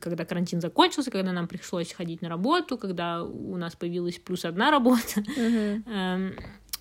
когда 0.00 0.24
карантин 0.24 0.60
закончился, 0.60 1.10
когда 1.10 1.32
нам 1.32 1.48
пришлось 1.48 1.92
ходить 1.92 2.20
на 2.20 2.28
работу, 2.28 2.76
когда 2.76 3.22
у 3.22 3.56
нас 3.56 3.74
появилась 3.76 4.18
плюс 4.18 4.44
одна 4.44 4.70
работа, 4.70 5.24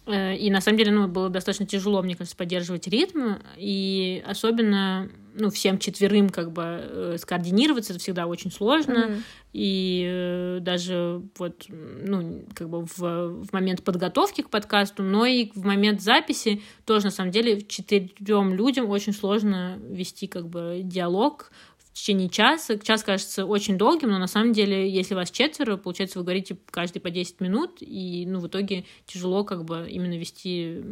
и 0.06 0.50
на 0.52 0.60
самом 0.60 0.78
деле, 0.78 0.92
ну, 0.92 1.08
было 1.08 1.30
достаточно 1.30 1.66
тяжело, 1.66 2.02
мне 2.02 2.16
кажется, 2.16 2.36
поддерживать 2.36 2.88
ритм. 2.88 3.36
И 3.56 4.22
особенно, 4.28 5.10
ну, 5.34 5.50
всем 5.50 5.80
четверым 5.80 6.30
как 6.30 6.52
бы 6.52 6.64
э, 6.66 7.18
скоординироваться, 7.18 7.94
это 7.94 8.02
всегда 8.02 8.28
очень 8.28 8.52
сложно. 8.52 8.98
Mm-hmm. 8.98 9.22
И 9.54 10.06
э, 10.06 10.58
даже 10.60 11.22
вот, 11.38 11.66
ну, 11.70 12.44
как 12.54 12.70
бы 12.70 12.86
в, 12.86 12.98
в 12.98 13.54
момент 13.54 13.84
подготовки 13.84 14.42
к 14.42 14.50
подкасту, 14.50 15.04
но 15.04 15.26
и 15.26 15.52
в 15.56 15.64
момент 15.64 16.02
записи 16.02 16.62
тоже, 16.86 17.06
на 17.06 17.12
самом 17.12 17.32
деле, 17.32 17.62
четырем 17.62 18.54
людям 18.54 18.90
очень 18.90 19.14
сложно 19.14 19.80
вести 19.82 20.28
как 20.28 20.50
бы 20.50 20.82
диалог, 20.84 21.52
в 21.94 21.96
течение 21.96 22.28
часа. 22.28 22.78
Час 22.80 23.04
кажется 23.04 23.46
очень 23.46 23.78
долгим, 23.78 24.10
но 24.10 24.18
на 24.18 24.28
самом 24.28 24.52
деле, 24.52 24.90
если 24.90 25.14
вас 25.14 25.30
четверо, 25.30 25.78
получается, 25.78 26.18
вы 26.18 26.26
говорите 26.26 26.58
каждый 26.72 27.00
по 27.00 27.12
10 27.12 27.40
минут, 27.40 27.78
и 27.82 28.26
ну, 28.28 28.40
в 28.40 28.48
итоге 28.48 28.86
тяжело 29.06 29.44
как 29.44 29.64
бы 29.64 29.88
именно 29.88 30.18
вести 30.18 30.84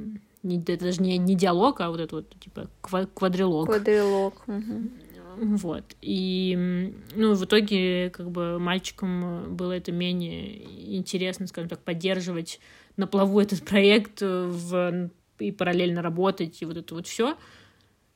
не, 0.44 0.60
даже 0.60 1.02
не, 1.02 1.18
не 1.18 1.36
диалог, 1.36 1.82
а 1.82 1.90
вот 1.90 2.00
это 2.00 2.18
вот 2.18 2.40
типа 2.40 2.70
квадрилог. 2.82 3.66
Квадрилог. 3.66 4.44
Угу. 4.48 4.90
Вот. 5.38 5.84
И, 6.02 6.94
ну, 7.16 7.34
в 7.34 7.46
итоге, 7.46 8.10
как 8.12 8.30
бы, 8.30 8.60
мальчикам 8.60 9.56
было 9.56 9.72
это 9.72 9.92
менее 9.92 10.96
интересно, 10.98 11.48
скажем 11.48 11.70
так, 11.70 11.80
поддерживать 11.80 12.60
на 12.98 13.08
плаву 13.08 13.40
этот 13.40 13.64
проект 13.64 14.22
в, 14.22 15.10
и 15.40 15.52
параллельно 15.52 16.02
работать, 16.02 16.62
и 16.62 16.66
вот 16.66 16.78
это 16.78 16.94
вот 16.94 17.08
все. 17.08 17.38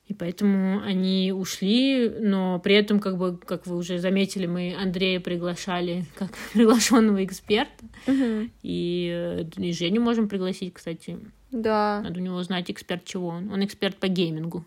И 0.06 0.14
поэтому 0.14 0.82
они 0.82 1.32
ушли, 1.32 2.08
но 2.08 2.60
при 2.60 2.76
этом, 2.76 3.00
как 3.00 3.18
бы, 3.18 3.36
как 3.36 3.66
вы 3.66 3.76
уже 3.76 3.98
заметили, 3.98 4.46
мы 4.46 4.76
Андрея 4.80 5.18
приглашали 5.18 6.04
как 6.14 6.30
приглашенного 6.52 7.24
эксперта. 7.24 7.84
Угу. 8.06 8.50
И, 8.62 9.10
э, 9.12 9.44
и 9.56 9.72
Женю 9.72 10.00
можем 10.00 10.28
пригласить, 10.28 10.74
кстати. 10.74 11.18
Да. 11.50 12.02
Надо 12.04 12.20
у 12.20 12.22
него 12.22 12.40
знать, 12.44 12.70
эксперт 12.70 13.04
чего 13.04 13.28
он. 13.28 13.52
Он 13.52 13.64
эксперт 13.64 13.96
по 13.96 14.06
геймингу. 14.06 14.64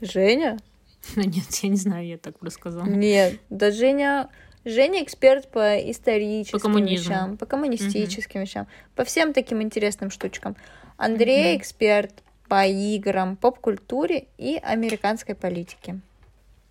Женя? 0.00 0.58
Ну 1.16 1.22
нет, 1.22 1.44
я 1.62 1.68
не 1.68 1.76
знаю, 1.76 2.06
я 2.06 2.16
так 2.16 2.38
просто 2.38 2.58
сказала. 2.58 2.86
Нет, 2.86 3.38
да 3.50 3.70
Женя... 3.70 4.30
Женя 4.64 5.04
эксперт 5.04 5.50
по 5.50 5.76
историческим 5.76 6.58
По 6.58 6.62
коммунизму. 6.62 7.10
вещам, 7.10 7.36
по 7.36 7.44
коммунистическим 7.44 8.40
вещам, 8.40 8.66
по 8.94 9.04
всем 9.04 9.34
таким 9.34 9.60
интересным 9.60 10.08
штучкам. 10.08 10.56
Андрей 10.96 11.58
эксперт 11.58 12.23
по 12.54 12.64
играм, 12.66 13.34
поп-культуре 13.34 14.26
и 14.38 14.60
американской 14.62 15.34
политике. 15.34 15.98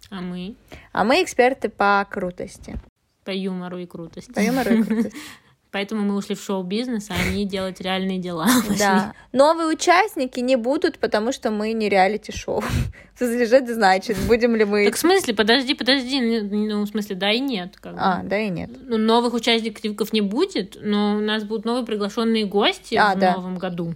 А 0.09 0.21
мы 0.21 0.55
А 0.93 1.03
мы 1.03 1.21
эксперты 1.21 1.67
по 1.67 2.07
крутости. 2.09 2.77
по 3.25 3.31
юмору 3.31 3.77
и 3.79 3.85
крутости. 3.85 4.31
По 4.31 4.39
юмору 4.39 4.75
и 4.75 4.83
крутости. 4.83 5.17
Поэтому 5.71 6.03
мы 6.03 6.15
ушли 6.15 6.35
в 6.35 6.41
шоу-бизнес, 6.41 7.09
а 7.09 7.15
они 7.15 7.45
делать 7.45 7.81
реальные 7.81 8.19
дела. 8.19 8.47
Да. 8.79 9.13
Новые 9.33 9.67
участники 9.67 10.39
не 10.39 10.55
будут, 10.55 10.99
потому 10.99 11.33
что 11.33 11.51
мы 11.51 11.73
не 11.73 11.89
реалити-шоу. 11.89 12.63
Это 13.19 13.73
значит? 13.73 14.17
Будем 14.25 14.55
ли 14.55 14.63
мы... 14.63 14.85
Так 14.85 14.95
в 14.95 14.99
смысле, 14.99 15.33
подожди, 15.33 15.73
подожди, 15.73 16.21
ну, 16.21 16.83
в 16.83 16.87
смысле, 16.87 17.17
да 17.17 17.29
и 17.29 17.41
нет. 17.41 17.75
Как 17.81 17.95
бы. 17.95 17.99
А, 17.99 18.21
да 18.23 18.39
и 18.39 18.47
нет. 18.47 18.69
Ну, 18.87 18.97
новых 18.97 19.33
участников 19.33 20.13
не 20.13 20.21
будет, 20.21 20.77
но 20.81 21.17
у 21.17 21.19
нас 21.19 21.43
будут 21.43 21.65
новые 21.65 21.85
приглашенные 21.85 22.45
гости 22.45 22.95
А, 22.95 23.15
в 23.15 23.19
да. 23.19 23.33
новом 23.35 23.57
году. 23.57 23.95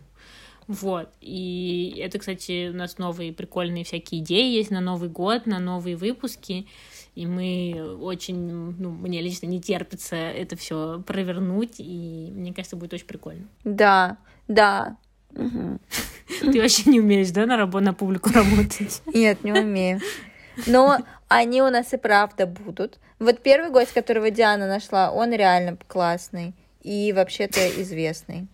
Вот. 0.67 1.09
И 1.21 1.95
это, 2.03 2.19
кстати, 2.19 2.69
у 2.69 2.73
нас 2.73 2.97
новые 2.97 3.31
прикольные 3.33 3.83
всякие 3.85 4.21
идеи 4.21 4.55
есть 4.55 4.69
на 4.69 4.81
Новый 4.81 5.09
год, 5.09 5.45
на 5.45 5.59
новые 5.59 5.95
выпуски. 5.95 6.67
И 7.15 7.25
мы 7.25 7.97
очень, 7.99 8.37
ну, 8.37 8.91
мне 8.91 9.21
лично 9.21 9.47
не 9.47 9.59
терпится 9.59 10.15
это 10.15 10.55
все 10.55 11.01
провернуть, 11.05 11.75
и 11.79 12.29
мне 12.31 12.53
кажется, 12.53 12.75
будет 12.75 12.93
очень 12.93 13.07
прикольно. 13.07 13.47
Да, 13.63 14.17
да. 14.47 14.97
Ты 15.33 16.61
вообще 16.61 16.89
не 16.89 16.99
умеешь, 16.99 17.31
да, 17.31 17.45
на, 17.45 17.57
рабо- 17.57 17.79
на 17.79 17.93
публику 17.93 18.29
работать? 18.31 19.01
Нет, 19.13 19.43
не 19.43 19.53
умею. 19.53 19.99
Но 20.65 20.99
они 21.27 21.61
у 21.61 21.69
нас 21.69 21.93
и 21.93 21.97
правда 21.97 22.45
будут. 22.45 22.99
Вот 23.19 23.41
первый 23.41 23.71
гость, 23.71 23.93
которого 23.93 24.29
Диана 24.29 24.67
нашла, 24.67 25.11
он 25.11 25.31
реально 25.31 25.77
классный 25.87 26.53
и 26.81 27.13
вообще-то 27.13 27.67
известный. 27.81 28.47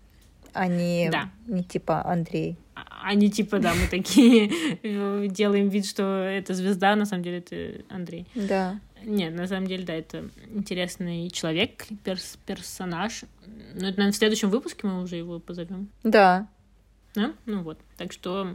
А 0.53 0.67
не, 0.67 1.09
Да. 1.11 1.29
не 1.47 1.63
типа 1.63 2.05
Андрей. 2.05 2.57
А- 2.75 3.09
Они 3.09 3.29
типа, 3.31 3.59
да, 3.59 3.73
мы 3.73 3.87
такие 3.87 4.47
делаем 5.29 5.69
вид, 5.69 5.85
что 5.85 6.03
это 6.03 6.53
звезда, 6.53 6.93
а 6.93 6.95
на 6.95 7.05
самом 7.05 7.23
деле 7.23 7.37
это 7.39 7.83
Андрей. 7.89 8.25
Да. 8.35 8.79
Нет, 9.05 9.33
на 9.35 9.47
самом 9.47 9.67
деле, 9.67 9.83
да, 9.83 9.93
это 9.93 10.29
интересный 10.55 11.29
человек, 11.29 11.85
перс- 12.05 12.37
персонаж. 12.45 13.23
Ну, 13.45 13.79
это, 13.87 13.97
наверное, 13.97 14.11
в 14.11 14.15
следующем 14.15 14.49
выпуске 14.49 14.87
мы 14.87 15.01
уже 15.03 15.17
его 15.17 15.39
позовем. 15.39 15.89
Да. 16.03 16.47
Да? 17.15 17.33
Ну 17.45 17.61
вот. 17.63 17.77
Так 17.97 18.11
что 18.13 18.47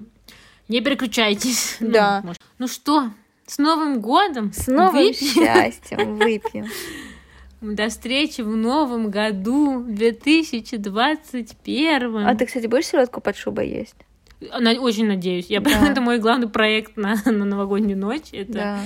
не 0.69 0.81
переключайтесь. 0.81 1.77
Ну, 1.81 1.91
Да. 1.93 2.23
может. 2.25 2.41
Ну 2.59 2.67
что, 2.67 3.11
с 3.47 3.59
Новым 3.59 4.01
годом! 4.01 4.53
С 4.53 4.67
новым 4.69 4.93
Выпьем. 4.95 5.15
счастьем 5.45 6.17
выпьем. 6.17 6.67
До 7.61 7.89
встречи 7.89 8.43
в 8.43 8.57
новом 8.57 9.11
году, 9.11 9.83
2021. 9.87 12.17
А 12.27 12.35
ты, 12.37 12.47
кстати, 12.47 12.67
будешь 12.67 12.87
селедку 12.87 13.21
под 13.21 13.37
шубой 13.37 13.69
есть? 13.69 13.97
Очень 14.41 15.09
надеюсь. 15.09 15.47
Я 15.47 15.61
Да. 15.61 15.71
Это 15.91 16.01
мой 16.01 16.19
главный 16.19 16.49
проект 16.49 16.97
на, 16.97 17.17
на 17.25 17.45
новогоднюю 17.45 17.99
ночь. 17.99 18.29
Это 18.33 18.53
Да. 18.53 18.79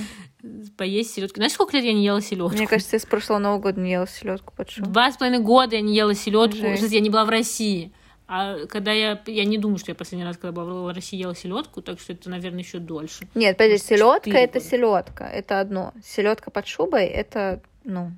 поесть 0.77 1.13
селедку. 1.13 1.35
Знаешь, 1.35 1.51
сколько 1.53 1.77
лет 1.77 1.85
я 1.85 1.93
не 1.93 2.03
ела 2.03 2.19
селедку? 2.21 2.57
Мне 2.57 2.65
кажется, 2.67 2.95
я 2.95 2.99
с 2.99 3.05
прошлого 3.05 3.37
Нового 3.37 3.59
года 3.59 3.79
не 3.79 3.91
ела 3.91 4.07
селедку 4.07 4.51
под 4.55 4.71
шубой. 4.71 4.91
Два 4.91 5.11
с 5.11 5.17
половиной 5.17 5.43
года 5.43 5.75
я 5.75 5.81
не 5.81 5.95
ела 5.95 6.15
селедку. 6.15 6.65
Я 6.65 6.99
не 6.99 7.09
была 7.11 7.25
в 7.25 7.29
России. 7.29 7.91
А 8.25 8.65
когда 8.67 8.91
я... 8.91 9.21
Я 9.27 9.45
не 9.45 9.59
думаю, 9.59 9.77
что 9.77 9.91
я 9.91 9.95
последний 9.95 10.25
раз, 10.25 10.37
когда 10.37 10.53
была 10.53 10.91
в 10.91 10.95
России, 10.95 11.19
ела 11.19 11.35
селедку, 11.35 11.83
так 11.83 11.99
что 11.99 12.13
это, 12.13 12.31
наверное, 12.31 12.61
еще 12.61 12.79
дольше. 12.79 13.27
Нет, 13.35 13.57
подожди, 13.57 13.77
селедка 13.77 14.39
это 14.39 14.59
селедка, 14.59 15.29
это 15.29 15.59
одно. 15.59 15.93
Селедка 16.03 16.49
под 16.49 16.65
шубой 16.65 17.05
это, 17.05 17.61
ну, 17.83 18.11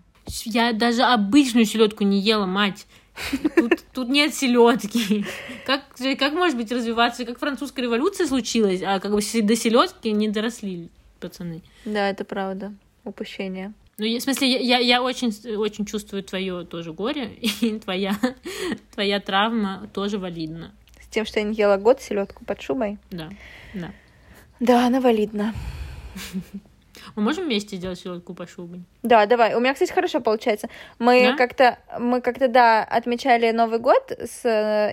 Я 0.46 0.74
даже 0.74 1.04
обычную 1.04 1.66
селедку 1.66 2.04
не 2.04 2.20
ела, 2.20 2.46
мать. 2.46 2.88
Тут, 3.56 3.84
тут 3.94 4.10
нет 4.10 4.34
селедки. 4.34 5.26
Как, 5.66 5.84
как 6.20 6.34
может 6.34 6.58
быть 6.58 6.72
развиваться? 6.72 7.26
Как 7.26 7.40
французская 7.40 7.84
революция 7.84 8.28
случилась, 8.28 8.82
а 8.82 9.00
как 9.00 9.12
бы 9.12 9.20
до 9.20 9.56
селедки 9.56 10.12
не 10.12 10.28
доросли 10.30 10.90
пацаны. 11.20 11.62
да, 11.86 12.10
это 12.10 12.26
правда. 12.26 12.74
Упущение. 13.04 13.74
Ну, 13.98 14.06
в 14.06 14.22
смысле, 14.22 14.52
я, 14.52 14.60
я, 14.60 14.78
я 14.80 15.02
очень, 15.02 15.30
очень 15.56 15.86
чувствую 15.86 16.24
твое 16.24 16.66
тоже 16.66 16.92
горе, 16.92 17.32
и 17.62 17.80
твоя, 17.80 18.18
твоя 18.94 19.20
травма 19.20 19.90
тоже 19.94 20.18
валидна. 20.18 20.74
С 21.00 21.08
тем, 21.08 21.26
что 21.26 21.40
я 21.40 21.46
не 21.46 21.56
ела 21.56 21.78
год 21.78 22.02
селедку 22.02 22.44
под 22.44 22.62
шубой. 22.62 22.98
Да, 23.12 23.30
да. 23.74 23.94
Да, 24.60 24.88
она 24.88 25.00
валидна. 25.00 25.54
Мы 27.16 27.22
можем 27.24 27.46
вместе 27.46 27.76
сделать 27.78 28.00
селедку 28.00 28.34
по 28.34 28.48
шубе? 28.48 28.82
Да, 29.04 29.26
давай. 29.26 29.56
У 29.56 29.60
меня, 29.60 29.74
кстати, 29.74 29.92
хорошо 29.92 30.20
получается. 30.22 30.70
Мы 31.00 31.24
Да? 31.32 31.38
как-то, 31.38 31.78
мы 32.00 32.22
как-то, 32.22 32.48
да, 32.48 32.84
отмечали 32.84 33.52
Новый 33.52 33.80
год 33.80 34.12
с 34.12 34.44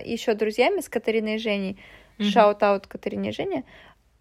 еще 0.05 0.33
друзьями, 0.33 0.81
с 0.81 0.89
Катариной 0.89 1.35
и 1.35 1.39
Женей. 1.39 1.79
Мгм. 2.17 2.29
Shout-out 2.29 2.87
Катарине 2.87 3.29
и 3.29 3.33
Жене. 3.33 3.63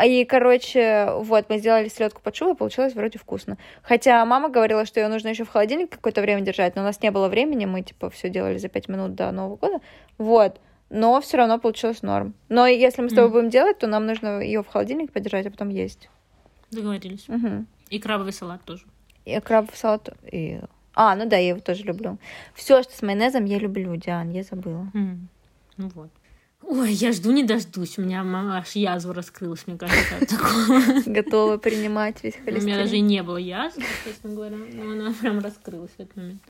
И, 0.02 0.24
короче, 0.24 1.10
вот, 1.18 1.48
мы 1.48 1.58
сделали 1.58 1.88
селедку 1.88 2.20
под 2.22 2.34
шубой, 2.34 2.56
получилось 2.56 2.94
вроде 2.94 3.18
вкусно. 3.18 3.56
Хотя 3.82 4.24
мама 4.24 4.48
говорила, 4.48 4.84
что 4.84 4.98
ее 4.98 5.06
нужно 5.08 5.28
еще 5.28 5.44
в 5.44 5.48
холодильнике 5.50 5.90
какое-то 5.92 6.22
время 6.22 6.40
держать, 6.40 6.74
но 6.74 6.82
у 6.82 6.84
нас 6.84 7.00
не 7.02 7.10
было 7.12 7.28
времени, 7.28 7.66
мы, 7.66 7.82
типа, 7.82 8.10
все 8.10 8.28
делали 8.28 8.58
за 8.58 8.68
пять 8.68 8.88
минут 8.88 9.14
до 9.14 9.30
Нового 9.30 9.56
года. 9.56 9.80
Вот. 10.18 10.58
Но 10.90 11.20
все 11.20 11.36
равно 11.36 11.58
получилось 11.58 12.02
норм. 12.02 12.34
Но 12.48 12.66
если 12.66 13.00
мы 13.00 13.10
с 13.10 13.14
тобой 13.14 13.28
Мгм. 13.30 13.32
будем 13.32 13.50
делать, 13.50 13.78
то 13.78 13.86
нам 13.86 14.06
нужно 14.06 14.40
ее 14.40 14.62
в 14.62 14.66
холодильнике 14.66 15.12
подержать, 15.12 15.46
а 15.46 15.50
потом 15.50 15.68
есть. 15.68 16.08
Договорились. 16.70 17.28
Мгм. 17.28 17.66
И 17.92 17.98
крабовый 17.98 18.32
салат 18.32 18.62
тоже. 18.64 18.84
И 19.26 19.38
крабовый 19.40 19.76
салат. 19.76 20.08
И... 20.32 20.60
А, 20.94 21.14
ну 21.14 21.28
да, 21.28 21.36
я 21.36 21.48
его 21.50 21.60
тоже 21.60 21.84
люблю. 21.84 22.18
Все, 22.54 22.82
что 22.82 22.92
с 22.96 23.02
майонезом, 23.02 23.44
я 23.44 23.58
люблю, 23.58 23.94
Диан, 23.96 24.30
я 24.30 24.42
забыла. 24.42 24.86
М, 24.94 25.28
Ну 25.76 25.88
вот. 25.94 26.10
Ой, 26.62 26.92
я 26.92 27.12
жду 27.12 27.32
не 27.32 27.42
дождусь. 27.44 27.98
У 27.98 28.02
меня 28.02 28.22
ма- 28.24 28.58
аж 28.58 28.70
язва 28.76 29.12
раскрылась, 29.14 29.66
мне 29.66 29.76
кажется, 29.76 30.16
от 30.20 30.28
такого. 30.28 30.80
Готова 31.06 31.56
принимать 31.58 32.22
весь 32.22 32.36
У 32.46 32.50
меня 32.50 32.54
даже 32.54 32.66
и 32.66 32.72
холестерин. 33.00 33.06
не 33.08 33.22
было 33.22 33.36
язвы, 33.36 33.82
честно 34.04 34.30
говоря. 34.30 34.56
Но 34.56 34.92
она 34.92 35.12
прям 35.20 35.40
раскрылась 35.40 35.90
в 35.90 36.00
этот 36.00 36.16
момент. 36.16 36.42